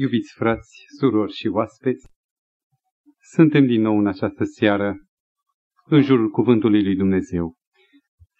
Iubiți 0.00 0.32
frați, 0.34 0.84
surori 0.98 1.32
și 1.32 1.46
oaspeți, 1.46 2.06
suntem 3.20 3.66
din 3.66 3.80
nou 3.80 3.98
în 3.98 4.06
această 4.06 4.44
seară 4.44 4.96
în 5.84 6.02
jurul 6.02 6.30
Cuvântului 6.30 6.82
lui 6.82 6.96
Dumnezeu. 6.96 7.54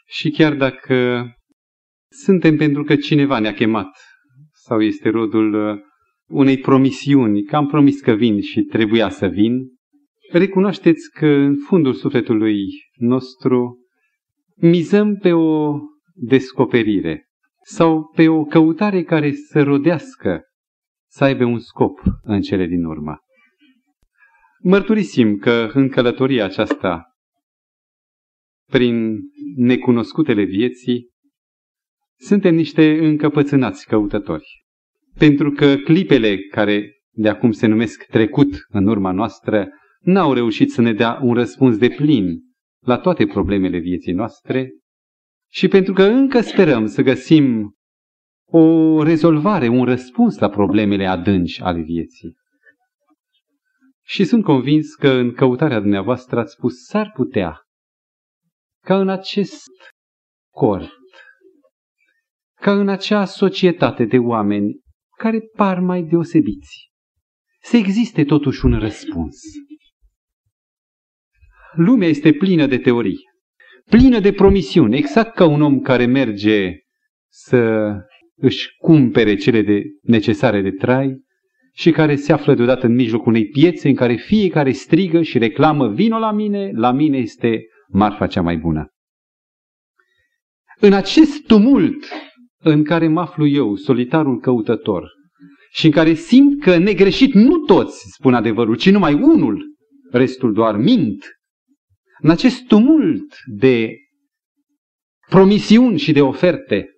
Și 0.07 0.31
chiar 0.31 0.55
dacă 0.55 1.27
suntem 2.11 2.57
pentru 2.57 2.83
că 2.83 2.97
cineva 2.97 3.39
ne-a 3.39 3.55
chemat 3.55 3.89
sau 4.53 4.83
este 4.83 5.09
rodul 5.09 5.55
uh, 5.55 5.79
unei 6.27 6.59
promisiuni, 6.59 7.43
că 7.43 7.57
am 7.57 7.67
promis 7.67 8.01
că 8.01 8.13
vin 8.13 8.41
și 8.41 8.63
trebuia 8.63 9.09
să 9.09 9.27
vin, 9.27 9.53
recunoașteți 10.33 11.11
că 11.11 11.27
în 11.27 11.57
fundul 11.57 11.95
sufletului 11.95 12.65
nostru 12.97 13.79
mizăm 14.57 15.17
pe 15.17 15.33
o 15.33 15.79
descoperire 16.15 17.29
sau 17.65 18.13
pe 18.15 18.29
o 18.29 18.45
căutare 18.45 19.03
care 19.03 19.33
să 19.33 19.63
rodească, 19.63 20.43
să 21.09 21.25
aibă 21.25 21.45
un 21.45 21.59
scop 21.59 22.01
în 22.23 22.41
cele 22.41 22.67
din 22.67 22.85
urmă. 22.85 23.19
Mărturisim 24.63 25.37
că 25.37 25.71
în 25.73 25.89
călătoria 25.89 26.45
aceasta, 26.45 27.03
prin 28.71 29.21
necunoscutele 29.57 30.45
vieții, 30.45 31.11
suntem 32.19 32.55
niște 32.55 33.07
încăpățânați 33.07 33.87
căutători. 33.87 34.65
Pentru 35.19 35.51
că 35.51 35.77
clipele 35.77 36.39
care 36.39 36.93
de 37.11 37.29
acum 37.29 37.51
se 37.51 37.67
numesc 37.67 38.05
trecut 38.05 38.49
în 38.69 38.87
urma 38.87 39.13
noastră, 39.13 39.69
n-au 40.01 40.33
reușit 40.33 40.71
să 40.71 40.81
ne 40.81 40.93
dea 40.93 41.19
un 41.23 41.35
răspuns 41.35 41.79
de 41.79 41.89
plin 41.89 42.41
la 42.85 42.99
toate 42.99 43.27
problemele 43.27 43.79
vieții 43.79 44.13
noastre 44.13 44.71
și 45.51 45.69
pentru 45.69 45.93
că 45.93 46.03
încă 46.03 46.41
sperăm 46.41 46.87
să 46.87 47.03
găsim 47.03 47.75
o 48.51 49.03
rezolvare, 49.03 49.69
un 49.69 49.85
răspuns 49.85 50.39
la 50.39 50.49
problemele 50.49 51.07
adânci 51.07 51.61
ale 51.61 51.81
vieții. 51.81 52.37
Și 54.05 54.25
sunt 54.25 54.45
convins 54.45 54.95
că 54.95 55.09
în 55.09 55.33
căutarea 55.33 55.81
dumneavoastră 55.81 56.39
ați 56.39 56.53
spus 56.53 56.85
s-ar 56.85 57.11
putea 57.15 57.63
ca 58.85 59.01
în 59.01 59.09
acest 59.09 59.71
cort, 60.51 60.91
ca 62.61 62.73
în 62.73 62.89
acea 62.89 63.25
societate 63.25 64.05
de 64.05 64.19
oameni 64.19 64.81
care 65.19 65.41
par 65.57 65.81
mai 65.81 66.03
deosebiți, 66.03 66.91
să 67.61 67.77
existe 67.77 68.25
totuși 68.25 68.65
un 68.65 68.79
răspuns. 68.79 69.37
Lumea 71.73 72.09
este 72.09 72.33
plină 72.33 72.67
de 72.67 72.79
teorii, 72.79 73.19
plină 73.85 74.21
de 74.21 74.33
promisiuni, 74.33 74.97
exact 74.97 75.35
ca 75.35 75.45
un 75.45 75.63
om 75.63 75.81
care 75.81 76.07
merge 76.07 76.73
să 77.29 77.93
își 78.41 78.69
cumpere 78.79 79.35
cele 79.35 79.63
de 79.63 79.83
necesare 80.03 80.61
de 80.61 80.71
trai 80.71 81.27
și 81.73 81.91
care 81.91 82.17
se 82.17 82.33
află 82.33 82.55
deodată 82.55 82.87
în 82.87 82.95
mijlocul 82.95 83.33
unei 83.33 83.49
piețe 83.49 83.89
în 83.89 83.95
care 83.95 84.15
fiecare 84.15 84.73
strigă 84.73 85.23
și 85.23 85.39
reclamă 85.39 85.89
vino 85.89 86.19
la 86.19 86.33
mine, 86.33 86.71
la 86.75 86.93
mine 86.93 87.19
este 87.19 87.63
marfa 87.89 88.27
cea 88.27 88.43
mai 88.43 88.57
bună. 88.57 88.89
În 90.81 90.93
acest 90.93 91.47
tumult 91.47 92.05
în 92.61 92.85
care 92.85 93.09
mă 93.09 93.21
aflu 93.21 93.47
eu, 93.47 93.77
solitarul 93.77 94.41
căutător, 94.41 95.11
și 95.71 95.87
în 95.87 95.93
care 95.93 96.15
simt 96.15 96.63
că 96.63 96.77
negreșit 96.77 97.33
nu 97.33 97.57
toți 97.57 98.05
spun 98.13 98.35
adevărul, 98.35 98.77
ci 98.77 98.91
numai 98.91 99.15
unul, 99.15 99.65
restul 100.11 100.53
doar 100.53 100.77
mint, 100.77 101.25
în 102.21 102.31
acest 102.31 102.67
tumult 102.67 103.35
de 103.47 103.93
promisiuni 105.29 105.99
și 105.99 106.13
de 106.13 106.21
oferte, 106.21 106.89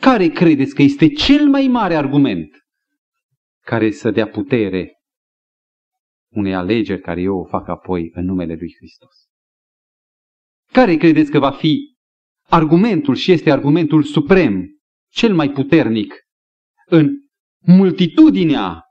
care 0.00 0.28
credeți 0.28 0.74
că 0.74 0.82
este 0.82 1.08
cel 1.08 1.48
mai 1.48 1.66
mare 1.66 1.94
argument 1.94 2.56
care 3.64 3.90
să 3.90 4.10
dea 4.10 4.28
putere 4.28 4.92
unei 6.32 6.54
alegeri 6.54 7.00
care 7.00 7.20
eu 7.20 7.38
o 7.38 7.44
fac 7.44 7.68
apoi 7.68 8.10
în 8.14 8.24
numele 8.24 8.54
lui 8.54 8.74
Hristos? 8.76 9.14
Care 10.72 10.96
credeți 10.96 11.30
că 11.30 11.38
va 11.38 11.50
fi 11.50 11.96
argumentul 12.48 13.14
și 13.14 13.32
este 13.32 13.50
argumentul 13.50 14.02
suprem, 14.02 14.78
cel 15.12 15.34
mai 15.34 15.50
puternic 15.50 16.14
în 16.86 17.08
multitudinea 17.66 18.82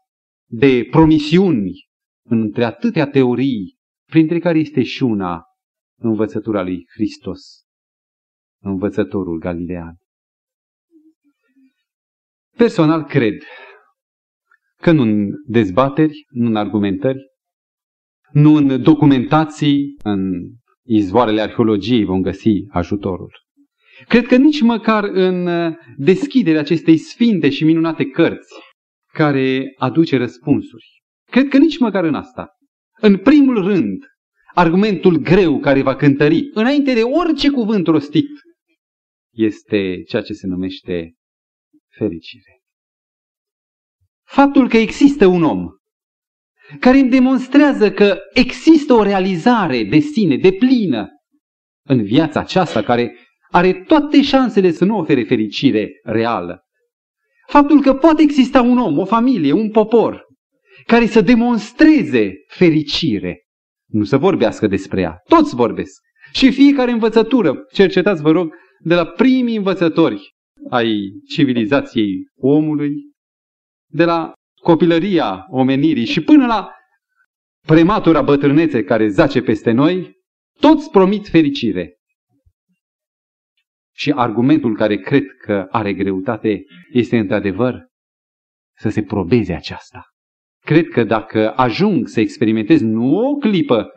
de 0.51 0.87
promisiuni, 0.91 1.71
între 2.25 2.63
atâtea 2.63 3.09
teorii, 3.09 3.77
printre 4.05 4.39
care 4.39 4.59
este 4.59 4.83
și 4.83 5.03
una 5.03 5.43
învățătura 6.01 6.61
lui 6.61 6.85
Hristos, 6.93 7.63
învățătorul 8.61 9.39
galilean. 9.39 9.97
Personal 12.59 13.03
cred 13.03 13.43
că 14.81 14.91
nu 14.91 15.01
în 15.01 15.29
dezbateri, 15.45 16.25
nu 16.29 16.47
în 16.47 16.55
argumentări, 16.55 17.19
nu 18.31 18.53
în 18.53 18.81
documentații, 18.81 19.95
în 20.03 20.31
izvoarele 20.85 21.41
arheologiei 21.41 22.03
vom 22.03 22.21
găsi 22.21 22.49
ajutorul. 22.69 23.31
Cred 24.07 24.25
că 24.25 24.35
nici 24.35 24.61
măcar 24.61 25.03
în 25.03 25.49
deschiderea 25.97 26.59
acestei 26.59 26.97
sfinte 26.97 27.49
și 27.49 27.63
minunate 27.63 28.05
cărți 28.05 28.53
care 29.13 29.73
aduce 29.77 30.17
răspunsuri. 30.17 30.85
Cred 31.31 31.47
că 31.47 31.57
nici 31.57 31.77
măcar 31.77 32.03
în 32.03 32.15
asta. 32.15 32.47
În 33.01 33.17
primul 33.17 33.67
rând, 33.67 34.03
argumentul 34.53 35.17
greu 35.17 35.59
care 35.59 35.81
va 35.81 35.95
cântări, 35.95 36.49
înainte 36.53 36.93
de 36.93 37.01
orice 37.03 37.49
cuvânt 37.49 37.87
rostit, 37.87 38.29
este 39.33 40.03
ceea 40.07 40.21
ce 40.21 40.33
se 40.33 40.47
numește 40.47 41.13
fericire. 41.99 42.61
Faptul 44.25 44.69
că 44.69 44.77
există 44.77 45.25
un 45.25 45.43
om 45.43 45.67
care 46.79 46.97
îmi 46.97 47.09
demonstrează 47.09 47.91
că 47.91 48.17
există 48.33 48.93
o 48.93 49.03
realizare 49.03 49.83
de 49.83 49.99
sine, 49.99 50.37
de 50.37 50.51
plină, 50.51 51.07
în 51.87 52.03
viața 52.03 52.39
aceasta, 52.39 52.81
care 52.81 53.15
are 53.51 53.73
toate 53.73 54.21
șansele 54.21 54.71
să 54.71 54.85
nu 54.85 54.97
ofere 54.97 55.23
fericire 55.23 55.89
reală. 56.03 56.61
Faptul 57.47 57.81
că 57.81 57.93
poate 57.93 58.21
exista 58.21 58.61
un 58.61 58.77
om, 58.77 58.97
o 58.97 59.05
familie, 59.05 59.51
un 59.51 59.69
popor, 59.71 60.25
care 60.85 61.05
să 61.05 61.21
demonstreze 61.21 62.33
fericire, 62.47 63.43
nu 63.85 64.03
să 64.03 64.17
vorbească 64.17 64.67
despre 64.67 65.01
ea. 65.01 65.17
Toți 65.27 65.55
vorbesc. 65.55 66.01
Și 66.33 66.51
fiecare 66.51 66.91
învățătură, 66.91 67.53
cercetați, 67.73 68.21
vă 68.21 68.31
rog, 68.31 68.53
de 68.79 68.95
la 68.95 69.05
primii 69.05 69.55
învățători 69.55 70.35
ai 70.69 71.11
civilizației 71.27 72.27
omului, 72.35 72.93
de 73.91 74.03
la 74.03 74.33
copilăria 74.61 75.45
omenirii 75.49 76.05
și 76.05 76.21
până 76.21 76.45
la 76.45 76.71
prematura 77.67 78.21
bătrânețe 78.21 78.83
care 78.83 79.07
zace 79.07 79.41
peste 79.41 79.71
noi, 79.71 80.17
toți 80.59 80.89
promit 80.89 81.27
fericire. 81.27 81.93
Și 83.95 84.11
argumentul 84.11 84.75
care 84.75 84.97
cred 84.97 85.25
că 85.41 85.67
are 85.69 85.93
greutate 85.93 86.63
este 86.91 87.17
într-adevăr 87.17 87.87
să 88.77 88.89
se 88.89 89.03
probeze 89.03 89.53
aceasta. 89.53 90.03
Cred 90.65 90.87
că 90.87 91.03
dacă 91.03 91.53
ajung 91.55 92.07
să 92.07 92.19
experimentez 92.19 92.81
nu 92.81 93.15
o 93.15 93.35
clipă 93.35 93.91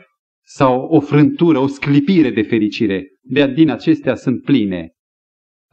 sau 0.44 0.82
o 0.82 1.00
frântură, 1.00 1.58
o 1.58 1.66
sclipire 1.66 2.30
de 2.30 2.42
fericire, 2.42 3.06
de 3.20 3.52
din 3.52 3.70
acestea 3.70 4.14
sunt 4.14 4.42
pline 4.42 4.92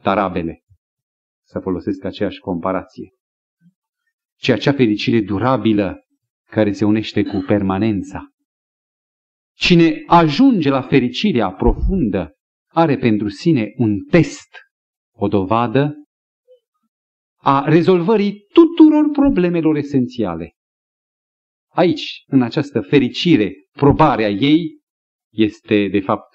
tarabele. 0.02 0.60
Să 1.50 1.58
folosesc 1.58 2.04
aceeași 2.04 2.38
comparație. 2.38 3.10
Ci 4.36 4.48
acea 4.48 4.72
fericire 4.72 5.20
durabilă 5.20 6.04
care 6.50 6.72
se 6.72 6.84
unește 6.84 7.22
cu 7.22 7.44
permanența. 7.46 8.28
Cine 9.56 10.02
ajunge 10.06 10.68
la 10.68 10.82
fericirea 10.82 11.52
profundă 11.52 12.32
are 12.68 12.98
pentru 12.98 13.28
sine 13.28 13.72
un 13.76 14.04
test, 14.10 14.48
o 15.14 15.28
dovadă 15.28 15.94
a 17.36 17.64
rezolvării 17.68 18.44
tuturor 18.52 19.10
problemelor 19.12 19.76
esențiale. 19.76 20.52
Aici, 21.68 22.22
în 22.26 22.42
această 22.42 22.80
fericire, 22.80 23.52
probarea 23.70 24.28
ei 24.28 24.80
este, 25.32 25.88
de 25.88 26.00
fapt, 26.00 26.28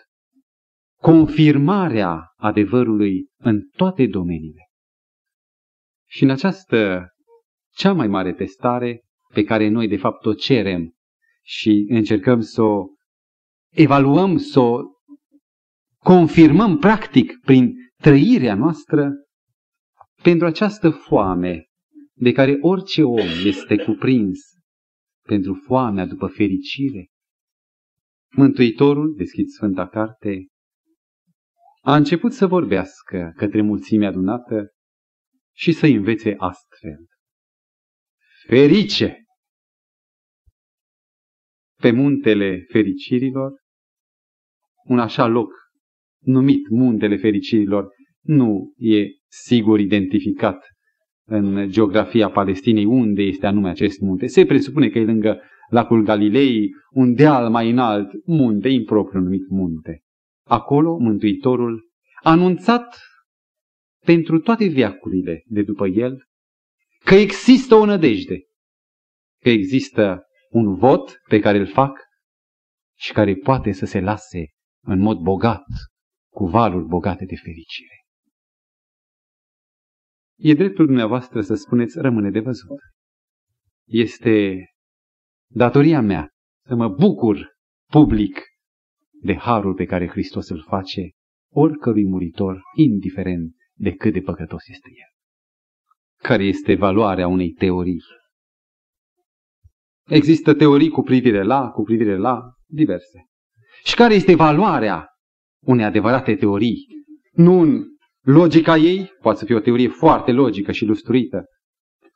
confirmarea 1.02 2.34
adevărului 2.36 3.28
în 3.38 3.62
toate 3.76 4.08
domeniile. 4.08 4.65
Și 6.16 6.24
în 6.24 6.30
această 6.30 7.08
cea 7.74 7.94
mai 7.94 8.08
mare 8.08 8.34
testare 8.34 9.02
pe 9.34 9.44
care 9.44 9.70
noi, 9.70 9.88
de 9.88 9.98
fapt, 9.98 10.26
o 10.26 10.34
cerem 10.34 10.94
și 11.44 11.86
încercăm 11.90 12.42
să 12.42 12.62
o 12.62 12.86
evaluăm, 13.70 14.38
să 14.38 14.60
o 14.60 14.80
confirmăm 15.98 16.78
practic 16.78 17.40
prin 17.40 17.74
trăirea 17.98 18.56
noastră, 18.56 19.12
pentru 20.22 20.48
această 20.48 20.90
foame 20.90 21.66
de 22.14 22.32
care 22.32 22.58
orice 22.62 23.04
om 23.04 23.28
este 23.46 23.76
cuprins, 23.76 24.40
pentru 25.28 25.54
foamea 25.54 26.06
după 26.06 26.28
fericire, 26.28 27.08
Mântuitorul, 28.32 29.16
deschid 29.16 29.48
Sfânta 29.48 29.88
Carte, 29.88 30.46
a 31.82 31.96
început 31.96 32.34
să 32.34 32.48
vorbească 32.48 33.34
către 33.36 33.62
mulțimea 33.62 34.10
adunată 34.10 34.70
și 35.56 35.72
să 35.72 35.86
învețe 35.86 36.34
astfel. 36.38 37.06
ferice 38.48 39.25
pe 41.81 41.92
muntele 41.92 42.66
fericirilor, 42.72 43.54
un 44.84 45.00
așa 45.00 45.25
loc 45.25 45.52
numit 46.24 46.69
muntele 46.69 47.18
fericirilor, 47.18 47.90
nu 48.22 48.74
e 48.78 49.06
sigur 49.28 49.80
identificat 49.80 50.66
în 51.28 51.69
geografia 51.69 52.30
Palestinei 52.30 52.86
unde 52.86 53.22
este 53.22 53.46
anume 53.46 53.69
acest 53.69 54.00
munte. 54.00 54.28
Se 54.28 54.46
presupune 54.46 54.90
că 54.90 55.00
e 55.00 55.06
lângă 55.06 55.42
lacul 55.69 56.04
Galilei, 56.04 56.69
un 56.92 57.13
deal 57.13 57.50
mai 57.50 57.69
înalt, 57.69 58.12
munte, 58.25 58.69
impropriu 58.69 59.19
numit 59.19 59.50
munte. 59.50 60.01
Acolo 60.48 60.98
Mântuitorul 60.98 61.90
a 62.24 62.31
anunțat 62.31 63.00
pentru 64.06 64.40
toate 64.40 64.68
viacurile 64.68 65.44
de 65.46 65.63
după 65.63 65.88
el 65.88 66.24
că 67.04 67.16
există 67.16 67.75
o 67.75 67.86
nădejde, 67.86 68.44
că 69.42 69.50
există 69.50 70.24
un 70.50 70.75
vot 70.75 71.22
pe 71.28 71.40
care 71.40 71.57
îl 71.57 71.68
fac 71.68 72.00
și 72.98 73.12
care 73.12 73.36
poate 73.36 73.72
să 73.72 73.86
se 73.86 74.00
lase 74.00 74.50
în 74.86 75.00
mod 75.00 75.18
bogat, 75.18 75.66
cu 76.34 76.46
valuri 76.46 76.86
bogate 76.86 77.25
de 77.25 77.36
fericire. 77.36 78.06
E 80.38 80.54
dreptul 80.54 80.86
dumneavoastră 80.86 81.42
să 81.42 81.54
spuneți, 81.54 82.00
rămâne 82.00 82.31
de 82.31 82.40
văzut. 82.40 82.80
Este 83.88 84.66
datoria 85.51 86.01
mea 86.01 86.30
să 86.66 86.75
mă 86.75 86.88
bucur 86.88 87.56
public 87.92 88.42
de 89.22 89.36
harul 89.36 89.74
pe 89.74 89.86
care 89.86 90.08
Hristos 90.08 90.50
îl 90.50 90.63
face 90.68 91.12
oricărui 91.51 92.06
muritor, 92.06 92.62
indiferent 92.75 93.56
de 93.77 93.92
cât 93.92 94.13
de 94.13 94.22
păcătos 94.22 94.68
este 94.68 94.89
el. 94.89 95.13
Care 96.27 96.44
este 96.44 96.75
valoarea 96.75 97.27
unei 97.27 97.51
teorii? 97.51 98.01
Există 100.07 100.54
teorii 100.54 100.89
cu 100.89 101.01
privire 101.01 101.44
la, 101.44 101.69
cu 101.69 101.83
privire 101.83 102.18
la, 102.18 102.42
diverse. 102.66 103.25
Și 103.83 103.95
care 103.95 104.13
este 104.13 104.36
valoarea 104.36 105.07
unei 105.66 105.86
adevărate 105.86 106.36
teorii? 106.36 106.88
Nu 107.31 107.60
în 107.60 107.83
logica 108.22 108.77
ei, 108.77 109.12
poate 109.22 109.39
să 109.39 109.45
fie 109.45 109.56
o 109.56 109.60
teorie 109.60 109.88
foarte 109.88 110.31
logică 110.31 110.72
și 110.72 110.86
lustruită, 110.86 111.45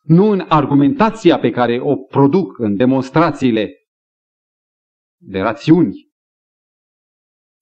nu 0.04 0.26
în 0.26 0.46
argumentația 0.48 1.40
pe 1.40 1.50
care 1.50 1.80
o 1.80 1.96
produc 1.96 2.60
în 2.60 2.76
demonstrațiile 2.76 3.74
de 5.22 5.40
rațiuni, 5.40 6.09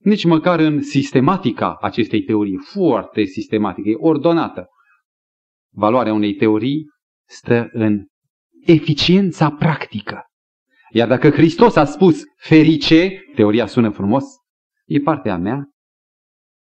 nici 0.07 0.25
măcar 0.25 0.59
în 0.59 0.81
sistematica 0.81 1.77
acestei 1.81 2.23
teorii, 2.23 2.57
foarte 2.57 3.23
sistematică, 3.23 3.89
e 3.89 3.95
ordonată. 3.97 4.67
Valoarea 5.73 6.13
unei 6.13 6.35
teorii 6.35 6.85
stă 7.29 7.69
în 7.71 8.05
eficiența 8.65 9.51
practică. 9.51 10.21
Iar 10.91 11.07
dacă 11.07 11.29
Hristos 11.29 11.75
a 11.75 11.85
spus 11.85 12.21
ferice, 12.35 13.21
teoria 13.35 13.65
sună 13.65 13.89
frumos, 13.89 14.23
e 14.85 14.99
partea 14.99 15.37
mea 15.37 15.69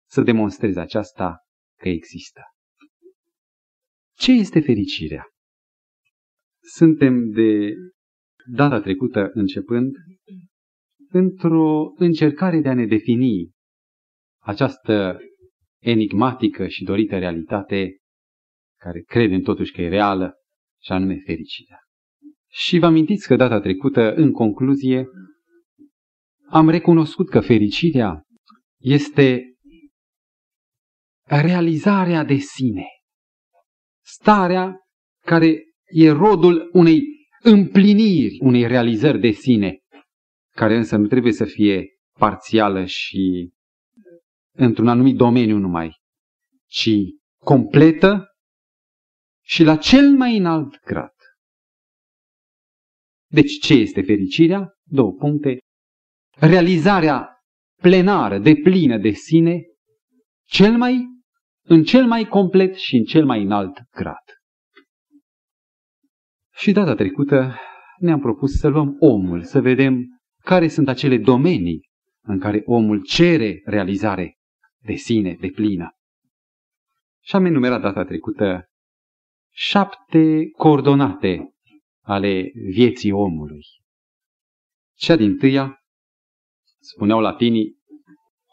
să 0.10 0.22
demonstrez 0.22 0.76
aceasta 0.76 1.38
că 1.78 1.90
există. 1.90 2.42
Ce 4.18 4.32
este 4.32 4.60
fericirea? 4.60 5.26
Suntem 6.64 7.30
de 7.30 7.74
data 8.46 8.80
trecută 8.82 9.30
începând 9.34 9.92
într-o 11.12 11.94
încercare 11.96 12.60
de 12.60 12.70
a 12.70 12.74
ne 12.74 12.86
defini 12.86 13.52
această 14.44 15.20
enigmatică 15.84 16.68
și 16.68 16.84
dorită 16.84 17.18
realitate 17.18 17.98
care 18.80 19.02
credem 19.02 19.42
totuși 19.42 19.72
că 19.72 19.82
e 19.82 19.90
reală 19.90 20.34
și 20.82 20.92
anume 20.92 21.18
fericirea. 21.26 21.80
Și 22.50 22.80
vă 22.80 22.86
amintiți 22.86 23.28
că 23.28 23.36
data 23.36 23.60
trecută, 23.60 24.14
în 24.14 24.32
concluzie, 24.32 25.06
am 26.50 26.70
recunoscut 26.70 27.30
că 27.30 27.40
fericirea 27.40 28.24
este 28.80 29.56
realizarea 31.28 32.24
de 32.24 32.36
sine. 32.36 32.86
Starea 34.06 34.76
care 35.26 35.64
e 35.86 36.12
rodul 36.12 36.70
unei 36.74 37.02
împliniri, 37.44 38.38
unei 38.40 38.68
realizări 38.68 39.20
de 39.20 39.32
sine, 39.32 39.81
care 40.56 40.76
însă 40.76 40.98
nu 40.98 41.08
trebuie 41.08 41.34
să 41.34 41.46
fie 41.46 41.88
parțială 42.20 42.86
și 42.86 43.54
într-un 44.58 44.88
anumit 44.88 45.16
domeniu 45.16 45.58
numai, 45.58 45.96
ci 46.66 46.90
completă 47.44 48.26
și 49.44 49.64
la 49.64 49.78
cel 49.78 50.16
mai 50.16 50.38
înalt 50.38 50.80
grad. 50.84 51.14
Deci 53.28 53.60
ce 53.60 53.74
este 53.74 54.02
fericirea? 54.02 54.74
Două 54.84 55.12
puncte. 55.12 55.58
Realizarea 56.38 57.30
plenară, 57.82 58.40
de 58.40 58.56
plină 58.56 58.98
de 58.98 59.10
sine, 59.10 59.62
cel 60.48 60.78
mai, 60.78 61.06
în 61.66 61.84
cel 61.84 62.06
mai 62.06 62.28
complet 62.28 62.76
și 62.76 62.96
în 62.96 63.04
cel 63.04 63.26
mai 63.26 63.42
înalt 63.44 63.82
grad. 63.92 64.24
Și 66.54 66.72
data 66.72 66.96
trecută 66.96 67.56
ne-am 67.98 68.20
propus 68.20 68.52
să 68.52 68.68
luăm 68.68 68.96
omul, 69.00 69.44
să 69.44 69.62
vedem 69.62 70.21
care 70.44 70.68
sunt 70.68 70.88
acele 70.88 71.18
domenii 71.18 71.90
în 72.22 72.40
care 72.40 72.62
omul 72.66 73.04
cere 73.04 73.62
realizare 73.66 74.38
de 74.84 74.94
sine, 74.94 75.38
de 75.40 75.48
plină. 75.48 75.96
Și 77.24 77.36
am 77.36 77.46
enumerat 77.46 77.82
data 77.82 78.04
trecută 78.04 78.70
șapte 79.54 80.50
coordonate 80.58 81.56
ale 82.02 82.52
vieții 82.54 83.12
omului. 83.12 83.66
Cea 84.94 85.16
din 85.16 85.38
tâia, 85.38 85.84
spuneau 86.80 87.20
latinii, 87.20 87.78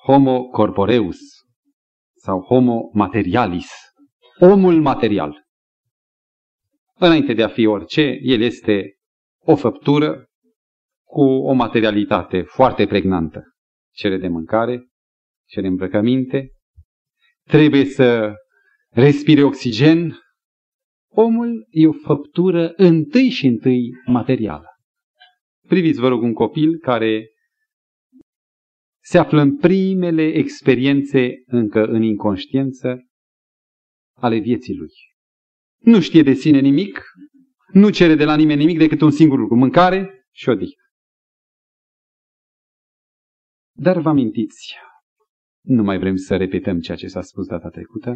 homo 0.05 0.49
corporeus 0.49 1.19
sau 2.15 2.41
homo 2.41 2.91
materialis, 2.93 3.71
omul 4.41 4.81
material. 4.81 5.47
Înainte 6.95 7.33
de 7.33 7.43
a 7.43 7.49
fi 7.49 7.67
orice, 7.67 8.19
el 8.23 8.41
este 8.41 8.99
o 9.39 9.57
făptură 9.57 10.28
cu 11.09 11.23
o 11.23 11.53
materialitate 11.53 12.43
foarte 12.43 12.87
pregnantă. 12.87 13.43
Cere 13.95 14.19
de 14.19 14.29
mâncare, 14.29 14.89
cere 15.49 15.67
îmbrăcăminte, 15.67 16.53
trebuie 17.45 17.85
să 17.85 18.35
respire 18.91 19.43
oxigen, 19.43 20.19
Omul 21.11 21.67
e 21.71 21.87
o 21.87 21.93
făptură 21.93 22.73
întâi 22.77 23.29
și 23.29 23.47
întâi 23.47 23.91
materială. 24.07 24.67
Priviți, 25.67 26.01
vă 26.01 26.09
rog, 26.09 26.23
un 26.23 26.33
copil 26.33 26.79
care 26.79 27.29
se 29.05 29.19
află 29.19 29.41
în 29.41 29.57
primele 29.57 30.23
experiențe 30.23 31.33
încă 31.47 31.85
în 31.85 32.03
inconștiență 32.03 33.09
ale 34.15 34.39
vieții 34.39 34.77
lui. 34.77 34.91
Nu 35.79 36.01
știe 36.01 36.23
de 36.23 36.33
sine 36.33 36.61
nimic, 36.61 37.03
nu 37.73 37.91
cere 37.91 38.15
de 38.15 38.25
la 38.25 38.37
nimeni 38.37 38.59
nimic 38.59 38.79
decât 38.79 39.01
un 39.01 39.11
singur 39.11 39.39
lucru, 39.39 39.57
mâncare 39.57 40.27
și 40.31 40.49
odihnă. 40.49 40.83
Dar 43.81 43.99
vă 43.99 44.09
amintiți, 44.09 44.75
nu 45.61 45.83
mai 45.83 45.99
vrem 45.99 46.17
să 46.17 46.37
repetăm 46.37 46.81
ceea 46.81 46.97
ce 46.97 47.07
s-a 47.07 47.21
spus 47.21 47.47
data 47.47 47.69
trecută, 47.69 48.13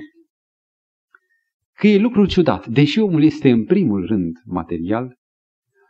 că 1.73 1.87
e 1.87 1.99
lucru 1.99 2.27
ciudat, 2.27 2.67
deși 2.67 2.99
omul 2.99 3.23
este 3.23 3.51
în 3.51 3.65
primul 3.65 4.07
rând 4.07 4.37
material, 4.45 5.17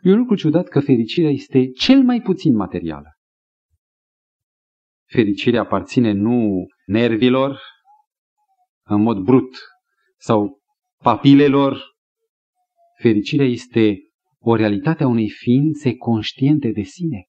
e 0.01 0.11
un 0.11 0.17
lucru 0.17 0.35
ciudat 0.35 0.67
că 0.67 0.79
fericirea 0.79 1.29
este 1.29 1.69
cel 1.69 2.03
mai 2.03 2.21
puțin 2.21 2.55
materială. 2.55 3.17
Fericirea 5.09 5.61
aparține 5.61 6.11
nu 6.11 6.65
nervilor, 6.85 7.59
în 8.83 9.01
mod 9.01 9.17
brut, 9.17 9.57
sau 10.17 10.61
papilelor. 11.03 11.81
Fericirea 13.01 13.47
este 13.47 13.97
o 14.39 14.55
realitate 14.55 15.03
a 15.03 15.07
unei 15.07 15.29
ființe 15.29 15.95
conștiente 15.95 16.71
de 16.71 16.81
sine. 16.81 17.27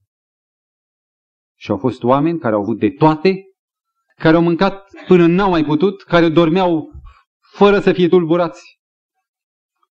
Și 1.57 1.71
au 1.71 1.79
fost 1.79 2.03
oameni 2.03 2.39
care 2.39 2.55
au 2.55 2.61
avut 2.61 2.79
de 2.79 2.91
toate, 2.91 3.43
care 4.17 4.37
au 4.37 4.43
mâncat 4.43 4.91
până 5.07 5.27
n-au 5.27 5.51
mai 5.51 5.65
putut, 5.65 6.03
care 6.03 6.29
dormeau 6.29 6.91
fără 7.53 7.81
să 7.81 7.93
fie 7.93 8.09
tulburați 8.09 8.79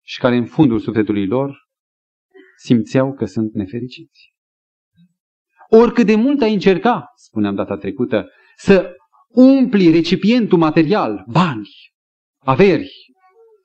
și 0.02 0.18
care 0.18 0.36
în 0.36 0.46
fundul 0.46 0.80
sufletului 0.80 1.26
lor 1.26 1.56
simțeau 2.56 3.14
că 3.14 3.24
sunt 3.24 3.52
nefericiți. 3.52 4.34
Oricât 5.68 6.06
de 6.06 6.14
mult 6.14 6.40
ai 6.40 6.52
încerca, 6.52 7.12
spuneam 7.14 7.54
data 7.54 7.76
trecută, 7.76 8.28
să 8.56 8.94
umpli 9.28 9.90
recipientul 9.90 10.58
material, 10.58 11.24
bani, 11.28 11.68
averi, 12.38 12.92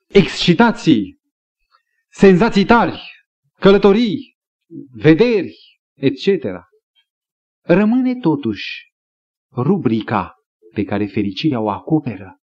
excitații, 0.07 1.19
senzații 2.09 2.65
tari, 2.65 3.01
călătorii, 3.59 4.37
vederi, 4.91 5.55
etc. 5.93 6.27
Rămâne 7.67 8.15
totuși 8.15 8.91
rubrica 9.55 10.33
pe 10.73 10.83
care 10.83 11.05
fericirea 11.05 11.61
o 11.61 11.69
acoperă 11.69 12.37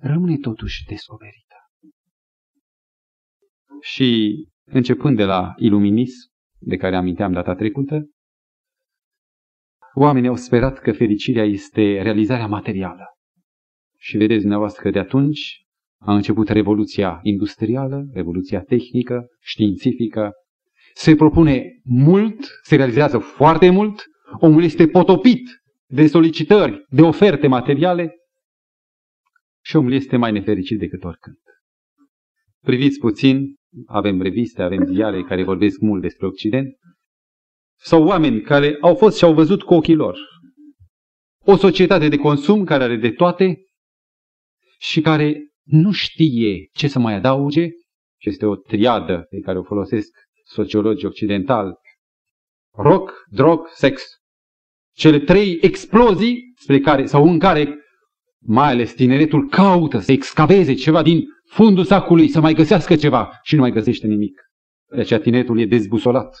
rămâne 0.00 0.36
totuși 0.36 0.84
descoperită. 0.84 1.56
Și 3.80 4.34
începând 4.64 5.16
de 5.16 5.24
la 5.24 5.54
iluminism, 5.56 6.30
de 6.58 6.76
care 6.76 6.96
aminteam 6.96 7.32
data 7.32 7.54
trecută, 7.54 8.08
oamenii 9.94 10.28
au 10.28 10.36
sperat 10.36 10.78
că 10.78 10.92
fericirea 10.92 11.44
este 11.44 12.02
realizarea 12.02 12.46
materială. 12.46 13.04
Și 13.98 14.16
vedeți 14.16 14.40
dumneavoastră 14.40 14.82
că 14.82 14.90
de 14.90 14.98
atunci 14.98 15.66
a 16.00 16.14
început 16.14 16.48
revoluția 16.48 17.20
industrială, 17.22 18.06
revoluția 18.12 18.62
tehnică, 18.62 19.26
științifică. 19.40 20.32
Se 20.94 21.14
propune 21.14 21.80
mult, 21.82 22.58
se 22.62 22.76
realizează 22.76 23.18
foarte 23.18 23.70
mult, 23.70 24.12
omul 24.32 24.62
este 24.62 24.88
potopit 24.88 25.62
de 25.86 26.06
solicitări, 26.06 26.84
de 26.88 27.02
oferte 27.02 27.46
materiale 27.46 28.14
și 29.64 29.76
omul 29.76 29.92
este 29.92 30.16
mai 30.16 30.32
nefericit 30.32 30.78
decât 30.78 31.04
oricând. 31.04 31.38
Priviți 32.60 32.98
puțin, 32.98 33.54
avem 33.86 34.22
reviste, 34.22 34.62
avem 34.62 34.84
ziare 34.84 35.22
care 35.22 35.44
vorbesc 35.44 35.80
mult 35.80 36.02
despre 36.02 36.26
Occident, 36.26 36.76
sau 37.76 38.04
oameni 38.06 38.40
care 38.40 38.76
au 38.80 38.94
fost 38.94 39.16
și 39.16 39.24
au 39.24 39.34
văzut 39.34 39.62
cu 39.62 39.74
ochii 39.74 39.94
lor. 39.94 40.18
O 41.44 41.56
societate 41.56 42.08
de 42.08 42.16
consum 42.16 42.64
care 42.64 42.82
are 42.82 42.96
de 42.96 43.10
toate 43.10 43.58
și 44.78 45.00
care 45.00 45.48
nu 45.62 45.92
știe 45.92 46.68
ce 46.72 46.88
să 46.88 46.98
mai 46.98 47.14
adauge, 47.14 47.68
și 48.20 48.28
este 48.28 48.46
o 48.46 48.56
triadă 48.56 49.26
pe 49.30 49.38
care 49.38 49.58
o 49.58 49.62
folosesc 49.62 50.10
sociologii 50.44 51.06
occidentali, 51.06 51.72
rock, 52.76 53.24
drog, 53.30 53.68
sex. 53.68 54.02
Cele 54.94 55.18
trei 55.18 55.58
explozii 55.60 56.52
spre 56.56 56.80
care, 56.80 57.06
sau 57.06 57.28
în 57.28 57.38
care 57.38 57.78
mai 58.46 58.70
ales 58.70 58.94
tineretul 58.94 59.48
caută 59.48 59.98
să 59.98 60.12
excaveze 60.12 60.74
ceva 60.74 61.02
din 61.02 61.24
fundul 61.50 61.84
sacului, 61.84 62.28
să 62.28 62.40
mai 62.40 62.54
găsească 62.54 62.96
ceva 62.96 63.38
și 63.42 63.54
nu 63.54 63.60
mai 63.60 63.70
găsește 63.70 64.06
nimic. 64.06 64.40
De 64.90 65.00
aceea 65.00 65.20
tineretul 65.20 65.60
e 65.60 65.66
dezbusolat. 65.66 66.36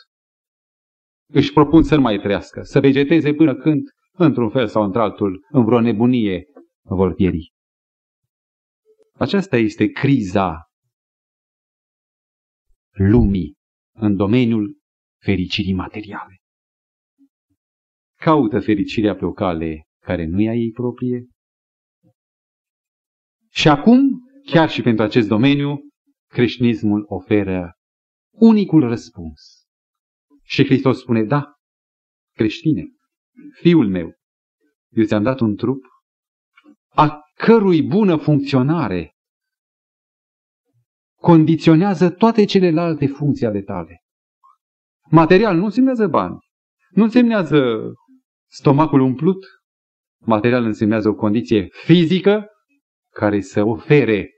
Își 1.32 1.52
propun 1.52 1.82
să 1.82 1.94
nu 1.94 2.00
mai 2.00 2.18
trăiască, 2.18 2.62
să 2.62 2.80
vegeteze 2.80 3.34
până 3.34 3.54
când, 3.54 3.82
într-un 4.12 4.50
fel 4.50 4.66
sau 4.66 4.82
într-altul, 4.82 5.46
în 5.50 5.64
vreo 5.64 5.80
nebunie, 5.80 6.44
vor 6.82 7.14
pieri. 7.14 7.52
Aceasta 9.14 9.56
este 9.56 9.86
criza 9.86 10.68
lumii 12.90 13.54
în 13.96 14.16
domeniul 14.16 14.78
fericirii 15.24 15.74
materiale. 15.74 16.36
Caută 18.20 18.60
fericirea 18.60 19.14
pe 19.16 19.24
o 19.24 19.32
cale 19.32 19.82
care 20.00 20.24
nu 20.26 20.40
e 20.40 20.48
a 20.48 20.54
ei 20.54 20.70
proprie. 20.70 21.28
Și 23.50 23.68
acum, 23.68 24.00
chiar 24.44 24.70
și 24.70 24.82
pentru 24.82 25.04
acest 25.04 25.28
domeniu, 25.28 25.78
creștinismul 26.28 27.04
oferă 27.08 27.72
unicul 28.30 28.80
răspuns. 28.80 29.40
Și 30.42 30.64
Hristos 30.64 31.00
spune, 31.00 31.22
da, 31.24 31.52
creștine, 32.34 32.84
fiul 33.60 33.88
meu, 33.88 34.12
eu 34.90 35.04
ți-am 35.04 35.22
dat 35.22 35.40
un 35.40 35.56
trup 35.56 35.84
a 36.88 37.20
cărui 37.34 37.82
bună 37.82 38.16
funcționare 38.16 39.14
condiționează 41.20 42.10
toate 42.10 42.44
celelalte 42.44 43.06
funcții 43.06 43.46
ale 43.46 43.62
tale. 43.62 44.03
Material 45.10 45.56
nu 45.56 45.64
însemnează 45.64 46.06
bani, 46.06 46.38
nu 46.90 47.02
însemnează 47.02 47.92
stomacul 48.50 49.00
umplut, 49.00 49.44
material 50.20 50.64
însemnează 50.64 51.08
o 51.08 51.14
condiție 51.14 51.68
fizică 51.70 52.46
care 53.10 53.40
să 53.40 53.62
ofere 53.62 54.30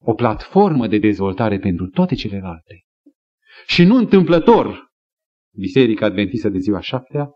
o 0.00 0.14
platformă 0.14 0.86
de 0.86 0.98
dezvoltare 0.98 1.58
pentru 1.58 1.86
toate 1.86 2.14
celelalte. 2.14 2.82
Și 3.66 3.84
nu 3.84 3.96
întâmplător, 3.96 4.86
Biserica 5.54 6.06
Adventistă 6.06 6.48
de 6.48 6.58
ziua 6.58 6.80
șaptea 6.80 7.30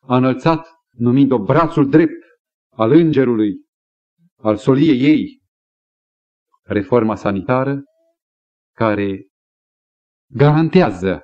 a 0.00 0.16
înălțat, 0.16 0.68
numind-o 0.90 1.38
brațul 1.38 1.88
drept 1.88 2.24
al 2.72 2.92
îngerului 2.92 3.66
al 4.42 4.56
soliei 4.56 5.00
ei, 5.00 5.42
reforma 6.62 7.14
sanitară, 7.14 7.82
care 8.74 9.26
garantează, 10.30 11.20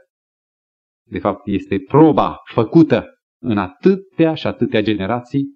de 1.11 1.19
fapt 1.19 1.47
este 1.47 1.79
proba 1.79 2.41
făcută 2.53 3.07
în 3.43 3.59
atâtea 3.59 4.35
și 4.35 4.47
atâtea 4.47 4.83
generații, 4.83 5.55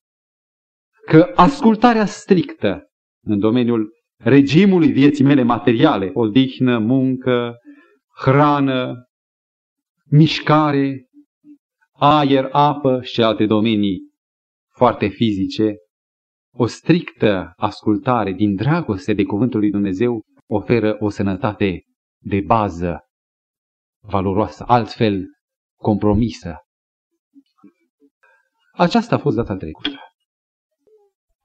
că 1.07 1.33
ascultarea 1.35 2.07
strictă 2.07 2.83
în 3.25 3.39
domeniul 3.39 3.91
regimului 4.17 4.93
vieții 4.93 5.25
mele 5.25 5.43
materiale, 5.43 6.11
odihnă, 6.15 6.79
muncă, 6.79 7.57
hrană, 8.17 9.07
mișcare, 10.11 11.07
aer, 11.93 12.49
apă 12.53 13.03
și 13.03 13.23
alte 13.23 13.47
domenii 13.47 13.99
foarte 14.75 15.09
fizice, 15.09 15.75
o 16.55 16.67
strictă 16.67 17.53
ascultare 17.57 18.33
din 18.33 18.55
dragoste 18.55 19.13
de 19.13 19.25
Cuvântul 19.25 19.61
lui 19.61 19.71
Dumnezeu 19.71 20.23
oferă 20.47 20.97
o 21.01 21.09
sănătate 21.09 21.83
de 22.25 22.41
bază 22.41 23.01
valoroasă, 24.03 24.65
altfel 24.67 25.27
compromisă. 25.79 26.57
Aceasta 28.73 29.15
a 29.15 29.19
fost 29.19 29.37
data 29.37 29.57
trecută. 29.57 29.99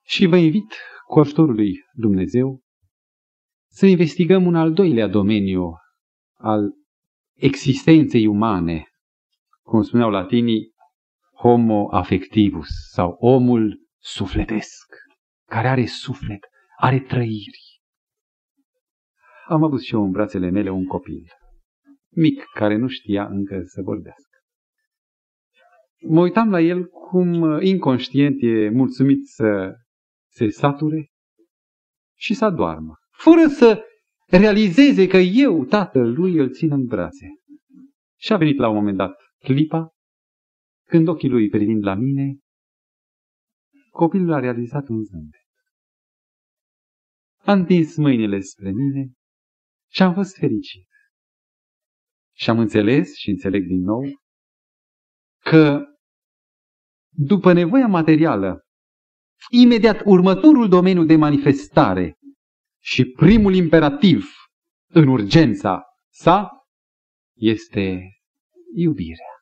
Și 0.01 0.25
vă 0.25 0.37
invit 0.37 0.73
cu 1.07 1.19
ajutorul 1.19 1.55
lui 1.55 1.73
Dumnezeu 1.93 2.61
să 3.69 3.85
investigăm 3.85 4.45
un 4.45 4.55
al 4.55 4.73
doilea 4.73 5.07
domeniu 5.07 5.73
al 6.33 6.71
existenței 7.33 8.25
umane, 8.25 8.87
cum 9.61 9.81
spuneau 9.81 10.09
latinii, 10.09 10.73
homo 11.35 11.87
affectivus 11.91 12.67
sau 12.91 13.17
omul 13.19 13.87
sufletesc 13.99 14.95
care 15.45 15.67
are 15.67 15.85
suflet, 15.85 16.49
are 16.77 16.99
trăiri. 16.99 17.81
Am 19.47 19.63
avut 19.63 19.81
și 19.81 19.93
eu 19.93 20.03
în 20.03 20.11
brațele 20.11 20.49
mele 20.49 20.69
un 20.69 20.85
copil, 20.85 21.31
mic, 22.15 22.43
care 22.53 22.77
nu 22.77 22.87
știa 22.87 23.27
încă 23.27 23.61
să 23.63 23.81
vorbească. 23.81 24.37
Mă 26.07 26.21
uitam 26.21 26.49
la 26.49 26.61
el 26.61 26.85
cum 26.85 27.59
inconștient 27.61 28.35
e 28.39 28.69
mulțumit 28.69 29.27
să 29.27 29.73
se 30.29 30.49
sature 30.49 31.07
și 32.17 32.33
să 32.33 32.49
doarmă, 32.49 32.93
fără 33.11 33.47
să 33.47 33.83
realizeze 34.27 35.07
că 35.07 35.17
eu, 35.17 35.65
tatăl 35.65 36.13
lui, 36.13 36.37
îl 36.37 36.51
țin 36.51 36.71
în 36.71 36.85
brațe. 36.85 37.27
Și 38.19 38.33
a 38.33 38.37
venit 38.37 38.57
la 38.57 38.69
un 38.69 38.75
moment 38.75 38.97
dat 38.97 39.15
clipa 39.37 39.89
când 40.87 41.07
ochii 41.07 41.29
lui 41.29 41.49
privind 41.49 41.83
la 41.83 41.93
mine, 41.93 42.37
copilul 43.89 44.31
a 44.31 44.39
realizat 44.39 44.87
un 44.87 45.03
zâmbet 45.03 45.43
a 47.43 47.51
întins 47.51 47.95
mâinile 47.95 48.39
spre 48.39 48.71
mine 48.71 49.11
și 49.91 50.01
am 50.01 50.13
fost 50.13 50.35
fericit. 50.37 50.87
Și 52.33 52.49
am 52.49 52.59
înțeles 52.59 53.15
și 53.15 53.29
înțeleg 53.29 53.67
din 53.67 53.81
nou 53.81 54.01
că 55.43 55.81
după 57.15 57.53
nevoia 57.53 57.87
materială, 57.87 58.61
imediat 59.49 60.01
următorul 60.05 60.69
domeniu 60.69 61.05
de 61.05 61.15
manifestare 61.15 62.17
și 62.81 63.05
primul 63.05 63.53
imperativ 63.53 64.25
în 64.89 65.07
urgența 65.07 65.83
sa 66.11 66.49
este 67.37 67.99
iubirea, 68.75 69.33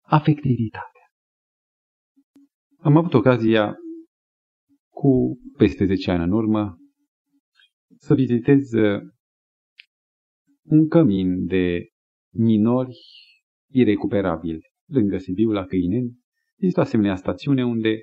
afectivitatea. 0.00 1.06
Am 2.78 2.96
avut 2.96 3.14
ocazia 3.14 3.76
cu 4.88 5.38
peste 5.56 5.84
10 5.86 6.10
ani 6.10 6.22
în 6.22 6.32
urmă 6.32 6.76
să 7.96 8.14
vizitez 8.14 8.72
uh, 8.72 9.00
un 10.62 10.88
cămin 10.88 11.46
de 11.46 11.91
minori 12.34 12.96
irecuperabili 13.70 14.60
lângă 14.86 15.18
Sibiu, 15.18 15.50
la 15.50 15.64
Căineni. 15.64 16.20
Este 16.56 16.80
o 16.80 16.82
asemenea 16.82 17.14
stațiune 17.14 17.64
unde 17.64 17.98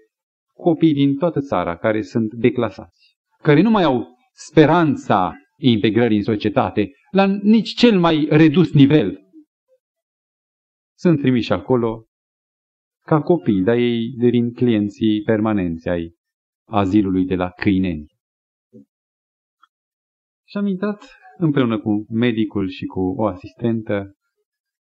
copii 0.53 0.93
din 0.93 1.17
toată 1.17 1.39
țara 1.39 1.77
care 1.77 2.01
sunt 2.01 2.33
declasați, 2.33 3.17
care 3.41 3.61
nu 3.61 3.69
mai 3.69 3.83
au 3.83 4.07
speranța 4.31 5.33
integrării 5.57 6.17
în 6.17 6.23
societate, 6.23 6.91
la 7.11 7.25
nici 7.41 7.73
cel 7.73 7.99
mai 7.99 8.27
redus 8.29 8.73
nivel, 8.73 9.29
sunt 10.99 11.19
trimiși 11.19 11.53
acolo 11.53 12.05
ca 13.05 13.21
copii, 13.21 13.61
dar 13.61 13.77
ei 13.77 14.09
devin 14.17 14.53
clienții 14.53 15.21
permanenți 15.21 15.89
ai 15.89 16.15
azilului 16.67 17.25
de 17.25 17.35
la 17.35 17.49
Câineni. 17.49 18.05
Și 20.47 20.57
am 20.57 20.65
intrat 20.65 21.17
împreună 21.37 21.79
cu 21.79 22.05
medicul 22.09 22.67
și 22.69 22.85
cu 22.85 22.99
o 22.99 23.25
asistentă 23.25 24.13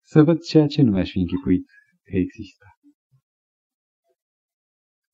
să 0.06 0.22
văd 0.22 0.40
ceea 0.40 0.66
ce 0.66 0.82
nu 0.82 0.90
mi-aș 0.90 1.10
fi 1.10 1.18
închipuit 1.18 1.66
că 2.02 2.16
există. 2.16 2.64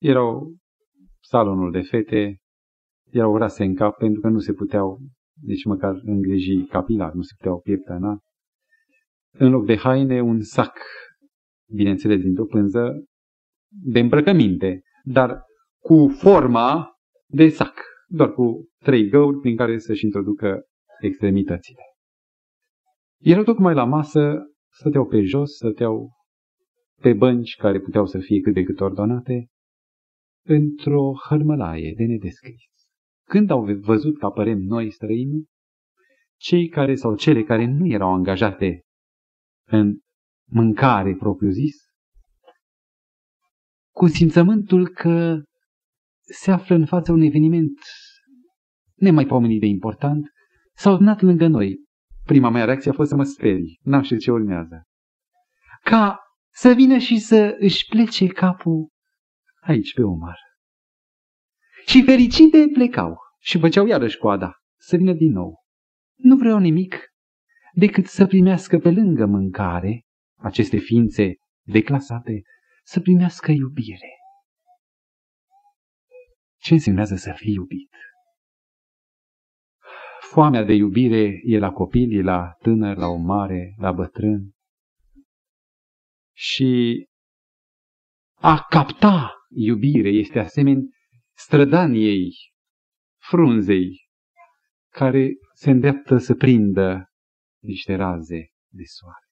Erau 0.01 0.55
salonul 1.19 1.71
de 1.71 1.81
fete, 1.81 2.37
erau 3.11 3.37
rase 3.37 3.63
în 3.63 3.75
cap 3.75 3.97
pentru 3.97 4.21
că 4.21 4.27
nu 4.27 4.39
se 4.39 4.53
puteau 4.53 4.99
nici 5.41 5.65
măcar 5.65 6.01
îngriji 6.03 6.65
capilar, 6.65 7.13
nu 7.13 7.21
se 7.21 7.33
puteau 7.37 7.59
pieptăna. 7.59 8.19
în 9.37 9.49
loc 9.51 9.65
de 9.65 9.77
haine, 9.77 10.21
un 10.21 10.41
sac, 10.41 10.77
bineînțeles, 11.71 12.21
dintr-o 12.21 12.45
pânză 12.45 13.05
de 13.67 13.99
îmbrăcăminte, 13.99 14.81
dar 15.03 15.41
cu 15.79 16.07
forma 16.07 16.91
de 17.27 17.49
sac, 17.49 17.73
doar 18.07 18.33
cu 18.33 18.69
trei 18.77 19.09
găuri 19.09 19.39
prin 19.39 19.55
care 19.55 19.77
să-și 19.77 20.05
introducă 20.05 20.63
extremitățile. 21.01 21.81
Erau 23.19 23.43
tocmai 23.43 23.73
la 23.73 23.83
masă, 23.83 24.52
stăteau 24.73 25.07
pe 25.07 25.21
jos, 25.21 25.55
stăteau 25.55 26.11
pe 27.01 27.13
bănci 27.13 27.55
care 27.55 27.79
puteau 27.79 28.05
să 28.05 28.19
fie 28.19 28.39
cât 28.39 28.53
de 28.53 28.63
cât 28.63 28.79
ordonate, 28.79 29.47
într-o 30.45 31.13
hărmălaie 31.29 31.93
de 31.97 32.03
nedescris. 32.03 32.61
Când 33.27 33.49
au 33.49 33.65
văzut 33.81 34.17
că 34.17 34.25
apărem 34.25 34.57
noi 34.57 34.91
străini, 34.91 35.45
cei 36.39 36.67
care 36.67 36.95
sau 36.95 37.15
cele 37.15 37.43
care 37.43 37.65
nu 37.65 37.87
erau 37.87 38.13
angajate 38.13 38.81
în 39.67 39.97
mâncare 40.49 41.15
propriu-zis, 41.15 41.75
cu 43.93 44.07
simțământul 44.07 44.87
că 44.87 45.41
se 46.21 46.51
află 46.51 46.75
în 46.75 46.85
fața 46.85 47.11
un 47.11 47.21
eveniment 47.21 47.79
nemaipomenit 48.93 49.59
de 49.59 49.65
important, 49.65 50.25
s-au 50.75 50.93
adunat 50.93 51.21
lângă 51.21 51.47
noi. 51.47 51.75
Prima 52.25 52.49
mea 52.49 52.65
reacție 52.65 52.91
a 52.91 52.93
fost 52.93 53.09
să 53.09 53.15
mă 53.15 53.23
sperii, 53.23 53.79
n-am 53.81 54.01
știut 54.01 54.19
ce 54.19 54.31
urmează. 54.31 54.83
Ca 55.83 56.19
să 56.53 56.73
vină 56.73 56.97
și 56.97 57.19
să 57.19 57.55
își 57.59 57.85
plece 57.85 58.27
capul 58.27 58.89
aici 59.61 59.93
pe 59.93 60.01
Omar. 60.01 60.37
Și 61.85 62.03
fericite 62.03 62.69
plecau 62.73 63.17
și 63.39 63.59
făceau 63.59 63.85
iarăși 63.85 64.17
coada 64.17 64.53
să 64.79 64.95
vină 64.97 65.13
din 65.13 65.31
nou. 65.31 65.63
Nu 66.15 66.35
vreau 66.35 66.57
nimic 66.57 66.99
decât 67.73 68.05
să 68.05 68.25
primească 68.25 68.77
pe 68.77 68.91
lângă 68.91 69.25
mâncare 69.25 70.05
aceste 70.39 70.77
ființe 70.77 71.33
declasate, 71.61 72.41
să 72.83 72.99
primească 72.99 73.51
iubire. 73.51 74.17
Ce 76.57 76.73
însemnează 76.73 77.15
să 77.15 77.33
fii 77.35 77.53
iubit? 77.53 77.89
Foamea 80.33 80.63
de 80.63 80.73
iubire 80.73 81.41
e 81.43 81.57
la 81.59 81.71
copil, 81.71 82.17
e 82.17 82.21
la 82.21 82.55
tânăr, 82.59 82.97
la 82.97 83.07
o 83.07 83.15
mare, 83.15 83.73
la 83.77 83.91
bătrân. 83.91 84.51
Și 86.35 87.05
a 88.33 88.65
capta 88.69 89.33
iubire 89.49 90.09
este 90.09 90.39
asemenea 90.39 90.81
strădaniei, 91.35 92.31
frunzei, 93.29 94.07
care 94.89 95.29
se 95.53 95.69
îndreaptă 95.69 96.17
să 96.17 96.33
prindă 96.33 97.11
niște 97.61 97.95
raze 97.95 98.51
de 98.71 98.83
soare. 98.83 99.27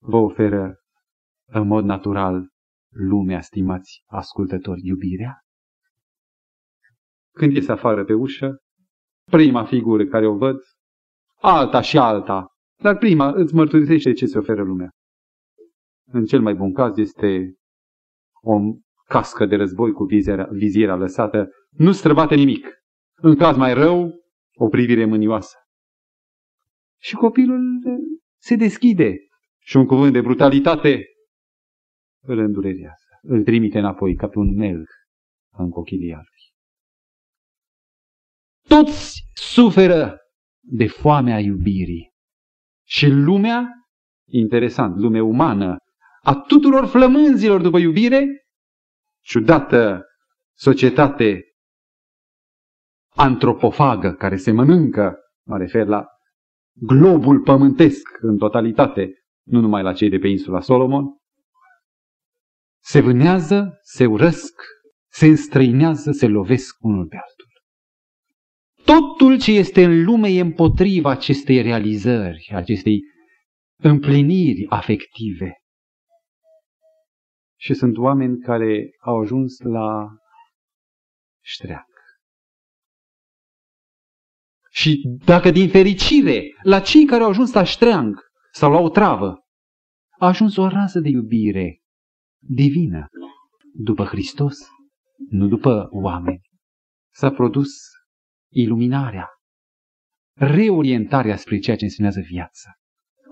Vă 0.00 0.16
oferă 0.16 0.76
în 1.44 1.66
mod 1.66 1.84
natural 1.84 2.48
lumea, 2.88 3.40
stimați 3.40 4.02
ascultători, 4.06 4.80
iubirea? 4.84 5.40
Când 7.34 7.54
ies 7.54 7.68
afară 7.68 8.04
pe 8.04 8.12
ușă, 8.12 8.61
prima 9.36 9.64
figură 9.64 10.04
care 10.04 10.26
o 10.26 10.36
văd, 10.36 10.56
alta 11.40 11.80
și 11.80 11.98
alta, 11.98 12.46
dar 12.82 12.96
prima 12.96 13.32
îți 13.34 13.54
mărturisește 13.54 14.12
ce 14.12 14.26
se 14.26 14.38
oferă 14.38 14.62
lumea. 14.62 14.90
În 16.06 16.24
cel 16.24 16.40
mai 16.40 16.54
bun 16.54 16.72
caz 16.72 16.98
este 16.98 17.54
o 18.42 18.58
cască 19.04 19.46
de 19.46 19.56
război 19.56 19.92
cu 19.92 20.04
viziera, 20.04 20.44
viziera 20.50 20.96
lăsată, 20.96 21.48
nu 21.70 21.92
străbate 21.92 22.34
nimic. 22.34 22.66
În 23.14 23.36
caz 23.36 23.56
mai 23.56 23.74
rău, 23.74 24.10
o 24.54 24.68
privire 24.68 25.04
mânioasă. 25.04 25.56
Și 27.00 27.14
copilul 27.14 27.60
se 28.40 28.56
deschide 28.56 29.16
și 29.58 29.76
un 29.76 29.86
cuvânt 29.86 30.12
de 30.12 30.20
brutalitate 30.20 31.04
îl 32.24 32.38
îndurerează, 32.38 33.18
îl 33.22 33.42
trimite 33.42 33.78
înapoi 33.78 34.14
ca 34.14 34.28
pe 34.28 34.38
un 34.38 34.54
melc 34.56 34.88
în 35.50 35.70
cochilii 35.70 36.12
albi. 36.12 36.31
Toți 38.68 39.22
suferă 39.34 40.16
de 40.60 40.86
foamea 40.86 41.38
iubirii. 41.38 42.12
Și 42.86 43.06
lumea, 43.06 43.68
interesant, 44.30 44.96
lumea 44.96 45.22
umană, 45.22 45.76
a 46.22 46.34
tuturor 46.34 46.86
flămânzilor 46.86 47.60
după 47.60 47.78
iubire, 47.78 48.26
ciudată 49.20 50.06
societate 50.56 51.44
antropofagă 53.14 54.12
care 54.12 54.36
se 54.36 54.52
mănâncă, 54.52 55.16
mă 55.46 55.58
refer 55.58 55.86
la 55.86 56.06
globul 56.72 57.40
pământesc 57.40 58.08
în 58.20 58.36
totalitate, 58.38 59.12
nu 59.42 59.60
numai 59.60 59.82
la 59.82 59.92
cei 59.92 60.08
de 60.08 60.18
pe 60.18 60.28
insula 60.28 60.60
Solomon, 60.60 61.04
se 62.82 63.00
vânează, 63.00 63.78
se 63.82 64.06
urăsc, 64.06 64.62
se 65.08 65.26
înstrăinează, 65.26 66.10
se 66.10 66.26
lovesc 66.26 66.76
unul 66.80 67.06
pe 67.06 67.16
altul. 67.16 67.31
Totul 68.84 69.40
ce 69.40 69.52
este 69.52 69.84
în 69.84 70.04
lume 70.04 70.28
e 70.28 70.40
împotriva 70.40 71.10
acestei 71.10 71.62
realizări, 71.62 72.50
acestei 72.54 73.00
împliniri 73.82 74.66
afective. 74.68 75.56
Și 77.58 77.74
sunt 77.74 77.96
oameni 77.96 78.38
care 78.38 78.90
au 79.00 79.20
ajuns 79.20 79.58
la 79.58 80.06
ștreac. 81.44 81.86
Și 84.70 85.18
dacă 85.24 85.50
din 85.50 85.68
fericire, 85.68 86.42
la 86.62 86.80
cei 86.80 87.04
care 87.04 87.22
au 87.22 87.28
ajuns 87.28 87.52
la 87.52 87.64
ștreang 87.64 88.20
sau 88.52 88.72
la 88.72 88.78
o 88.78 88.88
travă, 88.88 89.42
a 90.18 90.26
ajuns 90.26 90.56
o 90.56 90.68
rază 90.68 91.00
de 91.00 91.08
iubire 91.08 91.82
divină, 92.38 93.08
după 93.74 94.04
Hristos, 94.04 94.58
nu 95.28 95.46
după 95.46 95.88
oameni, 95.90 96.40
s-a 97.14 97.30
produs 97.30 97.68
iluminarea, 98.52 99.28
reorientarea 100.36 101.36
spre 101.36 101.58
ceea 101.58 101.76
ce 101.76 101.84
însemnează 101.84 102.20
viața. 102.20 102.70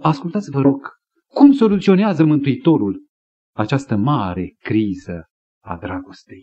Ascultați, 0.00 0.50
vă 0.50 0.60
rog, 0.60 0.88
cum 1.26 1.52
soluționează 1.52 2.24
Mântuitorul 2.24 3.08
această 3.56 3.96
mare 3.96 4.56
criză 4.58 5.24
a 5.64 5.76
dragostei. 5.76 6.42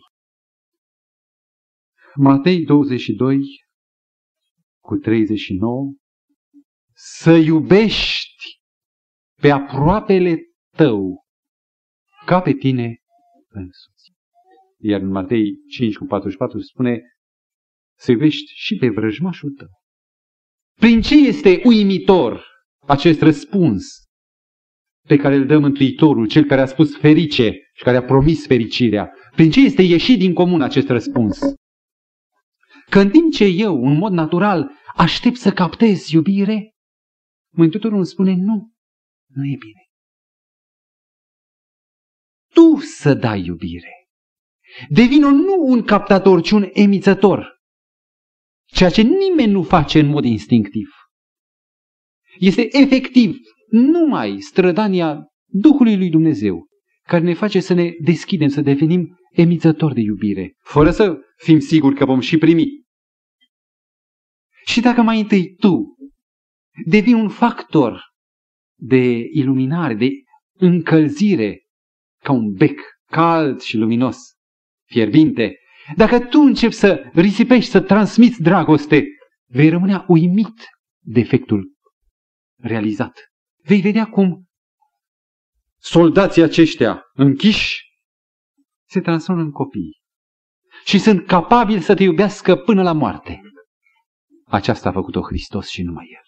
Matei 2.14 2.64
22 2.64 3.40
cu 4.80 4.96
39 4.96 5.94
Să 6.94 7.30
iubești 7.30 8.60
pe 9.40 9.50
aproapele 9.50 10.38
tău 10.76 11.24
ca 12.26 12.40
pe 12.40 12.52
tine 12.52 12.96
însuți. 13.48 14.12
Iar 14.80 15.00
în 15.00 15.08
Matei 15.08 15.56
5 15.68 15.96
cu 15.96 16.04
44 16.04 16.60
spune 16.60 17.00
să 17.98 18.10
iubești 18.10 18.52
și 18.54 18.76
pe 18.76 18.88
vrăjmașul 18.88 19.50
tău. 19.50 19.68
Prin 20.80 21.00
ce 21.00 21.14
este 21.14 21.60
uimitor 21.64 22.46
acest 22.86 23.20
răspuns 23.20 23.84
pe 25.06 25.16
care 25.16 25.34
îl 25.34 25.46
dă 25.46 25.58
Mântuitorul, 25.58 26.28
cel 26.28 26.44
care 26.44 26.60
a 26.60 26.66
spus 26.66 26.96
ferice 26.96 27.52
și 27.74 27.82
care 27.82 27.96
a 27.96 28.02
promis 28.02 28.46
fericirea? 28.46 29.12
Prin 29.34 29.50
ce 29.50 29.60
este 29.60 29.82
ieșit 29.82 30.18
din 30.18 30.34
comun 30.34 30.62
acest 30.62 30.88
răspuns? 30.88 31.38
Că 32.90 32.98
în 32.98 33.10
timp 33.10 33.32
ce 33.32 33.44
eu, 33.44 33.86
în 33.86 33.96
mod 33.96 34.12
natural, 34.12 34.70
aștept 34.94 35.36
să 35.36 35.52
captez 35.52 36.08
iubire, 36.08 36.72
Mântuitorul 37.54 37.96
îmi 37.96 38.06
spune 38.06 38.34
nu, 38.34 38.72
nu 39.26 39.44
e 39.44 39.56
bine. 39.58 39.82
Tu 42.54 42.76
să 42.76 43.14
dai 43.14 43.44
iubire. 43.44 43.92
Devino 44.88 45.30
nu 45.30 45.54
un 45.58 45.82
captator, 45.84 46.42
ci 46.42 46.50
un 46.50 46.68
emițător. 46.72 47.57
Ceea 48.70 48.90
ce 48.90 49.02
nimeni 49.02 49.52
nu 49.52 49.62
face 49.62 49.98
în 49.98 50.06
mod 50.06 50.24
instinctiv. 50.24 50.88
Este 52.38 52.68
efectiv 52.76 53.36
numai 53.70 54.40
strădania 54.40 55.26
Duhului 55.50 55.96
lui 55.96 56.10
Dumnezeu, 56.10 56.66
care 57.02 57.24
ne 57.24 57.34
face 57.34 57.60
să 57.60 57.74
ne 57.74 57.90
deschidem, 58.00 58.48
să 58.48 58.60
devenim 58.60 59.18
emițători 59.32 59.94
de 59.94 60.00
iubire, 60.00 60.54
fără 60.60 60.90
să 60.90 61.18
fim 61.36 61.58
siguri 61.58 61.94
că 61.94 62.04
vom 62.04 62.20
și 62.20 62.38
primi. 62.38 62.66
Și 64.64 64.80
dacă 64.80 65.02
mai 65.02 65.20
întâi 65.20 65.54
tu 65.54 65.96
devii 66.84 67.12
un 67.12 67.28
factor 67.28 68.02
de 68.80 69.28
iluminare, 69.32 69.94
de 69.94 70.10
încălzire, 70.58 71.62
ca 72.22 72.32
un 72.32 72.52
bec 72.52 72.80
cald 73.10 73.60
și 73.60 73.76
luminos, 73.76 74.18
fierbinte, 74.84 75.56
dacă 75.96 76.18
tu 76.18 76.40
începi 76.40 76.74
să 76.74 77.10
risipești, 77.12 77.70
să 77.70 77.80
transmiți 77.80 78.42
dragoste, 78.42 79.04
vei 79.46 79.68
rămâne 79.68 80.04
uimit 80.06 80.68
de 80.98 81.20
efectul 81.20 81.72
realizat. 82.62 83.18
Vei 83.64 83.80
vedea 83.80 84.06
cum 84.06 84.46
soldații 85.78 86.42
aceștia 86.42 87.02
închiși 87.12 87.86
se 88.88 89.00
transformă 89.00 89.40
în 89.40 89.50
copii 89.50 90.00
și 90.84 90.98
sunt 90.98 91.26
capabili 91.26 91.80
să 91.80 91.94
te 91.94 92.02
iubească 92.02 92.56
până 92.56 92.82
la 92.82 92.92
moarte. 92.92 93.40
Aceasta 94.44 94.88
a 94.88 94.92
făcut-o 94.92 95.20
Hristos 95.20 95.68
și 95.68 95.82
numai 95.82 96.06
El. 96.14 96.22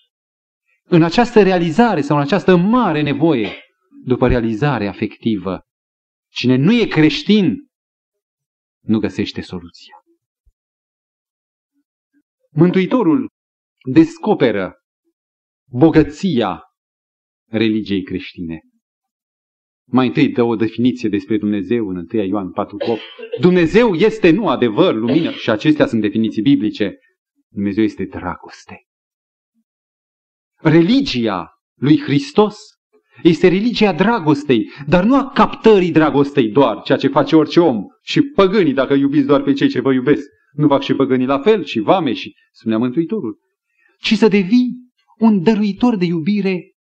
în 0.96 1.02
această 1.02 1.42
realizare 1.42 2.00
sau 2.00 2.16
în 2.16 2.22
această 2.22 2.56
mare 2.56 3.02
nevoie 3.02 3.56
după 4.04 4.28
realizare 4.28 4.88
afectivă. 4.88 5.60
Cine 6.32 6.56
nu 6.56 6.72
e 6.72 6.86
creștin, 6.86 7.69
nu 8.90 8.98
găsește 8.98 9.40
soluția. 9.40 9.94
Mântuitorul 12.50 13.28
descoperă 13.92 14.74
bogăția 15.68 16.62
religiei 17.48 18.02
creștine. 18.02 18.60
Mai 19.88 20.06
întâi 20.06 20.32
dă 20.32 20.42
o 20.42 20.56
definiție 20.56 21.08
despre 21.08 21.38
Dumnezeu 21.38 21.88
în 21.88 22.06
1 22.12 22.22
Ioan 22.22 22.52
4:8. 22.52 23.00
Dumnezeu 23.40 23.94
este 23.94 24.30
nu 24.30 24.48
adevăr, 24.48 24.94
lumină 24.94 25.30
și 25.30 25.50
acestea 25.50 25.86
sunt 25.86 26.00
definiții 26.00 26.42
biblice. 26.42 26.98
Dumnezeu 27.48 27.84
este 27.84 28.04
dragoste. 28.04 28.86
Religia 30.54 31.50
lui 31.74 32.00
Hristos 32.00 32.56
este 33.22 33.48
religia 33.48 33.92
dragostei, 33.92 34.70
dar 34.86 35.04
nu 35.04 35.14
a 35.16 35.30
captării 35.30 35.92
dragostei 35.92 36.48
doar, 36.48 36.82
ceea 36.82 36.98
ce 36.98 37.08
face 37.08 37.36
orice 37.36 37.60
om. 37.60 37.84
Și 38.02 38.22
păgânii, 38.22 38.72
dacă 38.72 38.94
iubiți 38.94 39.26
doar 39.26 39.42
pe 39.42 39.52
cei 39.52 39.68
ce 39.68 39.80
vă 39.80 39.92
iubesc, 39.92 40.26
nu 40.52 40.66
fac 40.66 40.82
și 40.82 40.94
păgânii 40.94 41.26
la 41.26 41.38
fel, 41.38 41.64
și 41.64 41.78
vame, 41.78 42.12
și 42.12 42.34
spunea 42.52 42.78
Mântuitorul. 42.78 43.38
Ci 43.98 44.14
să 44.14 44.28
devii 44.28 44.76
un 45.18 45.42
dăruitor 45.42 45.96
de 45.96 46.04
iubire, 46.04 46.74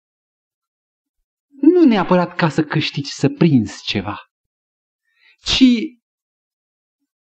nu 1.61 1.85
neapărat 1.85 2.35
ca 2.35 2.49
să 2.49 2.63
câștigi, 2.63 3.11
să 3.11 3.29
prinzi 3.29 3.83
ceva, 3.85 4.19
ci 5.45 5.65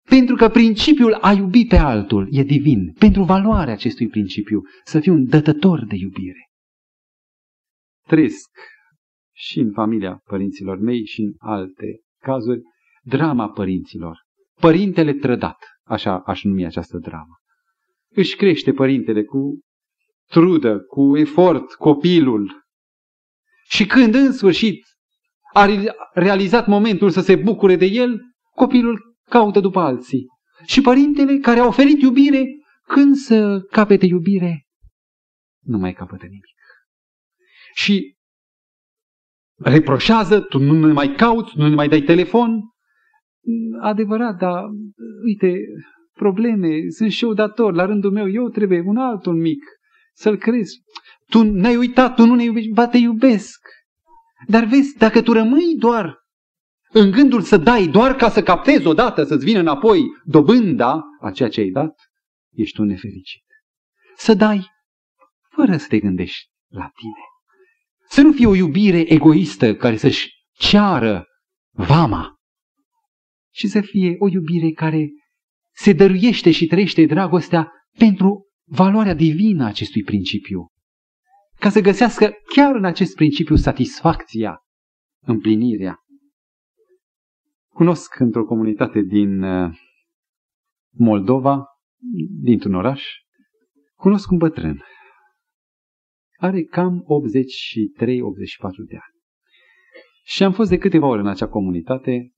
pentru 0.08 0.36
că 0.36 0.48
principiul 0.48 1.14
a 1.14 1.32
iubi 1.32 1.66
pe 1.66 1.76
altul 1.76 2.28
e 2.30 2.42
divin, 2.42 2.92
pentru 2.92 3.22
valoarea 3.22 3.72
acestui 3.72 4.08
principiu, 4.08 4.60
să 4.84 5.00
fii 5.00 5.12
un 5.12 5.26
dătător 5.26 5.84
de 5.84 5.94
iubire. 5.96 6.50
Trăiesc 8.06 8.50
și 9.32 9.58
în 9.58 9.72
familia 9.72 10.20
părinților 10.24 10.78
mei 10.78 11.06
și 11.06 11.20
în 11.20 11.32
alte 11.38 12.00
cazuri 12.18 12.60
drama 13.02 13.48
părinților. 13.48 14.18
Părintele 14.60 15.12
trădat, 15.12 15.58
așa 15.82 16.18
aș 16.18 16.42
numi 16.42 16.64
această 16.64 16.98
dramă. 16.98 17.36
Își 18.08 18.36
crește 18.36 18.72
părintele 18.72 19.24
cu 19.24 19.60
trudă, 20.26 20.78
cu 20.78 21.16
efort, 21.16 21.72
copilul. 21.72 22.62
Și 23.68 23.86
când 23.86 24.14
în 24.14 24.32
sfârșit 24.32 24.84
a 25.52 25.68
realizat 26.14 26.66
momentul 26.66 27.10
să 27.10 27.20
se 27.20 27.36
bucure 27.36 27.76
de 27.76 27.84
el, 27.84 28.20
copilul 28.54 29.16
caută 29.28 29.60
după 29.60 29.80
alții. 29.80 30.26
Și 30.64 30.80
părintele 30.80 31.38
care 31.38 31.60
a 31.60 31.66
oferit 31.66 32.00
iubire, 32.00 32.44
când 32.86 33.14
să 33.14 33.60
capete 33.70 34.06
iubire, 34.06 34.66
nu 35.64 35.78
mai 35.78 35.92
capătă 35.92 36.24
nimic. 36.24 36.44
Și 37.74 38.16
reproșează, 39.62 40.40
tu 40.40 40.58
nu 40.58 40.86
ne 40.86 40.92
mai 40.92 41.14
cauți, 41.14 41.52
nu 41.56 41.68
ne 41.68 41.74
mai 41.74 41.88
dai 41.88 42.00
telefon. 42.00 42.60
Adevărat, 43.80 44.36
dar 44.38 44.64
uite, 45.24 45.56
probleme, 46.12 46.78
sunt 46.88 47.10
și 47.10 47.24
eu 47.24 47.32
dator, 47.32 47.74
la 47.74 47.84
rândul 47.84 48.10
meu, 48.10 48.30
eu 48.30 48.48
trebuie 48.48 48.82
un 48.86 48.96
altul 48.96 49.34
mic, 49.34 49.64
să-l 50.12 50.36
crezi. 50.36 50.82
Tu 51.28 51.42
ne-ai 51.42 51.76
uitat, 51.76 52.14
tu 52.14 52.26
nu 52.26 52.34
ne 52.34 52.44
iubești, 52.44 52.72
ba 52.72 52.88
te 52.88 52.98
iubesc. 52.98 53.60
Dar 54.46 54.64
vezi, 54.64 54.96
dacă 54.98 55.22
tu 55.22 55.32
rămâi 55.32 55.76
doar 55.78 56.22
în 56.92 57.10
gândul 57.10 57.40
să 57.40 57.56
dai 57.56 57.86
doar 57.86 58.14
ca 58.14 58.28
să 58.28 58.42
captezi 58.42 58.86
odată, 58.86 59.24
să-ți 59.24 59.44
vină 59.44 59.58
înapoi 59.58 60.02
dobânda 60.24 61.02
a 61.20 61.30
ceea 61.30 61.48
ce 61.48 61.60
ai 61.60 61.70
dat, 61.70 61.94
ești 62.50 62.80
un 62.80 62.86
nefericit. 62.86 63.44
Să 64.16 64.34
dai 64.34 64.70
fără 65.48 65.76
să 65.76 65.86
te 65.88 65.98
gândești 65.98 66.50
la 66.68 66.90
tine. 66.94 67.31
Să 68.12 68.20
nu 68.20 68.32
fie 68.32 68.46
o 68.46 68.54
iubire 68.54 69.12
egoistă 69.12 69.74
care 69.74 69.96
să-și 69.96 70.28
ceară 70.52 71.26
vama, 71.70 72.34
și 73.54 73.68
să 73.68 73.80
fie 73.80 74.14
o 74.18 74.28
iubire 74.28 74.70
care 74.70 75.08
se 75.74 75.92
dăruiește 75.92 76.50
și 76.50 76.66
trăiește 76.66 77.06
dragostea 77.06 77.72
pentru 77.98 78.46
valoarea 78.68 79.14
divină 79.14 79.64
a 79.64 79.66
acestui 79.66 80.02
principiu. 80.02 80.66
Ca 81.58 81.70
să 81.70 81.80
găsească 81.80 82.32
chiar 82.54 82.74
în 82.74 82.84
acest 82.84 83.14
principiu 83.14 83.56
satisfacția, 83.56 84.58
împlinirea. 85.26 85.96
Cunosc 87.68 88.18
într-o 88.18 88.44
comunitate 88.44 89.00
din 89.00 89.42
uh, 89.42 89.78
Moldova, 90.94 91.64
dintr-un 92.42 92.74
oraș, 92.74 93.04
cunosc 93.94 94.30
un 94.30 94.38
bătrân. 94.38 94.82
Are 96.42 96.62
cam 96.62 97.02
83-84 97.02 97.06
de 98.86 98.96
ani. 98.96 99.20
Și 100.24 100.42
am 100.42 100.52
fost 100.52 100.70
de 100.70 100.78
câteva 100.78 101.06
ori 101.06 101.20
în 101.20 101.26
acea 101.26 101.48
comunitate 101.48 102.32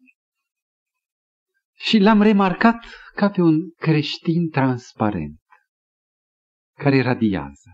și 1.77 1.99
l-am 1.99 2.23
remarcat 2.23 2.85
ca 3.15 3.31
pe 3.31 3.41
un 3.41 3.71
creștin 3.71 4.49
transparent, 4.49 5.41
care 6.79 7.03
radiază, 7.03 7.71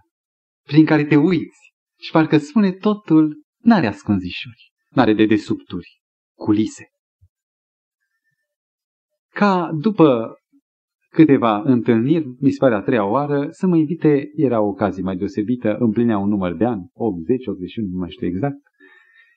prin 0.67 0.85
care 0.85 1.05
te 1.05 1.17
uiți 1.17 1.75
și 2.01 2.11
parcă 2.11 2.39
spune 2.39 2.73
totul, 2.73 3.43
n-are 3.63 3.87
ascunzișuri, 3.87 4.73
n-are 4.89 5.15
de 5.15 5.27
desubturi, 5.27 6.01
culise 6.39 6.91
ca 9.33 9.71
după 9.81 10.35
câteva 11.11 11.63
întâlniri, 11.65 12.27
mi 12.41 12.51
se 12.51 12.57
pare 12.59 12.75
a 12.75 12.81
treia 12.81 13.05
oară, 13.05 13.47
să 13.51 13.67
mă 13.67 13.77
invite, 13.77 14.31
era 14.35 14.61
o 14.61 14.67
ocazie 14.67 15.03
mai 15.03 15.17
deosebită, 15.17 15.77
împlinea 15.79 16.19
un 16.19 16.29
număr 16.29 16.57
de 16.57 16.65
ani, 16.65 16.91
80, 16.93 17.47
81, 17.47 17.89
nu 17.93 17.99
mai 17.99 18.11
știu 18.11 18.27
exact. 18.27 18.59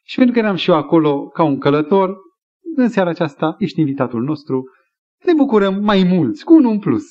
Și 0.04 0.16
pentru 0.16 0.34
că 0.34 0.40
eram 0.40 0.56
și 0.56 0.70
eu 0.70 0.76
acolo 0.76 1.28
ca 1.28 1.44
un 1.44 1.60
călător, 1.60 2.16
în 2.76 2.90
seara 2.90 3.10
aceasta 3.10 3.56
ești 3.58 3.80
invitatul 3.80 4.24
nostru, 4.24 4.64
ne 5.26 5.34
bucurăm 5.34 5.84
mai 5.84 6.04
mulți, 6.04 6.44
cu 6.44 6.54
unul 6.54 6.72
în 6.72 6.80
plus. 6.80 7.06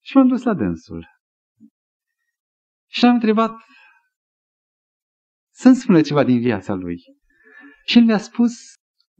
Și 0.00 0.16
m-am 0.16 0.28
dus 0.28 0.42
la 0.42 0.54
dânsul. 0.54 1.06
Și 2.88 3.04
am 3.04 3.14
întrebat 3.14 3.56
să-mi 5.50 5.74
spună 5.74 6.00
ceva 6.00 6.24
din 6.24 6.40
viața 6.40 6.74
lui. 6.74 6.96
Și 7.84 7.98
el 7.98 8.04
mi-a 8.04 8.18
spus 8.18 8.52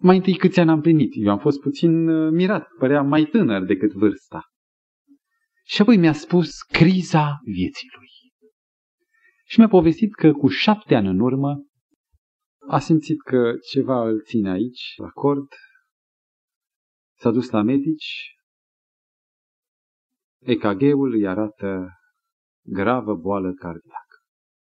mai 0.03 0.17
întâi 0.17 0.37
câți 0.37 0.61
ani 0.61 0.71
am 0.71 0.81
plinit. 0.81 1.13
Eu 1.15 1.31
am 1.31 1.39
fost 1.39 1.61
puțin 1.61 2.09
uh, 2.09 2.33
mirat, 2.33 2.69
părea 2.79 3.03
mai 3.03 3.25
tânăr 3.25 3.65
decât 3.65 3.93
vârsta. 3.93 4.43
Și 5.65 5.81
apoi 5.81 5.97
mi-a 5.97 6.13
spus 6.13 6.63
criza 6.63 7.41
vieții 7.45 7.89
lui. 7.97 8.09
Și 9.45 9.59
mi-a 9.59 9.69
povestit 9.69 10.15
că 10.15 10.33
cu 10.33 10.49
șapte 10.49 10.95
ani 10.95 11.09
în 11.09 11.21
urmă 11.21 11.67
a 12.69 12.79
simțit 12.79 13.23
că 13.23 13.55
ceva 13.71 14.09
îl 14.09 14.23
ține 14.23 14.51
aici, 14.51 14.95
la 14.97 15.09
cord, 15.09 15.49
s-a 17.19 17.31
dus 17.31 17.51
la 17.51 17.63
medici, 17.63 18.37
EKG-ul 20.39 21.13
îi 21.13 21.27
arată 21.27 21.89
gravă 22.65 23.15
boală 23.15 23.53
cardiacă. 23.53 24.17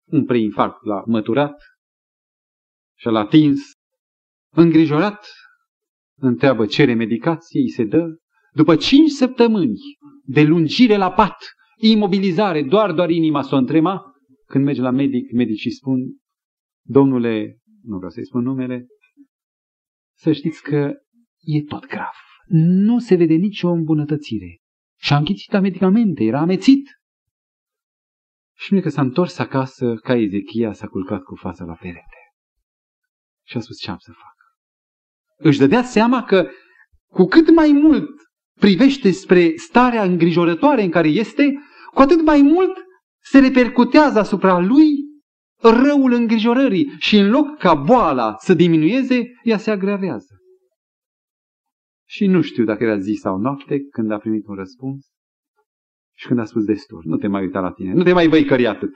Un 0.04 0.24
preinfarct 0.24 0.84
l-a 0.84 1.02
măturat 1.06 1.62
și 2.98 3.06
l-a 3.06 3.20
atins 3.20 3.79
Îngrijorat, 4.52 5.26
întreabă 6.20 6.66
cere 6.66 6.94
medicație, 6.94 7.60
îi 7.60 7.70
se 7.70 7.84
dă. 7.84 8.06
După 8.52 8.76
cinci 8.76 9.10
săptămâni 9.10 9.78
de 10.24 10.42
lungire 10.42 10.96
la 10.96 11.12
pat, 11.12 11.36
imobilizare, 11.76 12.62
doar, 12.62 12.92
doar 12.92 13.10
inima 13.10 13.42
s-o 13.42 13.56
întrema, 13.56 14.12
când 14.46 14.64
merge 14.64 14.80
la 14.80 14.90
medic, 14.90 15.32
medicii 15.32 15.70
spun, 15.70 15.98
domnule, 16.86 17.58
nu 17.82 17.96
vreau 17.96 18.10
să-i 18.10 18.26
spun 18.26 18.42
numele, 18.42 18.86
să 20.16 20.32
știți 20.32 20.62
că 20.62 20.92
e 21.40 21.62
tot 21.62 21.86
grav. 21.86 22.14
Nu 22.46 22.98
se 22.98 23.14
vede 23.14 23.34
nicio 23.34 23.68
îmbunătățire. 23.68 24.58
Și-a 24.98 25.16
închițit 25.16 25.52
la 25.52 25.60
medicamente, 25.60 26.24
era 26.24 26.40
amețit. 26.40 26.88
Și 28.56 28.72
mie 28.72 28.82
că 28.82 28.88
s-a 28.88 29.00
întors 29.00 29.38
acasă 29.38 29.94
ca 29.94 30.14
Ezechia, 30.14 30.72
s-a 30.72 30.86
culcat 30.86 31.22
cu 31.22 31.34
fața 31.34 31.64
la 31.64 31.74
perete. 31.74 32.16
Și 33.46 33.56
a 33.56 33.60
spus 33.60 33.78
ce 33.78 33.90
am 33.90 33.98
să 33.98 34.12
fac 34.12 34.39
își 35.42 35.58
dădea 35.58 35.82
seama 35.82 36.22
că 36.22 36.48
cu 37.12 37.24
cât 37.24 37.54
mai 37.54 37.72
mult 37.72 38.10
privește 38.60 39.10
spre 39.10 39.52
starea 39.56 40.02
îngrijorătoare 40.02 40.82
în 40.82 40.90
care 40.90 41.08
este, 41.08 41.52
cu 41.94 42.00
atât 42.00 42.22
mai 42.22 42.42
mult 42.42 42.72
se 43.22 43.38
repercutează 43.38 44.18
asupra 44.18 44.58
lui 44.58 44.88
răul 45.62 46.12
îngrijorării 46.12 46.94
și 46.98 47.16
în 47.16 47.30
loc 47.30 47.58
ca 47.58 47.74
boala 47.74 48.34
să 48.38 48.54
diminueze, 48.54 49.24
ea 49.42 49.58
se 49.58 49.70
agravează. 49.70 50.34
Și 52.08 52.26
nu 52.26 52.40
știu 52.40 52.64
dacă 52.64 52.84
era 52.84 52.98
zi 52.98 53.12
sau 53.12 53.38
noapte 53.38 53.80
când 53.90 54.10
a 54.10 54.18
primit 54.18 54.46
un 54.46 54.54
răspuns 54.54 55.06
și 56.16 56.26
când 56.26 56.38
a 56.38 56.44
spus 56.44 56.64
destul, 56.64 57.02
nu 57.04 57.16
te 57.16 57.26
mai 57.26 57.42
uita 57.42 57.60
la 57.60 57.72
tine, 57.72 57.92
nu 57.92 58.02
te 58.02 58.12
mai 58.12 58.28
văicări 58.28 58.66
atât. 58.66 58.92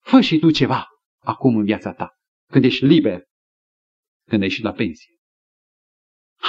Fă 0.00 0.20
și 0.20 0.38
tu 0.38 0.50
ceva 0.50 0.86
acum 1.24 1.56
în 1.56 1.64
viața 1.64 1.92
ta, 1.92 2.10
când 2.50 2.64
ești 2.64 2.84
liber, 2.84 3.22
când 4.28 4.42
ești 4.42 4.62
la 4.62 4.72
pensie. 4.72 5.13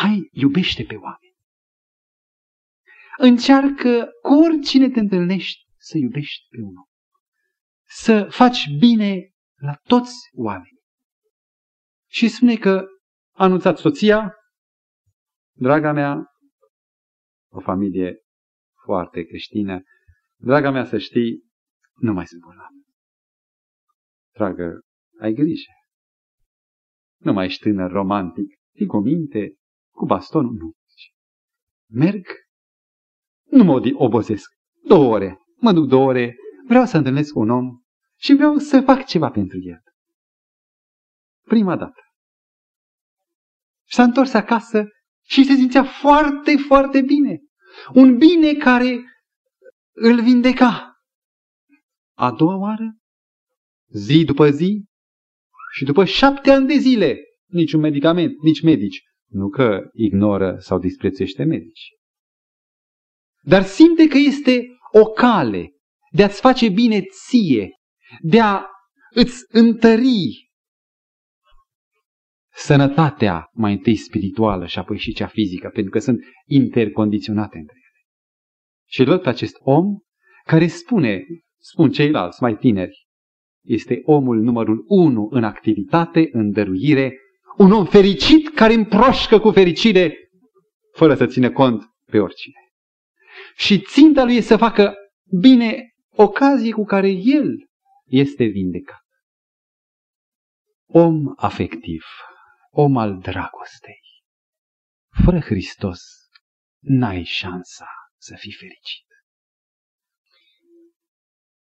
Hai, 0.02 0.30
iubește 0.32 0.84
pe 0.84 0.96
oameni. 0.96 1.36
Încearcă 3.18 4.10
cu 4.22 4.34
oricine 4.34 4.90
te 4.90 5.00
întâlnești 5.00 5.66
să 5.78 5.98
iubești 5.98 6.48
pe 6.50 6.58
unul. 6.62 6.88
să 7.88 8.28
faci 8.30 8.66
bine 8.80 9.32
la 9.56 9.74
toți 9.74 10.14
oamenii. 10.34 10.82
Și 12.10 12.28
spune 12.28 12.56
că 12.56 12.86
a 13.36 13.44
anunțat 13.44 13.78
soția, 13.78 14.36
draga 15.58 15.92
mea, 15.92 16.26
o 17.52 17.60
familie 17.60 18.20
foarte 18.84 19.24
creștină, 19.24 19.84
draga 20.36 20.72
mea 20.72 20.86
să 20.86 20.98
știi, 20.98 21.44
nu 21.94 22.14
mai 22.14 22.28
sunt 22.28 22.42
bolnav. 22.42 22.70
Dragă, 24.34 24.82
ai 25.20 25.34
grijă. 25.34 25.72
Nu 27.18 27.34
mai 27.34 27.46
ești 27.46 27.62
tânăr 27.62 27.92
romantic, 27.92 28.60
fii 28.74 28.86
cu 28.86 28.98
minte, 28.98 29.56
cu 29.96 30.06
bastonul, 30.06 30.54
nu. 30.54 30.74
Merg, 31.92 32.26
nu 33.44 33.64
mă 33.64 33.92
obosesc. 33.94 34.50
Două 34.84 35.14
ore. 35.14 35.40
Mă 35.56 35.74
duc 35.74 35.88
două 35.88 36.08
ore, 36.08 36.36
vreau 36.68 36.86
să 36.86 36.98
întâlnesc 36.98 37.36
un 37.36 37.50
om 37.50 37.80
și 38.20 38.34
vreau 38.34 38.58
să 38.58 38.82
fac 38.82 39.06
ceva 39.06 39.30
pentru 39.30 39.58
el. 39.62 39.82
Prima 41.48 41.78
dată. 41.78 42.02
S-a 43.88 44.04
întors 44.04 44.34
acasă 44.34 44.88
și 45.28 45.44
se 45.44 45.54
simțea 45.54 45.84
foarte, 45.84 46.58
foarte 46.68 47.02
bine. 47.02 47.40
Un 47.94 48.18
bine 48.18 48.54
care 48.54 49.04
îl 49.96 50.22
vindeca. 50.22 51.00
A 52.18 52.32
doua 52.32 52.56
oară, 52.58 52.96
zi 53.88 54.24
după 54.26 54.50
zi 54.50 54.86
și 55.74 55.84
după 55.84 56.06
șapte 56.06 56.52
ani 56.52 56.68
de 56.68 56.78
zile, 56.78 57.18
niciun 57.46 57.80
medicament, 57.80 58.42
nici 58.42 58.62
medici. 58.62 59.04
Nu 59.30 59.50
că 59.50 59.82
ignoră 59.94 60.56
sau 60.60 60.80
disprețuiește 60.80 61.44
medici. 61.44 61.90
Dar 63.42 63.64
simte 63.64 64.08
că 64.08 64.18
este 64.18 64.68
o 64.92 65.06
cale 65.06 65.76
de 66.12 66.24
a-ți 66.24 66.42
face 66.42 66.70
bine 66.70 67.02
ție, 67.02 67.70
de 68.22 68.40
a 68.40 68.66
îți 69.10 69.46
întări 69.48 70.50
sănătatea 72.54 73.50
mai 73.54 73.72
întâi 73.74 73.96
spirituală 73.96 74.66
și 74.66 74.80
apoi 74.80 74.98
și 74.98 75.14
cea 75.14 75.28
fizică, 75.28 75.70
pentru 75.74 75.92
că 75.92 76.00
sunt 76.00 76.20
intercondiționate 76.46 77.58
între 77.58 77.76
ele. 77.78 78.06
Și 78.88 79.00
îl 79.00 79.06
văd 79.06 79.22
pe 79.22 79.30
acest 79.30 79.56
om 79.60 79.86
care 80.44 80.68
spune, 80.68 81.24
spun 81.58 81.92
ceilalți 81.92 82.42
mai 82.42 82.58
tineri, 82.58 83.06
este 83.66 84.02
omul 84.04 84.42
numărul 84.42 84.84
unu 84.88 85.28
în 85.32 85.44
activitate, 85.44 86.30
în 86.32 86.52
dăruire, 86.52 87.18
un 87.58 87.72
om 87.72 87.86
fericit 87.86 88.50
care 88.56 88.74
împroșcă 88.74 89.40
cu 89.40 89.52
fericire 89.52 90.30
fără 90.92 91.16
să 91.16 91.26
țină 91.26 91.52
cont 91.52 91.84
pe 92.12 92.20
oricine. 92.20 92.60
Și 93.56 93.82
ținta 93.82 94.24
lui 94.24 94.36
este 94.36 94.48
să 94.48 94.58
facă 94.58 94.96
bine 95.40 95.94
ocazie 96.16 96.72
cu 96.72 96.84
care 96.84 97.10
el 97.10 97.70
este 98.06 98.44
vindecat. 98.44 99.04
Om 100.88 101.34
afectiv, 101.36 102.04
om 102.72 102.98
al 102.98 103.20
dragostei. 103.20 104.02
Fără 105.24 105.40
Hristos 105.40 106.02
n-ai 106.80 107.24
șansa 107.24 107.88
să 108.18 108.36
fii 108.38 108.52
fericit. 108.52 109.06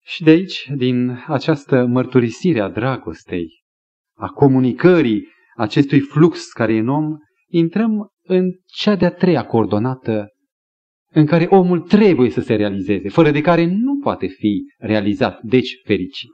Și 0.02 0.22
de 0.22 0.30
aici, 0.30 0.70
din 0.76 1.24
această 1.26 1.86
mărturisire 1.86 2.60
a 2.60 2.68
dragostei, 2.68 3.62
a 4.16 4.28
comunicării 4.28 5.28
acestui 5.60 6.00
flux 6.00 6.52
care 6.52 6.74
e 6.74 6.78
în 6.78 6.88
om, 6.88 7.16
intrăm 7.48 8.08
în 8.22 8.50
cea 8.66 8.96
de-a 8.96 9.12
treia 9.12 9.46
coordonată 9.46 10.28
în 11.12 11.26
care 11.26 11.44
omul 11.44 11.80
trebuie 11.80 12.30
să 12.30 12.40
se 12.40 12.54
realizeze, 12.54 13.08
fără 13.08 13.30
de 13.30 13.40
care 13.40 13.64
nu 13.64 13.98
poate 14.02 14.26
fi 14.26 14.62
realizat, 14.78 15.42
deci 15.42 15.80
fericit. 15.84 16.30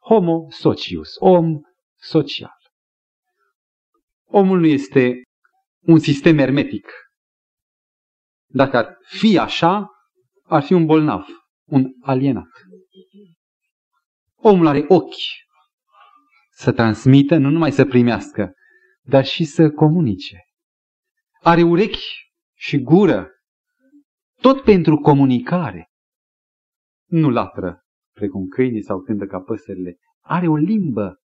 Homo 0.00 0.50
socius, 0.50 1.08
om 1.18 1.60
social. 1.96 2.58
Omul 4.26 4.58
nu 4.58 4.66
este 4.66 5.22
un 5.80 5.98
sistem 5.98 6.36
hermetic. 6.36 6.92
Dacă 8.52 8.76
ar 8.76 8.96
fi 9.02 9.38
așa, 9.38 9.88
ar 10.42 10.62
fi 10.62 10.72
un 10.72 10.86
bolnav, 10.86 11.26
un 11.68 11.84
alienat. 12.00 12.50
Omul 14.36 14.66
are 14.66 14.84
ochi 14.88 15.48
să 16.60 16.72
transmită, 16.72 17.36
nu 17.36 17.50
numai 17.50 17.72
să 17.72 17.84
primească, 17.84 18.52
dar 19.02 19.24
și 19.24 19.44
să 19.44 19.70
comunice. 19.70 20.38
Are 21.42 21.62
urechi 21.62 22.32
și 22.56 22.78
gură 22.82 23.28
tot 24.40 24.62
pentru 24.62 24.96
comunicare. 24.96 25.90
Nu 27.06 27.30
latră 27.30 27.84
precum 28.14 28.46
câinii 28.46 28.82
sau 28.82 29.00
cântă 29.00 29.26
ca 29.26 29.40
păsările. 29.40 29.96
Are 30.20 30.48
o 30.48 30.56
limbă. 30.56 31.20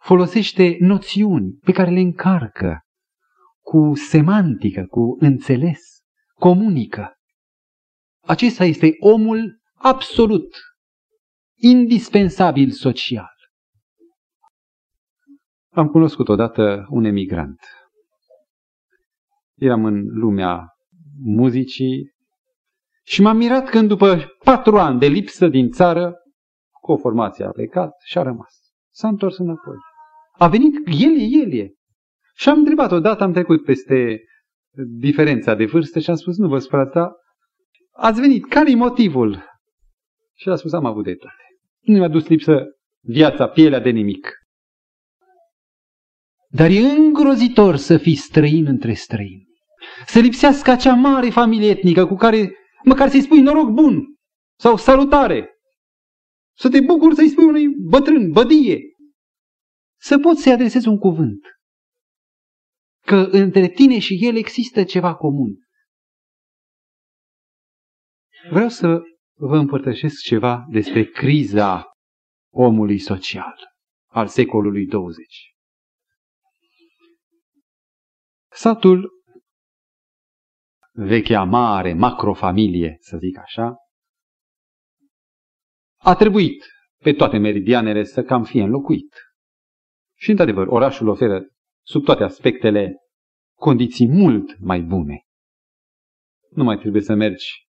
Folosește 0.00 0.76
noțiuni 0.80 1.52
pe 1.52 1.72
care 1.72 1.90
le 1.90 2.00
încarcă 2.00 2.80
cu 3.60 3.94
semantică, 3.94 4.86
cu 4.86 5.16
înțeles. 5.20 5.80
Comunică. 6.34 7.14
Acesta 8.26 8.64
este 8.64 8.90
omul 8.98 9.60
absolut, 9.74 10.56
indispensabil 11.54 12.70
social. 12.70 13.33
Am 15.74 15.88
cunoscut 15.88 16.28
odată 16.28 16.86
un 16.88 17.04
emigrant. 17.04 17.60
Eram 19.54 19.84
în 19.84 20.04
lumea 20.06 20.68
muzicii, 21.24 22.12
și 23.06 23.22
m-am 23.22 23.36
mirat 23.36 23.68
când 23.68 23.88
după 23.88 24.36
patru 24.44 24.76
ani 24.76 24.98
de 24.98 25.06
lipsă 25.06 25.48
din 25.48 25.70
țară, 25.70 26.14
cu 26.80 26.92
o 26.92 26.96
formație 26.96 27.44
a 27.44 27.50
plecat 27.50 27.92
și 28.04 28.18
a 28.18 28.22
rămas. 28.22 28.54
S-a 28.90 29.08
întors 29.08 29.38
înapoi. 29.38 29.76
A 30.38 30.48
venit, 30.48 30.74
el 30.86 31.18
e, 31.18 31.22
el 31.42 31.52
e. 31.52 31.68
Și 32.34 32.48
am 32.48 32.58
întrebat 32.58 32.92
odată, 32.92 33.22
am 33.22 33.32
trecut 33.32 33.64
peste 33.64 34.20
diferența 34.98 35.54
de 35.54 35.64
vârstă 35.64 35.98
și 35.98 36.10
am 36.10 36.16
spus, 36.16 36.36
nu 36.36 36.48
vă 36.48 36.58
spărați, 36.58 36.92
dar 36.92 37.12
ați 37.92 38.20
venit, 38.20 38.48
care-i 38.48 38.74
motivul? 38.74 39.42
Și 40.34 40.48
a 40.48 40.54
spus, 40.54 40.72
am 40.72 40.84
avut 40.84 41.04
de 41.04 41.14
toate. 41.14 41.42
Nu 41.80 41.98
mi-a 41.98 42.08
dus 42.08 42.28
lipsă 42.28 42.64
viața, 43.00 43.48
pielea 43.48 43.80
de 43.80 43.90
nimic. 43.90 44.43
Dar 46.54 46.70
e 46.70 46.78
îngrozitor 46.78 47.76
să 47.76 47.96
fii 47.96 48.14
străin 48.14 48.66
între 48.66 48.92
străini. 48.92 49.48
Să 50.06 50.18
lipsească 50.18 50.70
acea 50.70 50.94
mare 50.94 51.30
familie 51.30 51.70
etnică 51.70 52.06
cu 52.06 52.14
care 52.14 52.52
Măcar 52.84 53.08
să-i 53.08 53.22
spui 53.22 53.40
noroc 53.40 53.68
bun 53.68 54.16
sau 54.58 54.76
salutare. 54.76 55.48
Să 56.56 56.68
te 56.68 56.80
bucuri 56.80 57.14
să-i 57.14 57.28
spui 57.28 57.44
unui 57.44 57.66
bătrân, 57.68 58.30
bădie. 58.30 58.80
Să 60.00 60.18
poți 60.18 60.42
să-i 60.42 60.52
adresezi 60.52 60.88
un 60.88 60.98
cuvânt. 60.98 61.40
Că 63.06 63.16
între 63.16 63.68
tine 63.68 63.98
și 63.98 64.18
el 64.20 64.36
există 64.36 64.84
ceva 64.84 65.14
comun. 65.14 65.58
Vreau 68.50 68.68
să 68.68 69.00
vă 69.38 69.56
împărtășesc 69.56 70.22
ceva 70.22 70.66
despre 70.70 71.04
criza 71.04 71.84
omului 72.52 72.98
social 72.98 73.56
al 74.06 74.26
secolului 74.26 74.86
20. 74.86 75.53
Satul 78.54 79.10
vechea 80.92 81.42
mare 81.44 81.92
macrofamilie, 81.92 82.96
să 83.00 83.16
zic 83.16 83.38
așa, 83.38 83.76
a 85.96 86.14
trebuit 86.14 86.64
pe 87.02 87.12
toate 87.12 87.38
meridianele 87.38 88.04
să 88.04 88.22
cam 88.22 88.44
fie 88.44 88.62
înlocuit. 88.62 89.14
Și, 90.16 90.30
într-adevăr, 90.30 90.66
orașul 90.66 91.08
oferă, 91.08 91.48
sub 91.86 92.04
toate 92.04 92.22
aspectele, 92.22 92.96
condiții 93.58 94.08
mult 94.08 94.58
mai 94.58 94.80
bune. 94.80 95.22
Nu 96.50 96.64
mai 96.64 96.78
trebuie 96.78 97.02
să 97.02 97.14
mergi 97.14 97.68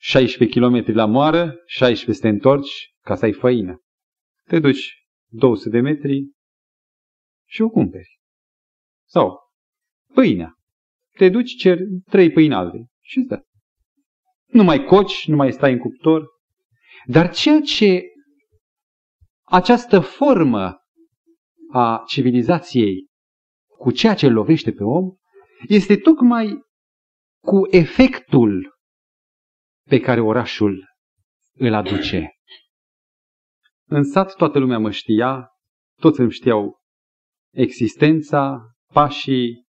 16 0.00 0.58
km 0.58 0.92
la 0.92 1.06
moară, 1.06 1.54
16 1.66 2.12
să 2.12 2.20
te 2.20 2.28
întorci 2.28 2.94
ca 3.00 3.14
să 3.14 3.24
ai 3.24 3.32
făină. 3.32 3.80
Te 4.44 4.58
duci 4.58 5.08
200 5.30 5.68
de 5.68 5.80
metri 5.80 6.30
și 7.48 7.62
o 7.62 7.68
cumperi. 7.68 8.16
Sau 9.08 9.38
pâinea 10.14 10.54
te 11.16 11.28
duci, 11.28 11.56
cer 11.56 11.78
trei 12.04 12.30
pâini 12.30 12.54
albe 12.54 12.86
și 13.02 13.18
îți 13.18 13.28
dă. 13.28 13.42
Nu 14.46 14.62
mai 14.62 14.84
coci, 14.84 15.26
nu 15.26 15.36
mai 15.36 15.52
stai 15.52 15.72
în 15.72 15.78
cuptor. 15.78 16.26
Dar 17.06 17.34
ceea 17.34 17.60
ce 17.60 18.02
această 19.44 20.00
formă 20.00 20.76
a 21.72 22.02
civilizației 22.06 23.06
cu 23.78 23.90
ceea 23.90 24.14
ce 24.14 24.26
îl 24.26 24.32
lovește 24.32 24.72
pe 24.72 24.82
om 24.84 25.14
este 25.68 25.96
tocmai 25.96 26.60
cu 27.44 27.60
efectul 27.70 28.74
pe 29.88 30.00
care 30.00 30.20
orașul 30.20 30.84
îl 31.58 31.74
aduce. 31.74 32.30
În 33.88 34.04
sat 34.04 34.36
toată 34.36 34.58
lumea 34.58 34.78
mă 34.78 34.90
știa, 34.90 35.48
toți 36.00 36.20
îmi 36.20 36.32
știau 36.32 36.78
existența, 37.52 38.70
pașii, 38.92 39.66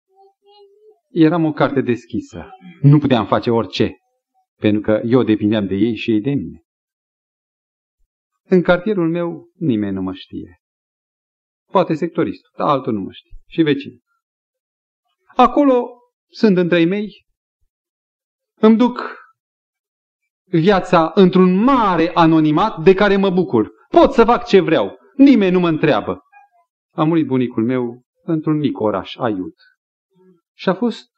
eram 1.09 1.45
o 1.45 1.51
carte 1.51 1.81
deschisă. 1.81 2.49
Nu 2.81 2.97
puteam 2.97 3.25
face 3.25 3.49
orice, 3.49 3.97
pentru 4.59 4.81
că 4.81 5.01
eu 5.05 5.23
depindeam 5.23 5.67
de 5.67 5.75
ei 5.75 5.95
și 5.95 6.11
ei 6.11 6.21
de 6.21 6.29
mine. 6.29 6.61
În 8.43 8.61
cartierul 8.61 9.09
meu 9.09 9.49
nimeni 9.53 9.93
nu 9.93 10.01
mă 10.01 10.13
știe. 10.13 10.61
Poate 11.71 11.93
sectoristul, 11.93 12.51
dar 12.57 12.67
altul 12.67 12.93
nu 12.93 13.01
mă 13.01 13.11
știe. 13.11 13.31
Și 13.47 13.61
vecin. 13.61 13.99
Acolo 15.35 15.87
sunt 16.29 16.57
între 16.57 16.79
ei 16.79 16.85
mei. 16.85 17.25
Îmi 18.59 18.77
duc 18.77 19.17
viața 20.43 21.11
într-un 21.15 21.63
mare 21.63 22.11
anonimat 22.13 22.83
de 22.83 22.93
care 22.93 23.17
mă 23.17 23.29
bucur. 23.29 23.71
Pot 23.89 24.11
să 24.11 24.23
fac 24.23 24.45
ce 24.45 24.59
vreau. 24.59 24.97
Nimeni 25.15 25.51
nu 25.51 25.59
mă 25.59 25.67
întreabă. 25.67 26.19
A 26.93 27.03
murit 27.03 27.25
bunicul 27.25 27.63
meu 27.63 28.01
într-un 28.27 28.57
mic 28.57 28.79
oraș, 28.79 29.15
Aiut. 29.15 29.55
Și 30.53 30.69
a 30.69 30.73
fost 30.73 31.09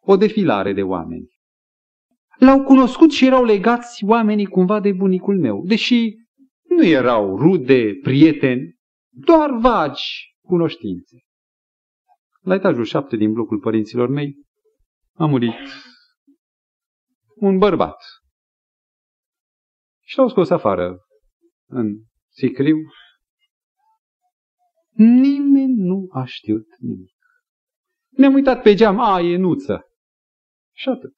o 0.00 0.16
defilare 0.16 0.72
de 0.72 0.82
oameni. 0.82 1.30
L-au 2.38 2.62
cunoscut 2.62 3.10
și 3.10 3.26
erau 3.26 3.44
legați 3.44 4.04
oamenii 4.04 4.46
cumva 4.46 4.80
de 4.80 4.92
bunicul 4.92 5.38
meu, 5.38 5.64
deși 5.66 6.14
nu 6.68 6.84
erau 6.84 7.36
rude, 7.36 7.98
prieteni, 8.02 8.74
doar 9.08 9.50
vagi 9.50 10.36
cunoștințe. 10.40 11.16
La 12.40 12.54
etajul 12.54 12.84
șapte 12.84 13.16
din 13.16 13.32
blocul 13.32 13.58
părinților 13.60 14.08
mei 14.08 14.34
a 15.12 15.26
murit 15.26 15.54
un 17.34 17.58
bărbat. 17.58 17.96
Și 20.04 20.18
l-au 20.18 20.28
scos 20.28 20.50
afară 20.50 20.98
în 21.68 21.94
sicriu. 22.28 22.76
Nimeni 24.96 25.74
nu 25.74 26.08
a 26.10 26.24
știut 26.24 26.66
nimic. 26.78 27.16
Ne-am 28.08 28.34
uitat 28.34 28.62
pe 28.62 28.74
geam, 28.74 28.98
a, 29.00 29.20
e 29.20 29.36
nuță. 29.36 29.80
Și 30.74 30.88
atât. 30.88 31.14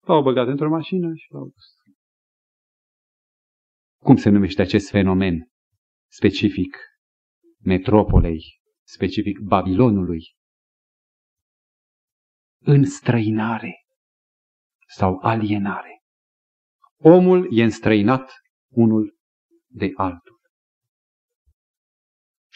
L-au 0.00 0.22
băgat 0.22 0.46
într-o 0.46 0.68
mașină 0.68 1.14
și 1.14 1.32
l-au 1.32 1.44
dus. 1.44 1.74
Cum 4.02 4.16
se 4.16 4.30
numește 4.30 4.62
acest 4.62 4.90
fenomen 4.90 5.50
specific 6.10 6.76
metropolei, 7.58 8.60
specific 8.86 9.38
Babilonului? 9.38 10.34
Înstrăinare 12.58 13.86
sau 14.86 15.18
alienare. 15.22 16.02
Omul 16.96 17.58
e 17.58 17.62
înstrăinat 17.62 18.32
unul 18.68 19.16
de 19.66 19.90
altul. 19.94 20.35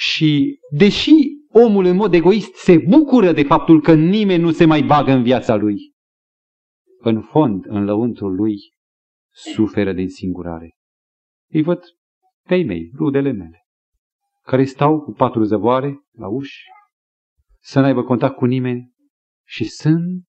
Și 0.01 0.59
deși 0.71 1.13
omul 1.49 1.85
în 1.85 1.97
mod 1.97 2.15
egoist 2.15 2.55
se 2.55 2.79
bucură 2.89 3.33
de 3.33 3.43
faptul 3.43 3.81
că 3.81 3.95
nimeni 3.95 4.43
nu 4.43 4.51
se 4.51 4.65
mai 4.65 4.83
bagă 4.83 5.11
în 5.13 5.23
viața 5.23 5.55
lui, 5.55 5.93
în 6.99 7.23
fond, 7.23 7.65
în 7.67 7.85
lăuntrul 7.85 8.35
lui, 8.35 8.57
suferă 9.31 9.93
de 9.93 10.01
însingurare. 10.01 10.77
Îi 11.51 11.63
văd 11.63 11.83
pe 12.47 12.55
ei 12.55 12.65
mei, 12.65 12.91
rudele 12.95 13.33
mele, 13.33 13.67
care 14.43 14.65
stau 14.65 15.01
cu 15.01 15.13
patru 15.13 15.43
zăvoare 15.43 16.01
la 16.11 16.29
uși, 16.29 16.63
să 17.59 17.81
n-aibă 17.81 18.03
contact 18.03 18.37
cu 18.37 18.45
nimeni 18.45 18.93
și 19.47 19.65
sunt, 19.65 20.27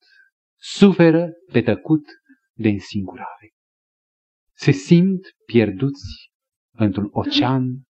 suferă 0.60 1.30
pe 1.52 1.62
tăcut 1.62 2.06
de 2.54 2.70
însingurare. 2.70 3.54
Se 4.54 4.72
simt 4.72 5.22
pierduți 5.46 6.32
într-un 6.78 7.10
ocean 7.12 7.82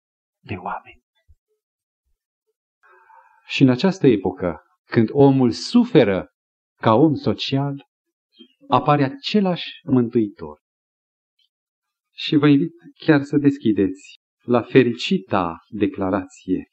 de 0.44 0.56
oameni. 0.56 1.01
Și 3.52 3.62
în 3.62 3.70
această 3.70 4.08
epocă, 4.08 4.62
când 4.86 5.10
omul 5.12 5.52
suferă 5.52 6.28
ca 6.82 6.94
om 6.94 7.14
social, 7.14 7.86
apare 8.68 9.04
același 9.04 9.70
mântuitor. 9.84 10.60
Și 12.14 12.36
vă 12.36 12.48
invit 12.48 12.72
chiar 13.06 13.24
să 13.24 13.38
deschideți 13.38 14.20
la 14.44 14.62
fericita 14.62 15.58
declarație. 15.68 16.70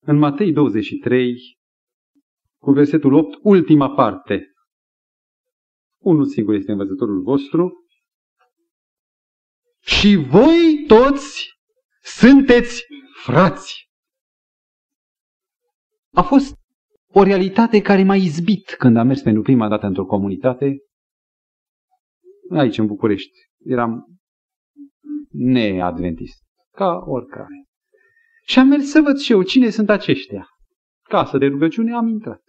În 0.00 0.18
Matei 0.18 0.52
23, 0.52 1.56
cu 2.58 2.72
versetul 2.72 3.12
8, 3.12 3.38
ultima 3.42 3.94
parte. 3.94 4.52
Unul 6.00 6.26
singur 6.26 6.54
este 6.54 6.70
învățătorul 6.70 7.22
vostru. 7.22 7.72
Și 9.80 10.14
voi 10.16 10.84
toți 10.86 11.52
sunteți 12.02 12.82
frați. 13.22 13.84
A 16.14 16.22
fost 16.22 16.56
o 17.12 17.22
realitate 17.22 17.80
care 17.80 18.02
m-a 18.02 18.16
izbit 18.16 18.74
când 18.78 18.96
am 18.96 19.06
mers 19.06 19.22
pentru 19.22 19.42
prima 19.42 19.68
dată 19.68 19.86
într-o 19.86 20.04
comunitate, 20.04 20.76
aici 22.50 22.78
în 22.78 22.86
București. 22.86 23.38
Eram 23.64 24.18
neadventist, 25.30 26.42
ca 26.70 27.02
oricare. 27.06 27.64
Și 28.46 28.58
am 28.58 28.68
mers 28.68 28.90
să 28.90 29.00
văd 29.00 29.18
și 29.18 29.32
eu 29.32 29.42
cine 29.42 29.70
sunt 29.70 29.90
aceștia. 29.90 30.46
Casă 31.02 31.38
de 31.38 31.46
rugăciune 31.46 31.94
am 31.94 32.08
intrat. 32.08 32.42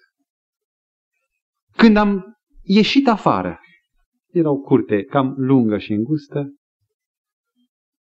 Când 1.76 1.98
am 1.98 2.38
ieșit 2.62 3.08
afară, 3.08 3.60
era 4.32 4.50
o 4.50 4.58
curte 4.58 5.04
cam 5.04 5.34
lungă 5.38 5.78
și 5.78 5.94
îngustă, 5.94 6.54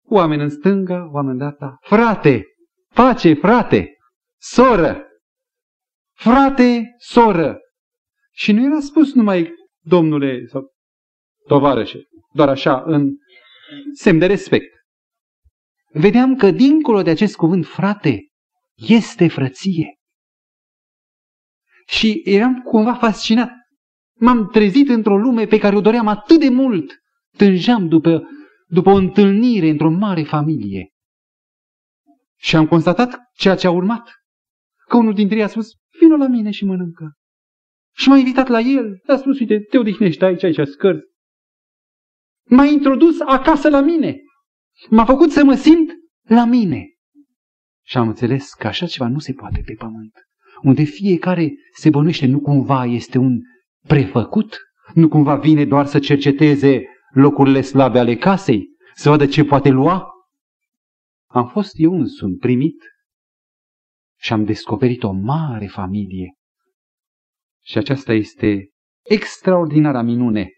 oameni 0.04 0.42
în 0.42 0.50
stânga, 0.50 1.10
oameni 1.12 1.32
în 1.34 1.38
data, 1.38 1.78
frate, 1.82 2.46
pace, 2.94 3.34
frate, 3.34 3.98
soră, 4.38 5.09
frate, 6.20 6.96
soră. 6.98 7.58
Și 8.32 8.52
nu 8.52 8.66
era 8.66 8.80
spus 8.80 9.14
numai 9.14 9.54
domnule 9.80 10.46
sau 10.46 10.74
tovarășe, 11.48 12.00
doar 12.34 12.50
așa, 12.50 12.84
în 12.86 13.16
semn 13.94 14.20
de 14.20 14.26
respect. 14.26 14.74
Vedeam 15.92 16.36
că 16.36 16.52
dincolo 16.52 17.02
de 17.02 17.10
acest 17.10 17.36
cuvânt 17.36 17.66
frate 17.66 18.20
este 18.76 19.28
frăție. 19.28 19.96
Și 21.88 22.22
eram 22.26 22.62
cumva 22.62 22.94
fascinat. 22.94 23.52
M-am 24.20 24.50
trezit 24.50 24.90
într-o 24.90 25.18
lume 25.18 25.46
pe 25.46 25.58
care 25.58 25.76
o 25.76 25.82
doream 25.82 26.08
atât 26.08 26.40
de 26.40 26.50
mult. 26.50 26.98
Tângeam 27.38 27.88
după, 27.88 28.30
după 28.68 28.90
o 28.90 28.96
întâlnire 28.96 29.70
într-o 29.70 29.90
mare 29.90 30.24
familie. 30.24 30.90
Și 32.38 32.56
am 32.56 32.68
constatat 32.68 33.18
ceea 33.34 33.56
ce 33.56 33.68
a 33.68 33.72
urmat. 33.72 34.12
Că 34.88 34.98
unul 34.98 35.14
dintre 35.14 35.38
ei 35.38 35.44
a 35.44 35.48
spus, 35.48 35.72
vină 36.00 36.16
la 36.16 36.28
mine 36.28 36.52
și 36.52 36.66
mănâncă. 36.66 37.14
Și 37.96 38.10
m-a 38.10 38.18
invitat 38.18 38.48
la 38.48 38.60
el, 38.60 39.02
a 39.08 39.16
spus, 39.16 39.40
uite, 39.40 39.60
te 39.60 39.78
odihnești 39.78 40.24
aici, 40.24 40.44
aici, 40.44 40.68
scări. 40.68 41.02
M-a 42.50 42.66
introdus 42.66 43.20
acasă 43.20 43.70
la 43.70 43.82
mine. 43.82 44.22
M-a 44.90 45.06
făcut 45.06 45.32
să 45.32 45.44
mă 45.44 45.56
simt 45.56 45.92
la 46.28 46.46
mine. 46.46 46.88
Și 47.86 47.98
am 47.98 48.08
înțeles 48.08 48.54
că 48.54 48.68
așa 48.68 48.86
ceva 48.86 49.10
nu 49.10 49.20
se 49.20 49.34
poate 49.34 49.62
pe 49.66 49.74
pământ. 49.74 50.14
Unde 50.62 50.84
fiecare 50.84 51.54
se 51.74 51.90
bănuiește, 51.90 52.26
nu 52.26 52.40
cumva 52.40 52.86
este 52.86 53.18
un 53.18 53.40
prefăcut, 53.88 54.58
nu 54.94 55.08
cumva 55.08 55.36
vine 55.36 55.66
doar 55.66 55.86
să 55.86 56.00
cerceteze 56.00 56.84
locurile 57.14 57.62
slabe 57.62 58.00
ale 58.00 58.16
casei, 58.16 58.68
să 58.94 59.10
vadă 59.10 59.28
ce 59.28 59.44
poate 59.44 59.70
lua. 59.70 60.08
Am 61.30 61.48
fost 61.48 61.72
eu 61.74 61.94
însumi 61.94 62.36
primit 62.36 62.84
și 64.20 64.34
am 64.34 64.44
descoperit 64.44 65.04
o 65.04 65.12
mare 65.12 65.68
familie. 65.68 66.34
Și 67.64 67.78
aceasta 67.78 68.14
este 68.14 68.70
extraordinara 69.02 70.02
minune. 70.02 70.50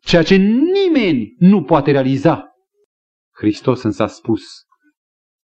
Ceea 0.00 0.22
ce 0.22 0.36
nimeni 0.36 1.34
nu 1.38 1.62
poate 1.62 1.90
realiza. 1.90 2.48
Hristos 3.32 3.82
însă 3.82 4.02
a 4.02 4.06
spus, 4.06 4.42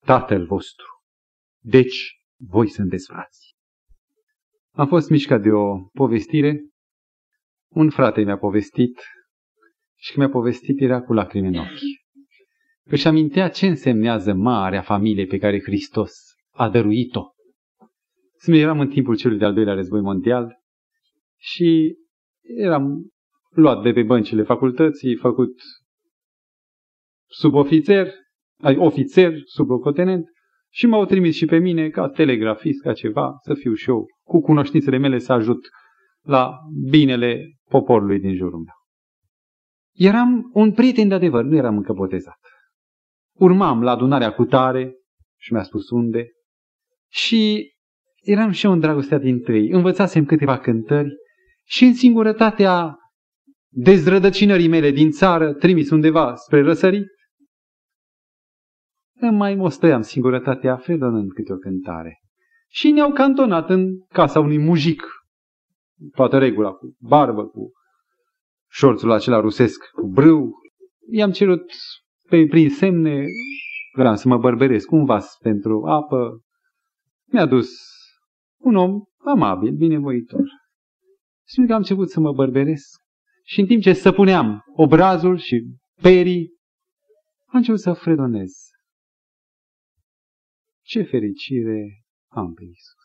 Tatăl 0.05 0.47
vostru. 0.47 0.87
Deci, 1.61 2.17
voi 2.37 2.69
sunteți 2.69 3.07
frați. 3.07 3.55
Am 4.73 4.87
fost 4.87 5.11
mișcat 5.11 5.43
de 5.43 5.51
o 5.51 5.89
povestire. 5.93 6.61
Un 7.69 7.91
frate 7.91 8.23
mi-a 8.23 8.39
povestit 8.39 9.01
și 9.97 10.13
când 10.13 10.27
mi-a 10.27 10.35
povestit 10.35 10.81
era 10.81 11.03
cu 11.03 11.13
lacrimi 11.13 11.47
în 11.47 11.55
ochi. 11.55 11.81
Își 12.83 13.07
amintea 13.07 13.49
ce 13.49 13.67
însemnează 13.67 14.33
marea 14.33 14.83
familie 14.83 15.27
pe 15.27 15.39
care 15.39 15.63
Hristos 15.63 16.34
a 16.57 16.69
dăruit-o. 16.69 17.23
Să 18.37 18.55
eram 18.55 18.81
în 18.81 18.89
timpul 18.89 19.17
celui 19.17 19.39
de-al 19.39 19.55
doilea 19.55 19.75
război 19.75 20.01
mondial 20.01 20.57
și 21.37 21.97
eram 22.43 23.11
luat 23.51 23.83
de 23.83 23.93
pe 23.93 24.03
băncile 24.03 24.43
facultății, 24.43 25.17
făcut 25.17 25.61
subofițer, 27.27 28.09
ai 28.63 28.77
ofițer, 28.77 29.33
sublocotenent 29.45 30.29
și 30.73 30.87
m-au 30.87 31.05
trimis 31.05 31.35
și 31.35 31.47
pe 31.47 31.59
mine 31.59 31.89
ca 31.89 32.09
telegrafist, 32.09 32.83
ca 32.83 32.93
ceva, 32.93 33.37
să 33.43 33.55
fiu 33.55 33.75
și 33.75 33.89
eu, 33.89 34.07
cu 34.23 34.41
cunoștințele 34.41 34.99
mele 34.99 35.19
să 35.19 35.33
ajut 35.33 35.69
la 36.21 36.59
binele 36.91 37.59
poporului 37.69 38.21
din 38.21 38.35
jurul 38.35 38.59
meu. 38.59 38.75
Eram 40.09 40.51
un 40.53 40.73
prieten 40.73 41.09
de 41.09 41.15
adevăr, 41.15 41.45
nu 41.45 41.57
eram 41.57 41.77
încă 41.77 41.93
botezat. 41.93 42.39
Urmam 43.39 43.83
la 43.83 43.91
adunarea 43.91 44.33
cu 44.33 44.45
tare 44.45 44.95
și 45.41 45.53
mi-a 45.53 45.63
spus 45.63 45.91
unde, 45.91 46.29
și 47.15 47.73
eram 48.23 48.51
și 48.51 48.67
eu 48.67 48.73
îndrăgosteat 48.73 49.21
din 49.21 49.41
tâi. 49.41 49.71
Învățasem 49.71 50.25
câteva 50.25 50.59
cântări 50.59 51.11
și 51.65 51.85
în 51.85 51.95
singurătatea 51.95 52.97
dezrădăcinării 53.69 54.69
mele 54.69 54.91
din 54.91 55.11
țară, 55.11 55.53
trimis 55.53 55.91
undeva 55.91 56.35
spre 56.35 56.63
răsărit, 56.63 57.07
îmi 59.21 59.37
mai 59.37 59.55
mostăiam 59.55 60.03
singurătatea 60.03 60.77
fredonând 60.77 61.33
câte 61.33 61.53
o 61.53 61.57
cântare. 61.57 62.19
Și 62.69 62.91
ne-au 62.91 63.13
cantonat 63.13 63.71
în 63.71 63.99
casa 64.09 64.41
unui 64.41 64.59
mujic, 64.59 65.03
toată 66.15 66.39
regula, 66.39 66.71
cu 66.71 66.97
barbă, 66.99 67.47
cu 67.47 67.73
șorțul 68.71 69.11
acela 69.11 69.41
rusesc, 69.41 69.91
cu 69.91 70.07
brâu. 70.07 70.53
I-am 71.11 71.31
cerut 71.31 71.73
pe, 72.29 72.47
prin 72.47 72.71
semne, 72.71 73.25
vreau 73.97 74.17
să 74.17 74.29
mă 74.29 74.39
bărberesc, 74.39 74.91
un 74.91 75.05
vas 75.05 75.37
pentru 75.41 75.85
apă. 75.87 76.44
Mi-a 77.35 77.47
dus 77.47 77.69
un 78.57 78.77
om 78.77 79.03
amabil, 79.17 79.77
binevoitor. 79.77 80.45
Și 81.47 81.65
că 81.67 81.73
am 81.73 81.79
început 81.79 82.11
să 82.11 82.21
mă 82.21 82.33
bărberesc 82.33 83.01
și 83.45 83.61
în 83.61 83.67
timp 83.67 83.83
ce 83.83 83.93
săpuneam 83.93 84.63
obrazul 84.77 85.39
și 85.39 85.63
perii, 86.03 86.49
am 87.47 87.57
început 87.57 87.81
să 87.81 87.93
fredonez. 87.93 88.53
Ce 90.83 91.03
fericire 91.03 92.05
am 92.29 92.55
pe 92.55 92.63
Iisus. 92.65 93.03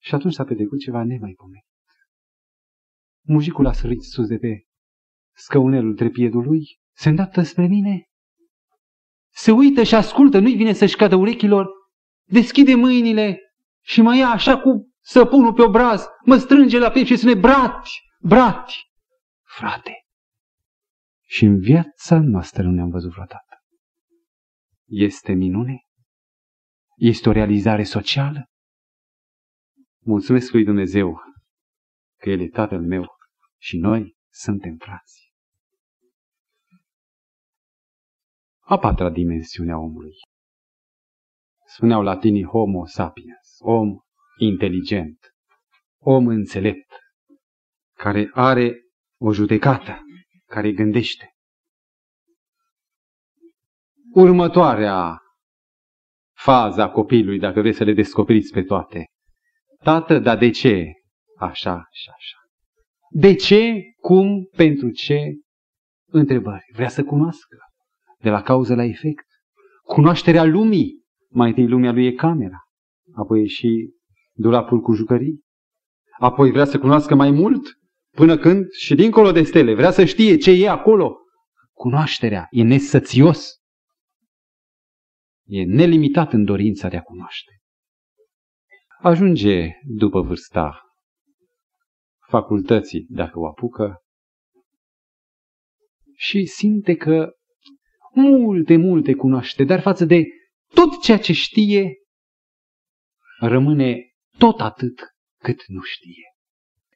Și 0.00 0.14
atunci 0.14 0.34
s-a 0.34 0.44
petrecut 0.44 0.78
ceva 0.78 1.04
nemaipomenit. 1.04 1.66
Mujicul 3.26 3.66
a 3.66 3.72
sărit 3.72 4.02
sus 4.02 4.26
de 4.26 4.38
pe 4.38 4.62
scăunelul 5.36 5.94
trepiedului, 5.94 6.80
se 6.96 7.08
îndată 7.08 7.42
spre 7.42 7.66
mine, 7.66 8.04
se 9.28 9.50
uită 9.50 9.82
și 9.82 9.94
ascultă, 9.94 10.38
nu-i 10.38 10.56
vine 10.56 10.72
să-și 10.72 10.96
cadă 10.96 11.16
urechilor, 11.16 11.80
deschide 12.32 12.74
mâinile 12.74 13.38
și 13.80 14.00
mă 14.00 14.16
ia 14.16 14.28
așa 14.28 14.60
cu 14.60 14.94
săpunul 15.00 15.52
pe 15.54 15.62
obraz, 15.62 16.06
mă 16.24 16.36
strânge 16.36 16.78
la 16.78 16.90
piept 16.90 17.08
și 17.08 17.16
spune, 17.16 17.34
brati, 17.34 17.90
brati, 18.20 18.90
frate. 19.56 19.92
Și 21.24 21.44
în 21.44 21.58
viața 21.58 22.20
noastră 22.20 22.62
nu 22.62 22.70
ne-am 22.70 22.90
văzut 22.90 23.10
vreodată. 23.10 23.64
Este 24.86 25.32
minune? 25.32 25.80
Este 26.96 27.28
o 27.28 27.32
realizare 27.32 27.84
socială? 27.84 28.50
Mulțumesc 30.04 30.52
lui 30.52 30.64
Dumnezeu 30.64 31.20
că 32.18 32.30
El 32.30 32.40
e 32.40 32.48
Tatăl 32.48 32.80
meu 32.80 33.06
și 33.58 33.76
noi 33.78 34.16
suntem 34.30 34.76
frați. 34.76 35.32
A 38.60 38.78
patra 38.78 39.10
dimensiune 39.10 39.72
a 39.72 39.76
omului. 39.76 40.14
Spuneau 41.74 42.02
latinii 42.02 42.44
homo 42.44 42.86
sapiens, 42.86 43.56
om 43.58 43.98
inteligent, 44.38 45.18
om 46.00 46.26
înțelept, 46.26 46.98
care 47.96 48.30
are 48.32 48.74
o 49.20 49.32
judecată, 49.32 49.98
care 50.46 50.72
gândește. 50.72 51.30
Următoarea 54.14 55.18
fază 56.36 56.82
a 56.82 56.90
copilului, 56.90 57.38
dacă 57.38 57.60
vreți 57.60 57.76
să 57.76 57.84
le 57.84 57.92
descoperiți 57.92 58.52
pe 58.52 58.62
toate. 58.62 59.06
Tată, 59.82 60.18
dar 60.18 60.38
de 60.38 60.50
ce? 60.50 60.92
Așa 61.38 61.86
și 61.90 62.08
așa. 62.16 62.36
De 63.10 63.34
ce? 63.34 63.72
Cum? 64.00 64.44
Pentru 64.56 64.90
ce? 64.90 65.18
Întrebări. 66.06 66.64
Vrea 66.72 66.88
să 66.88 67.04
cunoască. 67.04 67.56
De 68.18 68.30
la 68.30 68.42
cauză 68.42 68.74
la 68.74 68.84
efect. 68.84 69.26
Cunoașterea 69.82 70.44
lumii. 70.44 71.01
Mai 71.32 71.48
întâi 71.48 71.68
lumea 71.68 71.92
lui 71.92 72.06
e 72.06 72.12
camera. 72.12 72.58
Apoi 73.14 73.42
e 73.42 73.46
și 73.46 73.94
dulapul 74.32 74.80
cu 74.80 74.92
jucării. 74.92 75.40
Apoi 76.18 76.50
vrea 76.50 76.64
să 76.64 76.78
cunoască 76.78 77.14
mai 77.14 77.30
mult 77.30 77.78
până 78.10 78.38
când 78.38 78.70
și 78.70 78.94
dincolo 78.94 79.32
de 79.32 79.42
stele. 79.42 79.74
Vrea 79.74 79.90
să 79.90 80.04
știe 80.04 80.36
ce 80.36 80.50
e 80.50 80.68
acolo. 80.68 81.16
Cunoașterea 81.72 82.46
e 82.50 82.62
nesățios. 82.62 83.60
E 85.46 85.64
nelimitat 85.64 86.32
în 86.32 86.44
dorința 86.44 86.88
de 86.88 86.96
a 86.96 87.02
cunoaște. 87.02 87.52
Ajunge 89.00 89.68
după 89.84 90.20
vârsta 90.20 90.82
facultății, 92.32 93.06
dacă 93.08 93.38
o 93.38 93.46
apucă, 93.46 94.02
și 96.16 96.44
simte 96.44 96.94
că 96.94 97.32
multe, 98.14 98.76
multe 98.76 99.14
cunoaște, 99.14 99.64
dar 99.64 99.80
față 99.80 100.04
de 100.04 100.24
tot 100.74 101.02
ceea 101.02 101.18
ce 101.18 101.32
știe, 101.32 101.94
rămâne 103.38 103.96
tot 104.38 104.60
atât 104.60 105.00
cât 105.42 105.66
nu 105.66 105.80
știe. 105.80 106.24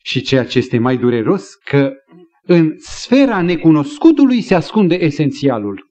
Și 0.03 0.20
ceea 0.20 0.47
ce 0.47 0.59
este 0.59 0.79
mai 0.79 0.97
dureros, 0.97 1.55
că 1.55 1.93
în 2.43 2.79
sfera 2.79 3.43
necunoscutului 3.43 4.41
se 4.41 4.55
ascunde 4.55 4.95
esențialul. 4.95 5.87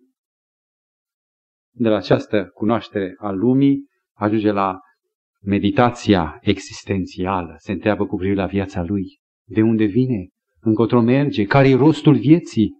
De 1.72 1.90
la 1.90 1.96
această 1.96 2.50
cunoaștere 2.54 3.16
a 3.18 3.32
lumii 3.32 3.86
ajunge 4.14 4.52
la 4.52 4.80
meditația 5.42 6.40
existențială, 6.42 7.56
se 7.58 7.72
întreabă 7.72 8.06
cu 8.06 8.16
privire 8.16 8.40
la 8.40 8.46
viața 8.46 8.84
lui. 8.84 9.20
De 9.48 9.62
unde 9.62 9.86
vine? 9.86 10.28
Încotro 10.60 11.02
merge? 11.02 11.46
Care 11.46 11.70
e 11.70 11.76
rostul 11.76 12.16
vieții? 12.16 12.72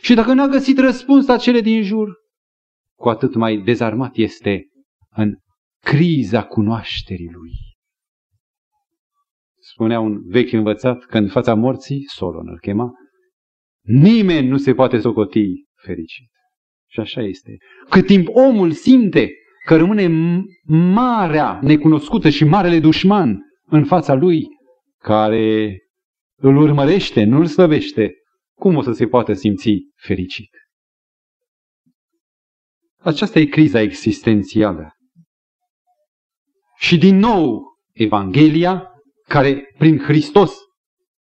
Și 0.00 0.14
dacă 0.14 0.32
n-a 0.32 0.46
găsit 0.46 0.78
răspuns 0.78 1.26
la 1.26 1.36
cele 1.36 1.60
din 1.60 1.82
jur, 1.82 2.08
cu 2.98 3.08
atât 3.08 3.34
mai 3.34 3.56
dezarmat 3.56 4.16
este 4.16 4.66
în 5.10 5.36
criza 5.80 6.44
cunoașterii 6.44 7.30
lui. 7.32 7.50
Spunea 9.60 10.00
un 10.00 10.20
vechi 10.24 10.52
învățat 10.52 11.04
că 11.04 11.18
în 11.18 11.28
fața 11.28 11.54
morții, 11.54 12.04
Solon 12.06 12.48
îl 12.48 12.58
chema, 12.58 12.90
nimeni 13.82 14.48
nu 14.48 14.56
se 14.56 14.74
poate 14.74 14.98
socoti 14.98 15.64
fericit. 15.82 16.30
Și 16.90 17.00
așa 17.00 17.22
este. 17.22 17.56
Cât 17.88 18.06
timp 18.06 18.28
omul 18.28 18.70
simte 18.70 19.30
că 19.64 19.76
rămâne 19.76 20.08
marea 20.92 21.58
necunoscută 21.62 22.28
și 22.28 22.44
marele 22.44 22.80
dușman 22.80 23.38
în 23.64 23.84
fața 23.84 24.14
lui, 24.14 24.46
care 24.98 25.78
îl 26.40 26.56
urmărește, 26.56 27.24
nu 27.24 27.38
îl 27.38 27.46
slăvește, 27.46 28.12
cum 28.54 28.76
o 28.76 28.82
să 28.82 28.92
se 28.92 29.06
poată 29.06 29.32
simți 29.32 29.76
fericit? 29.94 30.50
Aceasta 32.98 33.38
e 33.38 33.44
criza 33.44 33.80
existențială. 33.80 34.92
Și 36.78 36.98
din 36.98 37.16
nou, 37.16 37.62
Evanghelia, 37.92 38.90
care 39.28 39.74
prin 39.78 39.98
Hristos 39.98 40.54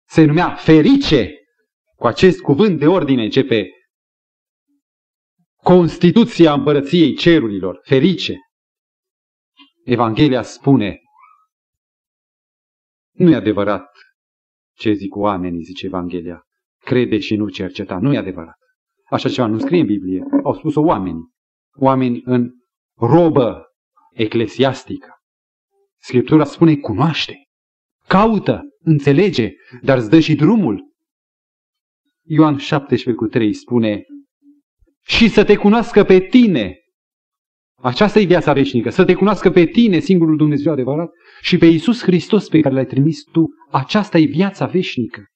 se 0.08 0.24
numea 0.24 0.54
ferice, 0.54 1.30
cu 1.96 2.06
acest 2.06 2.40
cuvânt 2.40 2.78
de 2.78 2.86
ordine 2.86 3.22
începe 3.22 3.66
Constituția 5.62 6.52
împărăției 6.52 7.14
cerurilor, 7.14 7.80
ferice. 7.82 8.36
Evanghelia 9.84 10.42
spune, 10.42 11.00
nu 13.12 13.30
e 13.30 13.34
adevărat 13.34 13.90
ce 14.74 14.92
zic 14.92 15.16
oamenii, 15.16 15.62
zice 15.62 15.86
Evanghelia. 15.86 16.42
Crede 16.78 17.18
și 17.18 17.36
nu 17.36 17.48
cerceta. 17.48 17.98
Nu 17.98 18.12
e 18.12 18.18
adevărat. 18.18 18.56
Așa 19.10 19.28
ceva 19.28 19.46
nu 19.46 19.58
scrie 19.58 19.80
în 19.80 19.86
Biblie. 19.86 20.24
Au 20.42 20.54
spus-o 20.54 20.80
oameni. 20.80 21.30
Oameni 21.76 22.22
în 22.24 22.50
robă 22.98 23.64
eclesiastică. 24.12 25.08
Scriptura 25.98 26.44
spune 26.44 26.76
cunoaște, 26.76 27.34
caută, 28.06 28.60
înțelege, 28.80 29.50
dar 29.82 29.98
îți 29.98 30.10
dă 30.10 30.20
și 30.20 30.34
drumul. 30.34 30.90
Ioan 32.22 32.56
17 32.56 33.24
cu 33.24 33.26
3 33.26 33.54
spune 33.54 34.04
și 35.00 35.28
să 35.28 35.44
te 35.44 35.56
cunoască 35.56 36.04
pe 36.04 36.20
tine. 36.20 36.76
Aceasta 37.82 38.18
e 38.18 38.24
viața 38.24 38.52
veșnică, 38.52 38.90
să 38.90 39.04
te 39.04 39.14
cunoască 39.14 39.50
pe 39.50 39.66
tine, 39.66 39.98
singurul 39.98 40.36
Dumnezeu 40.36 40.72
adevărat, 40.72 41.10
și 41.40 41.58
pe 41.58 41.66
Iisus 41.66 42.02
Hristos 42.02 42.48
pe 42.48 42.60
care 42.60 42.74
l-ai 42.74 42.86
trimis 42.86 43.22
tu. 43.22 43.46
Aceasta 43.70 44.18
e 44.18 44.24
viața 44.24 44.66
veșnică. 44.66 45.26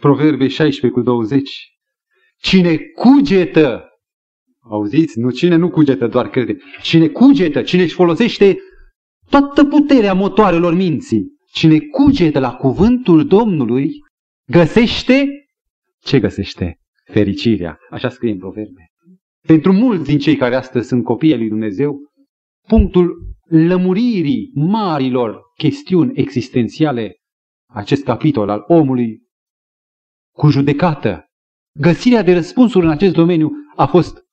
Proverbe 0.00 0.48
16 0.48 1.00
cu 1.00 1.00
20. 1.00 1.70
Cine 2.36 2.78
cugetă, 2.78 3.88
auziți, 4.70 5.18
nu 5.18 5.30
cine 5.30 5.56
nu 5.56 5.70
cugetă, 5.70 6.06
doar 6.06 6.28
crede, 6.28 6.56
cine 6.82 7.08
cugetă, 7.08 7.62
cine 7.62 7.82
își 7.82 7.94
folosește 7.94 8.56
toată 9.30 9.64
puterea 9.64 10.14
motoarelor 10.14 10.74
minții, 10.74 11.26
cine 11.52 11.78
cugetă 11.78 12.38
la 12.38 12.54
cuvântul 12.54 13.26
Domnului, 13.26 13.90
găsește, 14.50 15.28
ce 16.00 16.20
găsește? 16.20 16.80
fericirea. 17.12 17.78
Așa 17.90 18.08
scrie 18.08 18.32
în 18.32 18.38
proverbe. 18.38 18.90
Pentru 19.46 19.72
mulți 19.72 20.04
din 20.04 20.18
cei 20.18 20.36
care 20.36 20.54
astăzi 20.54 20.88
sunt 20.88 21.04
copii 21.04 21.32
ai 21.32 21.38
lui 21.38 21.48
Dumnezeu, 21.48 21.98
punctul 22.68 23.34
lămuririi 23.48 24.50
marilor 24.54 25.40
chestiuni 25.56 26.18
existențiale, 26.18 27.16
acest 27.68 28.04
capitol 28.04 28.48
al 28.48 28.64
omului 28.66 29.22
cu 30.32 30.48
judecată, 30.48 31.24
găsirea 31.80 32.22
de 32.22 32.32
răspunsuri 32.32 32.84
în 32.84 32.90
acest 32.90 33.14
domeniu 33.14 33.50
a 33.76 33.86
fost 33.86 34.25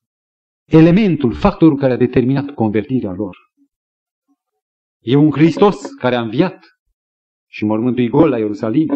elementul, 0.66 1.34
factorul 1.34 1.78
care 1.78 1.93
a 1.93 1.97
determinat 1.97 2.49
convertirea 2.49 3.11
lor. 3.11 3.38
E 4.99 5.16
un 5.16 5.32
Hristos 5.32 5.93
care 5.93 6.16
a 6.16 6.22
înviat 6.22 6.66
și 7.49 7.66
mormântul 7.66 8.09
gol 8.09 8.30
la 8.30 8.38
Ierusalim. 8.38 8.88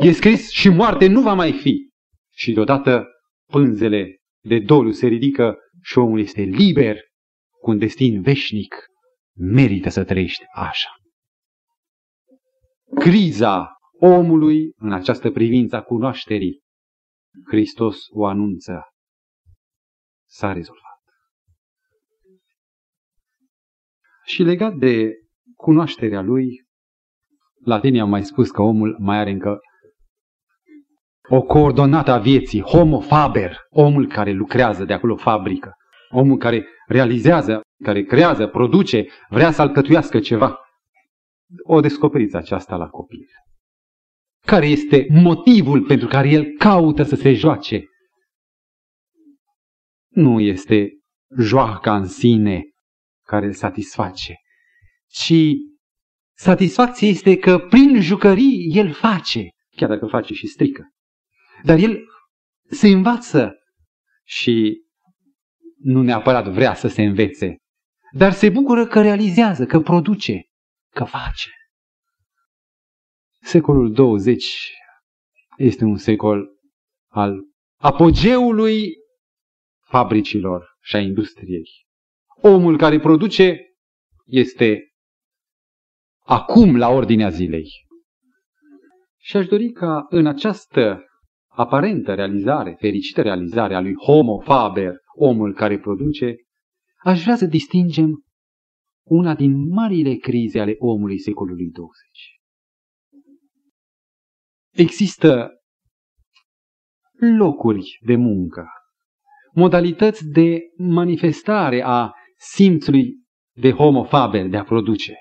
e 0.00 0.12
scris 0.12 0.50
și 0.50 0.68
moarte 0.68 1.06
nu 1.06 1.20
va 1.20 1.34
mai 1.34 1.52
fi. 1.52 1.90
Și 2.34 2.52
deodată 2.52 3.06
pânzele 3.50 4.16
de 4.44 4.58
doliu 4.58 4.90
se 4.90 5.06
ridică 5.06 5.56
și 5.82 5.98
omul 5.98 6.20
este 6.20 6.42
liber 6.42 6.98
cu 7.60 7.70
un 7.70 7.78
destin 7.78 8.22
veșnic. 8.22 8.74
Merită 9.34 9.88
să 9.88 10.04
trăiești 10.04 10.44
așa. 10.54 10.90
Criza 12.94 13.72
omului 13.98 14.72
în 14.76 14.92
această 14.92 15.30
privință 15.30 15.76
a 15.76 15.82
cunoașterii, 15.82 16.60
Hristos 17.48 17.98
o 18.10 18.26
anunță, 18.26 18.80
s-a 20.32 20.52
rezolvat. 20.52 21.00
Și 24.24 24.42
legat 24.42 24.74
de 24.74 25.12
cunoașterea 25.56 26.20
lui, 26.20 26.66
la 27.64 27.80
tine 27.80 28.00
am 28.00 28.08
mai 28.08 28.24
spus 28.24 28.50
că 28.50 28.62
omul 28.62 28.96
mai 28.98 29.18
are 29.18 29.30
încă 29.30 29.58
o 31.28 31.42
coordonată 31.42 32.10
a 32.10 32.18
vieții, 32.18 32.60
homo 32.60 33.00
faber, 33.00 33.56
omul 33.70 34.08
care 34.08 34.32
lucrează 34.32 34.84
de 34.84 34.92
acolo 34.92 35.16
fabrică, 35.16 35.72
omul 36.10 36.36
care 36.36 36.66
realizează, 36.86 37.60
care 37.84 38.02
creează, 38.02 38.46
produce, 38.46 39.06
vrea 39.28 39.50
să 39.50 39.62
alcătuiască 39.62 40.20
ceva. 40.20 40.58
O 41.62 41.80
descoperiți 41.80 42.36
aceasta 42.36 42.76
la 42.76 42.88
copil. 42.88 43.26
Care 44.46 44.66
este 44.66 45.06
motivul 45.10 45.84
pentru 45.84 46.08
care 46.08 46.28
el 46.28 46.44
caută 46.58 47.02
să 47.02 47.14
se 47.14 47.32
joace? 47.32 47.91
Nu 50.12 50.40
este 50.40 50.88
joaca 51.38 51.96
în 51.96 52.06
sine 52.06 52.62
care 53.26 53.46
îl 53.46 53.52
satisface, 53.52 54.34
ci 55.06 55.34
satisfacția 56.36 57.08
este 57.08 57.36
că 57.36 57.58
prin 57.58 58.00
jucării 58.00 58.70
el 58.74 58.92
face, 58.92 59.48
chiar 59.76 59.88
dacă 59.88 60.06
face 60.06 60.34
și 60.34 60.46
strică. 60.46 60.82
Dar 61.62 61.78
el 61.78 62.04
se 62.70 62.88
învață 62.88 63.52
și 64.24 64.82
nu 65.76 66.02
neapărat 66.02 66.48
vrea 66.48 66.74
să 66.74 66.88
se 66.88 67.02
învețe, 67.02 67.56
dar 68.12 68.32
se 68.32 68.50
bucură 68.50 68.86
că 68.86 69.00
realizează, 69.00 69.66
că 69.66 69.80
produce, 69.80 70.42
că 70.94 71.04
face. 71.04 71.48
Secolul 73.40 73.92
20 73.92 74.72
este 75.56 75.84
un 75.84 75.96
secol 75.96 76.48
al 77.08 77.40
apogeului 77.80 79.01
fabricilor 79.92 80.76
și 80.80 80.96
a 80.96 81.00
industriei. 81.00 81.68
Omul 82.42 82.76
care 82.76 82.98
produce 82.98 83.56
este 84.26 84.92
acum 86.24 86.76
la 86.76 86.88
ordinea 86.88 87.28
zilei. 87.28 87.68
Și 89.18 89.36
aș 89.36 89.46
dori 89.46 89.70
ca 89.70 90.06
în 90.08 90.26
această 90.26 91.04
aparentă 91.46 92.14
realizare, 92.14 92.76
fericită 92.78 93.22
realizare 93.22 93.74
a 93.74 93.80
lui 93.80 93.94
Homo 93.94 94.40
Faber, 94.40 94.94
omul 95.14 95.54
care 95.54 95.78
produce, 95.78 96.34
aș 97.04 97.22
vrea 97.22 97.36
să 97.36 97.46
distingem 97.46 98.24
una 99.06 99.34
din 99.34 99.68
marile 99.68 100.14
crize 100.14 100.60
ale 100.60 100.74
omului 100.78 101.18
secolului 101.18 101.70
20. 101.70 101.96
Există 104.70 105.50
locuri 107.38 107.98
de 108.00 108.16
muncă, 108.16 108.66
modalități 109.52 110.28
de 110.28 110.60
manifestare 110.76 111.82
a 111.84 112.12
simțului 112.36 113.20
de 113.54 113.72
homo 113.72 114.04
faber, 114.04 114.46
de 114.46 114.56
a 114.56 114.64
produce. 114.64 115.14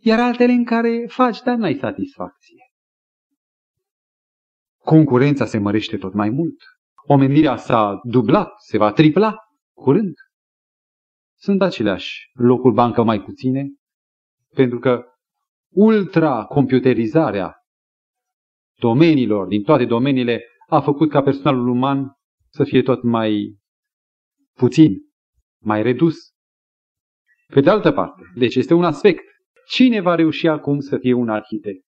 Iar 0.00 0.20
altele 0.20 0.52
în 0.52 0.64
care 0.64 1.04
faci, 1.08 1.42
dar 1.42 1.56
n-ai 1.56 1.74
satisfacție. 1.74 2.64
Concurența 4.78 5.44
se 5.44 5.58
mărește 5.58 5.96
tot 5.96 6.14
mai 6.14 6.30
mult. 6.30 6.56
Omenirea 7.06 7.56
s-a 7.56 8.00
dublat, 8.02 8.52
se 8.60 8.78
va 8.78 8.92
tripla 8.92 9.36
curând. 9.76 10.14
Sunt 11.36 11.62
aceleași 11.62 12.30
locuri 12.32 12.74
bancă 12.74 13.02
mai 13.02 13.20
puține, 13.20 13.68
pentru 14.54 14.78
că 14.78 15.04
ultracomputerizarea 15.72 17.54
domeniilor, 18.78 19.46
din 19.46 19.62
toate 19.62 19.84
domeniile, 19.84 20.44
a 20.68 20.80
făcut 20.80 21.10
ca 21.10 21.22
personalul 21.22 21.68
uman 21.68 22.12
să 22.54 22.64
fie 22.64 22.82
tot 22.82 23.02
mai 23.02 23.58
puțin, 24.52 24.96
mai 25.62 25.82
redus. 25.82 26.16
Pe 27.46 27.60
de 27.60 27.70
altă 27.70 27.92
parte, 27.92 28.22
deci 28.34 28.54
este 28.54 28.74
un 28.74 28.84
aspect. 28.84 29.24
Cine 29.68 30.00
va 30.00 30.14
reuși 30.14 30.46
acum 30.46 30.80
să 30.80 30.98
fie 30.98 31.12
un 31.12 31.28
arhitect? 31.28 31.84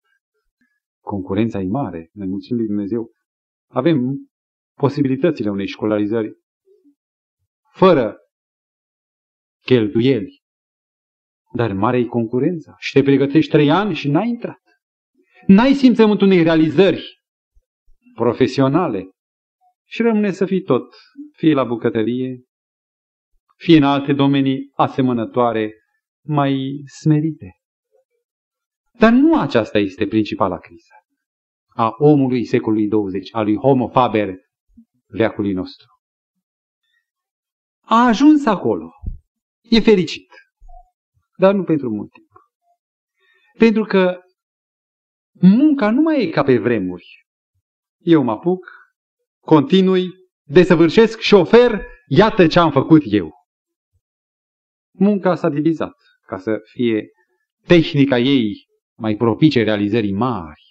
Concurența 1.01 1.61
e 1.61 1.67
mare, 1.67 2.11
noi 2.13 2.27
mulțumim 2.27 2.59
lui 2.63 2.75
Dumnezeu. 2.75 3.11
Avem 3.71 4.17
posibilitățile 4.75 5.51
unei 5.51 5.67
școlarizări 5.67 6.39
fără 7.73 8.17
cheltuieli. 9.61 10.43
Dar 11.55 11.73
mare 11.73 11.99
e 11.99 12.05
concurența. 12.05 12.75
Și 12.79 12.93
te 12.93 13.03
pregătești 13.03 13.51
trei 13.51 13.71
ani 13.71 13.95
și 13.95 14.09
n-ai 14.09 14.29
intrat. 14.29 14.63
N-ai 15.47 15.75
simțământul 15.75 16.27
unei 16.27 16.43
realizări 16.43 17.23
profesionale. 18.15 19.11
Și 19.87 20.03
rămâne 20.03 20.31
să 20.31 20.47
fii 20.47 20.63
tot, 20.63 20.95
fie 21.33 21.55
la 21.55 21.65
bucătărie, 21.65 22.43
fie 23.57 23.77
în 23.77 23.83
alte 23.83 24.13
domenii 24.13 24.71
asemănătoare, 24.75 25.73
mai 26.25 26.83
smerite. 26.85 27.51
Dar 28.99 29.13
nu 29.13 29.41
aceasta 29.41 29.79
este 29.79 30.07
principala 30.07 30.59
criză 30.59 30.95
a 31.77 31.95
omului 31.99 32.45
secolului 32.45 32.89
20, 32.89 33.35
a 33.35 33.43
lui 33.43 33.57
Homo 33.57 33.89
Faber 33.89 34.35
veacului 35.07 35.53
nostru. 35.53 35.87
A 37.81 38.07
ajuns 38.07 38.47
acolo. 38.47 38.91
E 39.63 39.81
fericit. 39.81 40.29
Dar 41.39 41.55
nu 41.55 41.65
pentru 41.65 41.91
mult 41.91 42.11
timp. 42.11 42.31
Pentru 43.59 43.85
că 43.85 44.21
munca 45.33 45.91
nu 45.91 46.01
mai 46.01 46.23
e 46.23 46.31
ca 46.31 46.43
pe 46.43 46.59
vremuri. 46.59 47.27
Eu 47.99 48.23
mă 48.23 48.31
apuc, 48.31 48.67
continui, 49.47 50.11
desăvârșesc 50.43 51.21
și 51.21 51.27
șofer, 51.27 51.87
iată 52.09 52.47
ce 52.47 52.59
am 52.59 52.71
făcut 52.71 53.03
eu. 53.05 53.31
Munca 54.99 55.35
s-a 55.35 55.49
divizat 55.49 55.95
ca 56.27 56.39
să 56.39 56.59
fie 56.65 57.09
tehnica 57.67 58.19
ei 58.19 58.67
mai 58.99 59.17
propice 59.17 59.63
realizării 59.63 60.13
mari. 60.13 60.63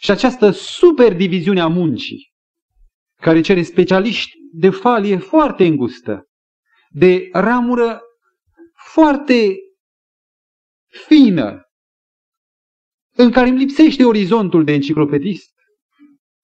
Și 0.00 0.10
această 0.10 0.50
superdiviziune 0.50 1.60
a 1.60 1.66
muncii, 1.66 2.32
care 3.20 3.40
cere 3.40 3.62
specialiști 3.62 4.32
de 4.52 4.70
falie 4.70 5.16
foarte 5.16 5.64
îngustă, 5.64 6.24
de 6.88 7.28
ramură 7.32 8.00
foarte 8.92 9.56
fină, 11.06 11.62
în 13.16 13.30
care 13.30 13.48
îmi 13.48 13.58
lipsește 13.58 14.04
orizontul 14.04 14.64
de 14.64 14.72
enciclopedist, 14.72 15.53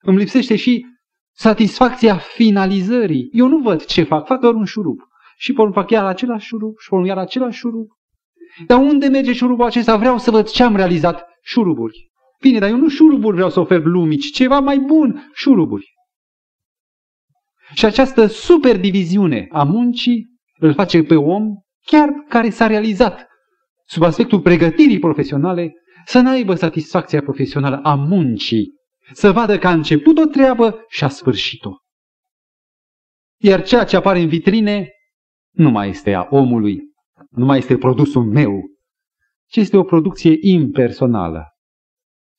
îmi 0.01 0.19
lipsește 0.19 0.57
și 0.57 0.87
satisfacția 1.33 2.17
finalizării. 2.17 3.29
Eu 3.33 3.49
nu 3.49 3.59
văd 3.59 3.85
ce 3.85 4.03
fac, 4.03 4.27
fac 4.27 4.41
doar 4.41 4.55
un 4.55 4.65
șurub. 4.65 4.99
Și 5.37 5.53
pe 5.53 5.63
fac 5.73 5.91
iar 5.91 6.05
același 6.05 6.47
șurub, 6.47 6.79
și 6.79 6.89
pe 6.89 7.07
iar 7.07 7.19
același 7.19 7.59
șurub. 7.59 7.87
Dar 8.67 8.79
unde 8.79 9.07
merge 9.07 9.33
șurubul 9.33 9.65
acesta? 9.65 9.97
Vreau 9.97 10.19
să 10.19 10.31
văd 10.31 10.49
ce 10.49 10.63
am 10.63 10.77
realizat. 10.77 11.27
Șuruburi. 11.43 12.11
Bine, 12.41 12.59
dar 12.59 12.69
eu 12.69 12.77
nu 12.77 12.89
șuruburi 12.89 13.35
vreau 13.35 13.51
să 13.51 13.61
ofer 13.61 13.83
lumii, 13.85 14.19
ci 14.19 14.33
ceva 14.33 14.61
mai 14.61 14.79
bun, 14.79 15.31
șuruburi. 15.35 15.93
Și 17.75 17.85
această 17.85 18.27
superdiviziune 18.27 19.49
a 19.51 19.65
muncii 19.65 20.29
îl 20.59 20.75
face 20.75 21.03
pe 21.03 21.15
om, 21.15 21.45
chiar 21.87 22.09
care 22.29 22.51
s-a 22.51 22.67
realizat 22.67 23.29
sub 23.87 24.03
aspectul 24.03 24.41
pregătirii 24.41 24.99
profesionale, 24.99 25.73
să 26.05 26.21
n-aibă 26.21 26.55
satisfacția 26.55 27.21
profesională 27.21 27.81
a 27.83 27.95
muncii, 27.95 28.73
să 29.13 29.33
vadă 29.33 29.59
că 29.59 29.67
a 29.67 29.73
început 29.73 30.19
o 30.19 30.25
treabă 30.25 30.85
și 30.89 31.05
a 31.05 31.09
sfârșit-o. 31.09 31.71
Iar 33.43 33.63
ceea 33.63 33.85
ce 33.85 33.97
apare 33.97 34.19
în 34.21 34.29
vitrine 34.29 34.91
nu 35.51 35.71
mai 35.71 35.89
este 35.89 36.15
a 36.15 36.27
omului, 36.31 36.81
nu 37.31 37.45
mai 37.45 37.59
este 37.59 37.77
produsul 37.77 38.25
meu, 38.25 38.61
ci 39.47 39.57
este 39.57 39.77
o 39.77 39.85
producție 39.85 40.37
impersonală. 40.41 41.45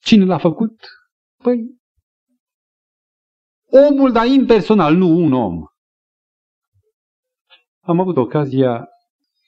Cine 0.01 0.25
l-a 0.25 0.37
făcut? 0.37 0.87
Păi, 1.43 1.81
omul, 3.71 4.11
dar 4.11 4.25
impersonal, 4.25 4.95
nu 4.95 5.07
un 5.07 5.33
om. 5.33 5.63
Am 7.83 7.99
avut 7.99 8.17
ocazia 8.17 8.87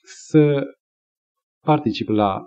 să 0.02 0.62
particip 1.60 2.08
la 2.08 2.46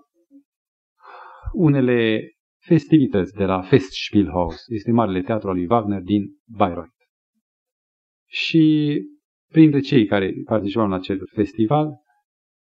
unele 1.54 2.32
festivități 2.68 3.34
de 3.34 3.46
la 3.46 3.62
Festspielhaus, 3.62 4.64
este 4.68 4.92
marele 4.92 5.22
teatru 5.22 5.50
al 5.50 5.56
lui 5.56 5.66
Wagner 5.70 6.02
din 6.02 6.24
Bayreuth. 6.46 6.96
Și 8.26 9.02
printre 9.52 9.80
cei 9.80 10.06
care 10.06 10.34
participau 10.46 10.88
la 10.88 10.96
acel 10.96 11.20
festival, 11.34 11.92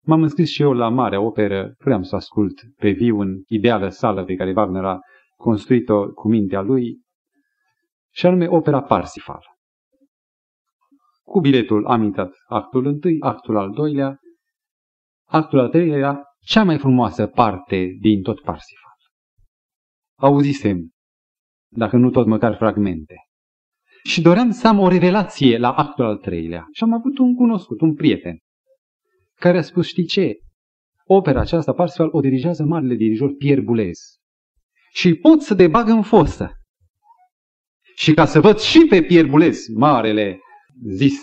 m-am 0.04 0.22
înscris 0.22 0.50
și 0.50 0.62
eu 0.62 0.72
la 0.72 0.88
marea 0.88 1.20
operă, 1.20 1.74
vreau 1.78 2.02
să 2.02 2.16
ascult 2.16 2.60
pe 2.76 2.90
viu 2.90 3.20
în 3.20 3.42
ideală 3.46 3.88
sală 3.88 4.24
pe 4.24 4.34
care 4.34 4.52
Wagner 4.56 4.84
a 4.84 4.98
construit-o 5.36 6.12
cu 6.12 6.28
mintea 6.28 6.60
lui, 6.60 7.00
și 8.12 8.26
anume 8.26 8.48
opera 8.48 8.82
Parsifal. 8.82 9.42
Cu 11.22 11.40
biletul 11.40 11.86
am 11.86 12.02
intrat 12.02 12.32
actul 12.48 12.86
întâi, 12.86 13.16
actul 13.20 13.56
al 13.56 13.70
doilea, 13.70 14.18
actul 15.24 15.58
al 15.58 15.68
treilea 15.68 15.96
era 15.96 16.22
cea 16.40 16.64
mai 16.64 16.78
frumoasă 16.78 17.26
parte 17.26 17.96
din 18.00 18.22
tot 18.22 18.40
Parsifal. 18.40 18.85
Auzisem, 20.18 20.90
dacă 21.68 21.96
nu 21.96 22.10
tot 22.10 22.26
măcar 22.26 22.56
fragmente. 22.56 23.14
Și 24.02 24.20
doream 24.22 24.50
să 24.50 24.68
am 24.68 24.78
o 24.78 24.88
revelație 24.88 25.58
la 25.58 25.72
actul 25.72 26.04
al 26.04 26.16
treilea. 26.16 26.66
Și 26.72 26.82
am 26.82 26.92
avut 26.92 27.18
un 27.18 27.34
cunoscut, 27.34 27.80
un 27.80 27.94
prieten, 27.94 28.38
care 29.34 29.58
a 29.58 29.62
spus, 29.62 29.86
știi 29.86 30.04
ce? 30.04 30.38
Opera 31.04 31.40
aceasta, 31.40 31.72
Parsifal, 31.72 32.08
o 32.10 32.20
dirigează 32.20 32.64
marele 32.64 32.94
dirijor 32.94 33.34
Pierre 33.34 33.60
Boulez. 33.60 33.98
Și 34.92 35.14
pot 35.14 35.42
să 35.42 35.54
te 35.54 35.68
bag 35.68 35.88
în 35.88 36.02
fosă. 36.02 36.50
Și 37.94 38.14
ca 38.14 38.24
să 38.24 38.40
văd 38.40 38.58
și 38.58 38.86
pe 38.88 39.02
Pierre 39.02 39.28
Boulez, 39.28 39.66
marele 39.74 40.40
zis 40.88 41.22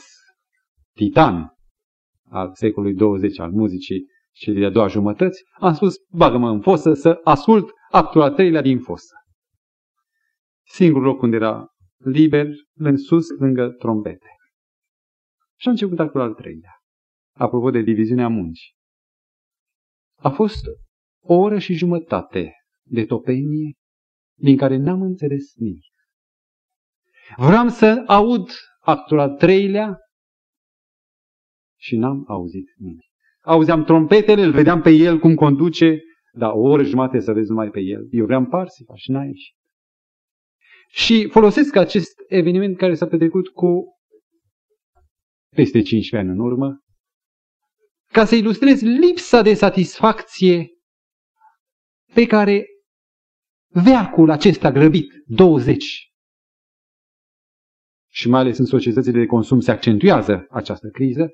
titan 0.93 1.53
al 2.29 2.51
secolului 2.53 2.95
20 2.95 3.39
al 3.39 3.51
muzicii 3.51 4.05
și 4.31 4.51
de-a 4.51 4.69
doua 4.69 4.87
jumătăți, 4.87 5.43
am 5.59 5.73
spus, 5.73 5.95
bagă-mă 6.09 6.49
în 6.49 6.61
fosă 6.61 6.93
să 6.93 7.19
ascult 7.23 7.69
actul 7.93 8.21
al 8.21 8.33
treilea 8.33 8.61
din 8.61 8.79
fosă. 8.79 9.15
Singurul 10.65 11.07
loc 11.07 11.21
unde 11.21 11.35
era 11.35 11.67
liber, 11.97 12.47
în 12.73 12.97
sus, 12.97 13.29
lângă 13.39 13.69
trompete. 13.69 14.27
Și 15.59 15.67
a 15.67 15.71
început 15.71 15.99
actul 15.99 16.21
al 16.21 16.33
treilea. 16.33 16.71
Apropo 17.35 17.69
de 17.69 17.81
diviziunea 17.81 18.27
muncii. 18.27 18.73
A 20.15 20.29
fost 20.29 20.65
o 21.23 21.33
oră 21.33 21.59
și 21.59 21.73
jumătate 21.73 22.53
de 22.83 23.05
topenie 23.05 23.73
din 24.39 24.57
care 24.57 24.77
n-am 24.77 25.01
înțeles 25.01 25.53
nimic. 25.55 25.93
Vreau 27.35 27.67
să 27.67 28.03
aud 28.07 28.49
actul 28.79 29.19
al 29.19 29.35
treilea 29.35 29.97
și 31.79 31.95
n-am 31.95 32.23
auzit 32.27 32.73
nimic. 32.77 33.11
Auzeam 33.41 33.83
trompetele, 33.83 34.43
îl 34.43 34.51
vedeam 34.51 34.81
pe 34.81 34.89
el 34.89 35.19
cum 35.19 35.35
conduce, 35.35 36.01
dar 36.35 36.51
o 36.51 36.59
oră 36.59 36.83
jumate 36.83 37.19
să 37.19 37.33
vezi 37.33 37.49
numai 37.49 37.69
pe 37.69 37.79
el. 37.79 38.07
Eu 38.11 38.25
vreau 38.25 38.45
Parsifa 38.45 38.95
și 38.95 39.11
n-a 39.11 39.23
ieșit. 39.23 39.55
Și 40.89 41.27
folosesc 41.29 41.75
acest 41.75 42.13
eveniment 42.27 42.77
care 42.77 42.93
s-a 42.93 43.07
petrecut 43.07 43.47
cu 43.47 43.97
peste 45.55 45.81
15 45.81 46.17
ani 46.17 46.29
în 46.29 46.39
urmă, 46.39 46.83
ca 48.11 48.25
să 48.25 48.35
ilustrez 48.35 48.81
lipsa 48.81 49.41
de 49.41 49.53
satisfacție 49.53 50.69
pe 52.13 52.25
care 52.25 52.65
veacul 53.67 54.29
acesta 54.29 54.71
grăbit, 54.71 55.11
20, 55.25 56.11
și 58.11 58.29
mai 58.29 58.39
ales 58.39 58.57
în 58.57 58.65
societățile 58.65 59.19
de 59.19 59.25
consum 59.25 59.59
se 59.59 59.71
accentuează 59.71 60.45
această 60.49 60.87
criză, 60.87 61.29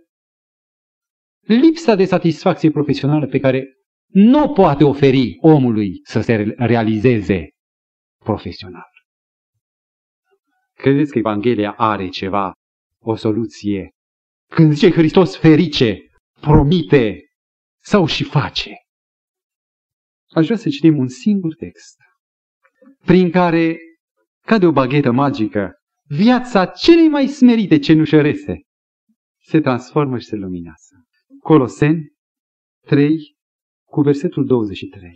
lipsa 1.40 1.96
de 1.96 2.06
satisfacție 2.06 2.72
profesională 2.72 3.28
pe 3.28 3.40
care 3.40 3.79
nu 4.12 4.52
poate 4.54 4.84
oferi 4.84 5.38
omului 5.40 6.00
să 6.04 6.22
se 6.22 6.36
realizeze 6.58 7.50
profesional. 8.24 8.90
Credeți 10.74 11.12
că 11.12 11.18
Evanghelia 11.18 11.72
are 11.72 12.10
ceva, 12.10 12.52
o 13.02 13.16
soluție? 13.16 13.90
Când 14.52 14.74
zice 14.74 14.92
Hristos 14.92 15.38
ferice, 15.38 16.00
promite 16.42 17.20
sau 17.82 18.06
și 18.06 18.24
face. 18.24 18.72
Aș 20.30 20.46
vrea 20.46 20.58
să 20.58 20.70
citim 20.70 20.98
un 20.98 21.08
singur 21.08 21.56
text 21.56 21.98
prin 23.06 23.32
care, 23.32 23.78
ca 24.46 24.58
de 24.58 24.66
o 24.66 24.72
baghetă 24.72 25.12
magică, 25.12 25.74
viața 26.08 26.66
celei 26.66 27.08
mai 27.08 27.28
smerite 27.28 27.80
cenușărese 27.80 28.62
se 29.42 29.60
transformă 29.60 30.18
și 30.18 30.26
se 30.26 30.36
luminează. 30.36 31.08
Coloseni 31.42 32.12
3 32.86 33.38
cu 33.90 34.02
versetul 34.02 34.46
23. 34.46 35.12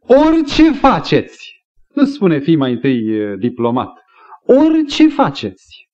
Orice 0.00 0.72
faceți, 0.72 1.64
nu 1.94 2.04
spune 2.04 2.38
fi 2.38 2.56
mai 2.56 2.72
întâi 2.72 3.36
diplomat, 3.38 3.90
orice 4.46 5.08
faceți, 5.08 5.88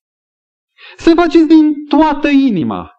să 0.97 1.13
faceți 1.15 1.47
din 1.47 1.85
toată 1.85 2.27
inima. 2.27 2.91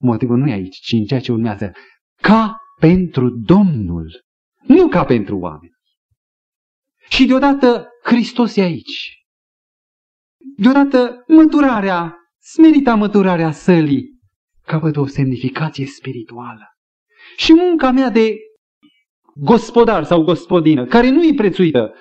Motivul 0.00 0.36
nu 0.36 0.48
e 0.48 0.52
aici, 0.52 0.76
ci 0.76 0.92
în 0.92 1.04
ceea 1.04 1.20
ce 1.20 1.32
urmează. 1.32 1.72
Ca 2.22 2.56
pentru 2.78 3.30
Domnul, 3.30 4.24
nu 4.62 4.88
ca 4.88 5.04
pentru 5.04 5.38
oameni. 5.38 5.78
Și 7.08 7.26
deodată 7.26 7.88
Hristos 8.02 8.56
e 8.56 8.60
aici. 8.60 9.24
Deodată 10.56 11.24
măturarea, 11.26 12.16
smerita 12.38 12.94
măturarea 12.94 13.50
sălii, 13.50 14.19
capătă 14.70 15.00
o 15.00 15.06
semnificație 15.06 15.86
spirituală. 15.86 16.64
Și 17.36 17.54
munca 17.54 17.90
mea 17.90 18.10
de 18.10 18.36
gospodar 19.34 20.04
sau 20.04 20.22
gospodină, 20.22 20.86
care 20.86 21.08
nu 21.08 21.24
e 21.24 21.34
prețuită, 21.36 21.94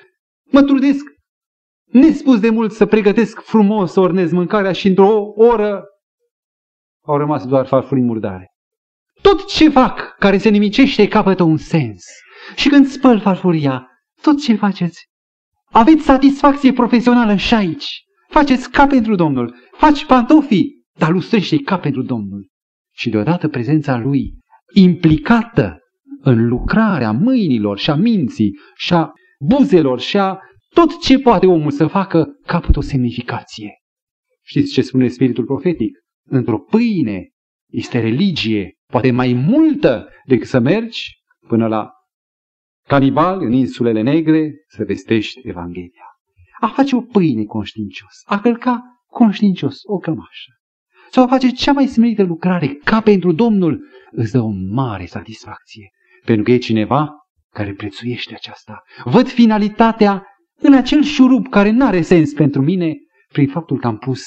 mă 0.51 0.61
trudesc 0.61 1.05
nespus 1.91 2.39
de 2.39 2.49
mult 2.49 2.71
să 2.71 2.85
pregătesc 2.85 3.41
frumos, 3.41 3.91
să 3.91 3.99
ornez 3.99 4.31
mâncarea 4.31 4.71
și 4.71 4.87
într-o 4.87 5.33
oră 5.35 5.83
au 7.05 7.17
rămas 7.17 7.45
doar 7.45 7.65
farfurii 7.65 8.03
murdare. 8.03 8.47
Tot 9.21 9.47
ce 9.47 9.69
fac 9.69 10.15
care 10.19 10.37
se 10.37 10.49
nimicește 10.49 11.07
capătă 11.07 11.43
un 11.43 11.57
sens. 11.57 12.03
Și 12.55 12.69
când 12.69 12.85
spăl 12.85 13.19
farfuria, 13.19 13.87
tot 14.21 14.41
ce 14.41 14.55
faceți, 14.55 15.05
aveți 15.71 16.03
satisfacție 16.03 16.73
profesională 16.73 17.35
și 17.35 17.53
aici. 17.53 18.03
Faceți 18.27 18.71
ca 18.71 18.87
pentru 18.87 19.15
Domnul. 19.15 19.55
Faci 19.71 20.05
pantofii, 20.05 20.83
dar 20.97 21.09
lustrește 21.11 21.57
ca 21.57 21.79
pentru 21.79 22.01
Domnul. 22.01 22.47
Și 22.99 23.09
deodată 23.09 23.47
prezența 23.47 23.97
Lui, 23.97 24.33
implicată 24.73 25.77
în 26.21 26.47
lucrarea 26.47 27.11
mâinilor 27.11 27.77
și 27.77 27.89
a 27.89 27.95
minții 27.95 28.59
și 28.75 28.93
a 28.93 29.11
buzelor 29.39 29.99
și 29.99 30.17
a 30.17 30.39
tot 30.69 31.01
ce 31.01 31.19
poate 31.19 31.47
omul 31.47 31.71
să 31.71 31.87
facă 31.87 32.27
capăt 32.45 32.75
o 32.75 32.81
semnificație. 32.81 33.73
Știți 34.45 34.73
ce 34.73 34.81
spune 34.81 35.07
spiritul 35.07 35.45
profetic? 35.45 35.97
Într-o 36.27 36.59
pâine 36.59 37.29
este 37.71 37.99
religie, 37.99 38.73
poate 38.91 39.11
mai 39.11 39.33
multă 39.33 40.07
decât 40.25 40.47
să 40.47 40.59
mergi 40.59 41.21
până 41.47 41.67
la 41.67 41.89
canibal 42.87 43.41
în 43.41 43.51
insulele 43.51 44.01
negre 44.01 44.51
să 44.67 44.83
vestești 44.83 45.47
Evanghelia. 45.47 46.05
A 46.59 46.67
face 46.67 46.95
o 46.95 47.01
pâine 47.01 47.43
conștiincios, 47.43 48.21
a 48.25 48.39
călca 48.39 48.81
conștiincios 49.07 49.79
o 49.83 49.97
cămașă. 49.97 50.58
Sau 51.11 51.23
a 51.23 51.27
face 51.27 51.49
cea 51.49 51.71
mai 51.71 51.87
smerită 51.87 52.23
lucrare 52.23 52.67
ca 52.67 53.01
pentru 53.01 53.31
Domnul, 53.31 53.87
îți 54.11 54.31
dă 54.31 54.39
o 54.39 54.49
mare 54.71 55.05
satisfacție. 55.05 55.89
Pentru 56.25 56.43
că 56.43 56.51
e 56.51 56.57
cineva 56.57 57.09
care 57.53 57.73
prețuiește 57.73 58.33
aceasta. 58.33 58.83
Văd 59.03 59.27
finalitatea 59.27 60.25
în 60.55 60.73
acel 60.73 61.03
șurub 61.03 61.47
care 61.47 61.69
nu 61.69 61.85
are 61.85 62.01
sens 62.01 62.33
pentru 62.33 62.61
mine 62.61 62.95
prin 63.27 63.47
faptul 63.47 63.79
că 63.79 63.87
am 63.87 63.97
pus 63.97 64.23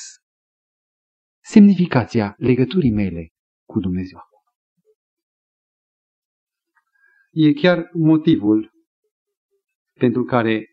semnificația 1.44 2.34
legăturii 2.36 2.92
mele 2.92 3.28
cu 3.68 3.80
Dumnezeu. 3.80 4.18
E 7.30 7.52
chiar 7.52 7.90
motivul 7.92 8.70
pentru 9.98 10.24
care 10.24 10.66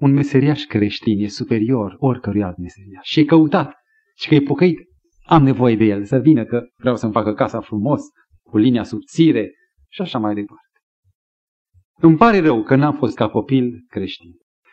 un 0.00 0.12
meseriaș 0.12 0.64
creștin 0.64 1.24
e 1.24 1.28
superior 1.28 1.94
oricărui 1.98 2.42
alt 2.42 2.56
meseriaș. 2.56 3.06
Și 3.08 3.20
e 3.20 3.24
căutat 3.24 3.74
și 4.16 4.28
că 4.28 4.34
e 4.34 4.40
pocăit, 4.40 4.78
am 5.24 5.42
nevoie 5.42 5.76
de 5.76 5.84
el 5.84 6.04
să 6.04 6.18
vină 6.18 6.44
că 6.44 6.66
vreau 6.76 6.96
să-mi 6.96 7.12
facă 7.12 7.34
casa 7.34 7.60
frumos, 7.60 8.02
cu 8.42 8.58
linia 8.58 8.82
subțire 8.82 9.54
și 9.88 10.02
așa 10.02 10.18
mai 10.18 10.34
departe. 10.34 10.62
Îmi 11.98 12.16
pare 12.16 12.38
rău 12.38 12.62
că 12.62 12.76
n-am 12.76 12.96
fost 12.96 13.16
ca 13.16 13.28
copil 13.28 13.84
creștin. 13.88 14.30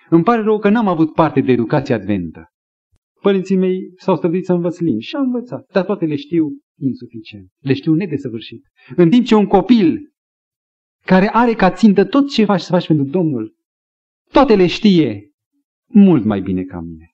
Îmi 0.09 0.23
pare 0.23 0.41
rău 0.41 0.59
că 0.59 0.69
n-am 0.69 0.87
avut 0.87 1.13
parte 1.13 1.41
de 1.41 1.51
educație 1.51 1.93
adventă. 1.93 2.47
Părinții 3.21 3.57
mei 3.57 3.93
s-au 3.95 4.15
stăvit 4.15 4.45
să 4.45 4.53
învăț 4.53 4.79
limbi 4.79 5.03
și 5.03 5.15
am 5.15 5.23
învățat, 5.23 5.71
dar 5.71 5.85
toate 5.85 6.05
le 6.05 6.15
știu 6.15 6.47
insuficient. 6.79 7.47
Le 7.59 7.73
știu 7.73 7.93
nedesăvârșit. 7.93 8.63
În 8.95 9.09
timp 9.09 9.25
ce 9.25 9.35
un 9.35 9.45
copil 9.45 10.13
care 11.05 11.29
are 11.33 11.53
ca 11.53 11.71
țintă 11.71 12.05
tot 12.05 12.29
ce 12.29 12.45
faci 12.45 12.61
să 12.61 12.71
faci 12.71 12.87
pentru 12.87 13.05
Domnul, 13.05 13.55
toate 14.31 14.55
le 14.55 14.67
știe 14.67 15.31
mult 15.87 16.23
mai 16.23 16.41
bine 16.41 16.63
ca 16.63 16.79
mine. 16.79 17.11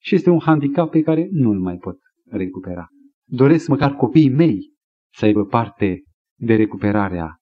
Și 0.00 0.14
este 0.14 0.30
un 0.30 0.40
handicap 0.40 0.90
pe 0.90 1.00
care 1.00 1.28
nu-l 1.30 1.60
mai 1.60 1.76
pot 1.76 1.98
recupera. 2.30 2.86
Doresc 3.24 3.68
măcar 3.68 3.94
copiii 3.94 4.30
mei 4.30 4.72
să 5.14 5.24
aibă 5.24 5.44
parte 5.44 6.02
de 6.38 6.54
recuperarea 6.54 7.36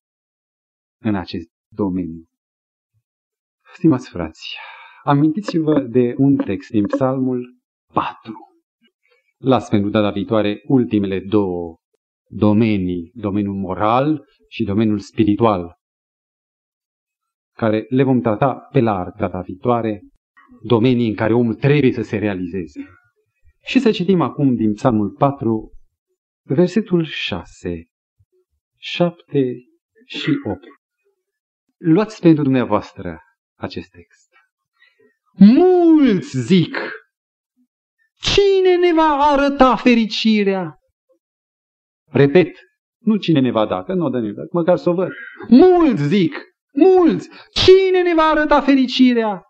în 1.03 1.15
acest 1.15 1.49
domeniu. 1.69 2.25
Stimați 3.75 4.11
frați, 4.11 4.57
amintiți-vă 5.05 5.81
de 5.81 6.15
un 6.17 6.37
text 6.37 6.71
din 6.71 6.87
Psalmul 6.87 7.57
4. 7.93 8.35
Las 9.37 9.69
pentru 9.69 9.91
data 9.91 10.11
viitoare 10.11 10.63
ultimele 10.67 11.21
două 11.21 11.77
domenii, 12.29 13.11
domeniul 13.15 13.55
moral 13.55 14.25
și 14.49 14.65
domeniul 14.65 14.99
spiritual. 14.99 15.75
care 17.57 17.87
le 17.89 18.03
vom 18.03 18.21
trata 18.21 18.55
pe 18.55 18.81
larg 18.81 19.17
data 19.17 19.41
viitoare, 19.41 20.03
domenii 20.63 21.09
în 21.09 21.15
care 21.15 21.33
omul 21.33 21.55
trebuie 21.55 21.93
să 21.93 22.03
se 22.03 22.19
realizeze. 22.19 22.81
Și 23.67 23.79
să 23.79 23.91
citim 23.91 24.21
acum 24.21 24.55
din 24.55 24.73
Psalmul 24.73 25.11
4, 25.11 25.73
versetul 26.43 27.05
6, 27.05 27.85
7 28.77 29.55
și 30.05 30.31
8. 30.45 30.59
Luați 31.77 32.21
pentru 32.21 32.43
dumneavoastră 32.43 33.21
acest 33.55 33.91
text. 33.91 34.31
Mulți 35.33 36.39
zic, 36.39 36.77
cine 38.21 38.77
ne 38.77 38.93
va 38.93 39.09
arăta 39.33 39.77
fericirea? 39.77 40.79
Repet, 42.11 42.57
nu 42.99 43.17
cine 43.17 43.41
ne 43.41 43.51
va 43.51 43.67
da, 43.67 43.85
că 43.85 43.95
nu 43.95 44.05
o 44.05 44.09
dă 44.09 44.19
nimeni, 44.19 44.49
măcar 44.53 44.77
să 44.77 44.91
o 44.91 44.95
văd. 44.95 45.11
Mulți 45.49 46.03
zic, 46.03 46.35
mulți, 46.73 47.29
cine 47.53 48.03
ne 48.03 48.15
va 48.15 48.23
arăta 48.23 48.61
fericirea? 48.61 49.43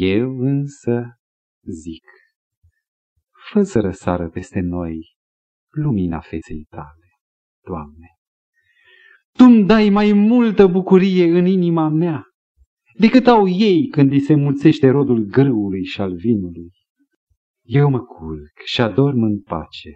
Eu 0.00 0.38
însă 0.38 1.18
zic, 1.62 2.04
fă 3.50 3.62
să 3.62 3.80
răsară 3.80 4.28
peste 4.28 4.60
noi 4.60 5.16
lumina 5.70 6.20
feței 6.20 6.66
tale, 6.68 7.08
Doamne. 7.64 8.08
Tu 9.32 9.44
îmi 9.44 9.66
dai 9.66 9.88
mai 9.88 10.12
multă 10.12 10.66
bucurie 10.66 11.38
în 11.38 11.46
inima 11.46 11.88
mea 11.88 12.24
decât 12.98 13.26
au 13.26 13.48
ei 13.48 13.88
când 13.88 14.10
îi 14.10 14.20
se 14.20 14.34
mulțește 14.34 14.88
rodul 14.88 15.24
grâului 15.24 15.84
și 15.84 16.00
al 16.00 16.14
vinului. 16.14 16.70
Eu 17.62 17.90
mă 17.90 18.00
culc 18.00 18.58
și 18.64 18.80
adorm 18.80 19.22
în 19.22 19.40
pace, 19.40 19.92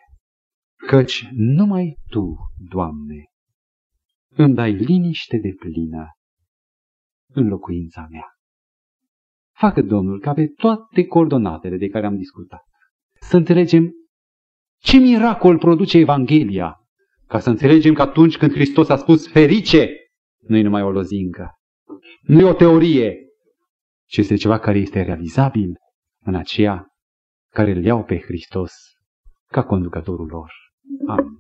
căci 0.87 1.29
numai 1.33 1.97
Tu, 2.09 2.37
Doamne, 2.71 3.25
îmi 4.29 4.55
dai 4.55 4.73
liniște 4.73 5.39
de 5.39 5.55
plină 5.59 6.07
în 7.33 7.49
locuința 7.49 8.07
mea. 8.11 8.27
Facă 9.57 9.83
Domnul 9.83 10.21
ca 10.21 10.33
pe 10.33 10.47
toate 10.47 11.05
coordonatele 11.05 11.77
de 11.77 11.89
care 11.89 12.07
am 12.07 12.17
discutat 12.17 12.70
să 13.21 13.37
înțelegem 13.37 13.93
ce 14.79 14.97
miracol 14.99 15.59
produce 15.59 15.99
Evanghelia, 15.99 16.77
ca 17.27 17.39
să 17.39 17.51
înțelegem 17.51 17.95
că 17.95 18.03
atunci 18.03 18.37
când 18.37 18.53
Hristos 18.53 18.89
a 18.89 18.97
spus 18.97 19.29
ferice, 19.29 19.89
nu 20.39 20.57
e 20.57 20.63
numai 20.63 20.83
o 20.83 20.91
lozincă, 20.91 21.51
nu 22.23 22.41
e 22.41 22.45
o 22.45 22.55
teorie, 22.55 23.17
ci 24.07 24.17
este 24.17 24.37
ceva 24.37 24.59
care 24.59 24.79
este 24.79 25.03
realizabil 25.03 25.73
în 26.25 26.35
aceea 26.35 26.87
care 27.53 27.71
îl 27.71 27.85
iau 27.85 28.05
pe 28.05 28.19
Hristos 28.19 28.73
ca 29.47 29.65
conducătorul 29.65 30.27
lor. 30.27 30.53
Amin. 31.07 31.40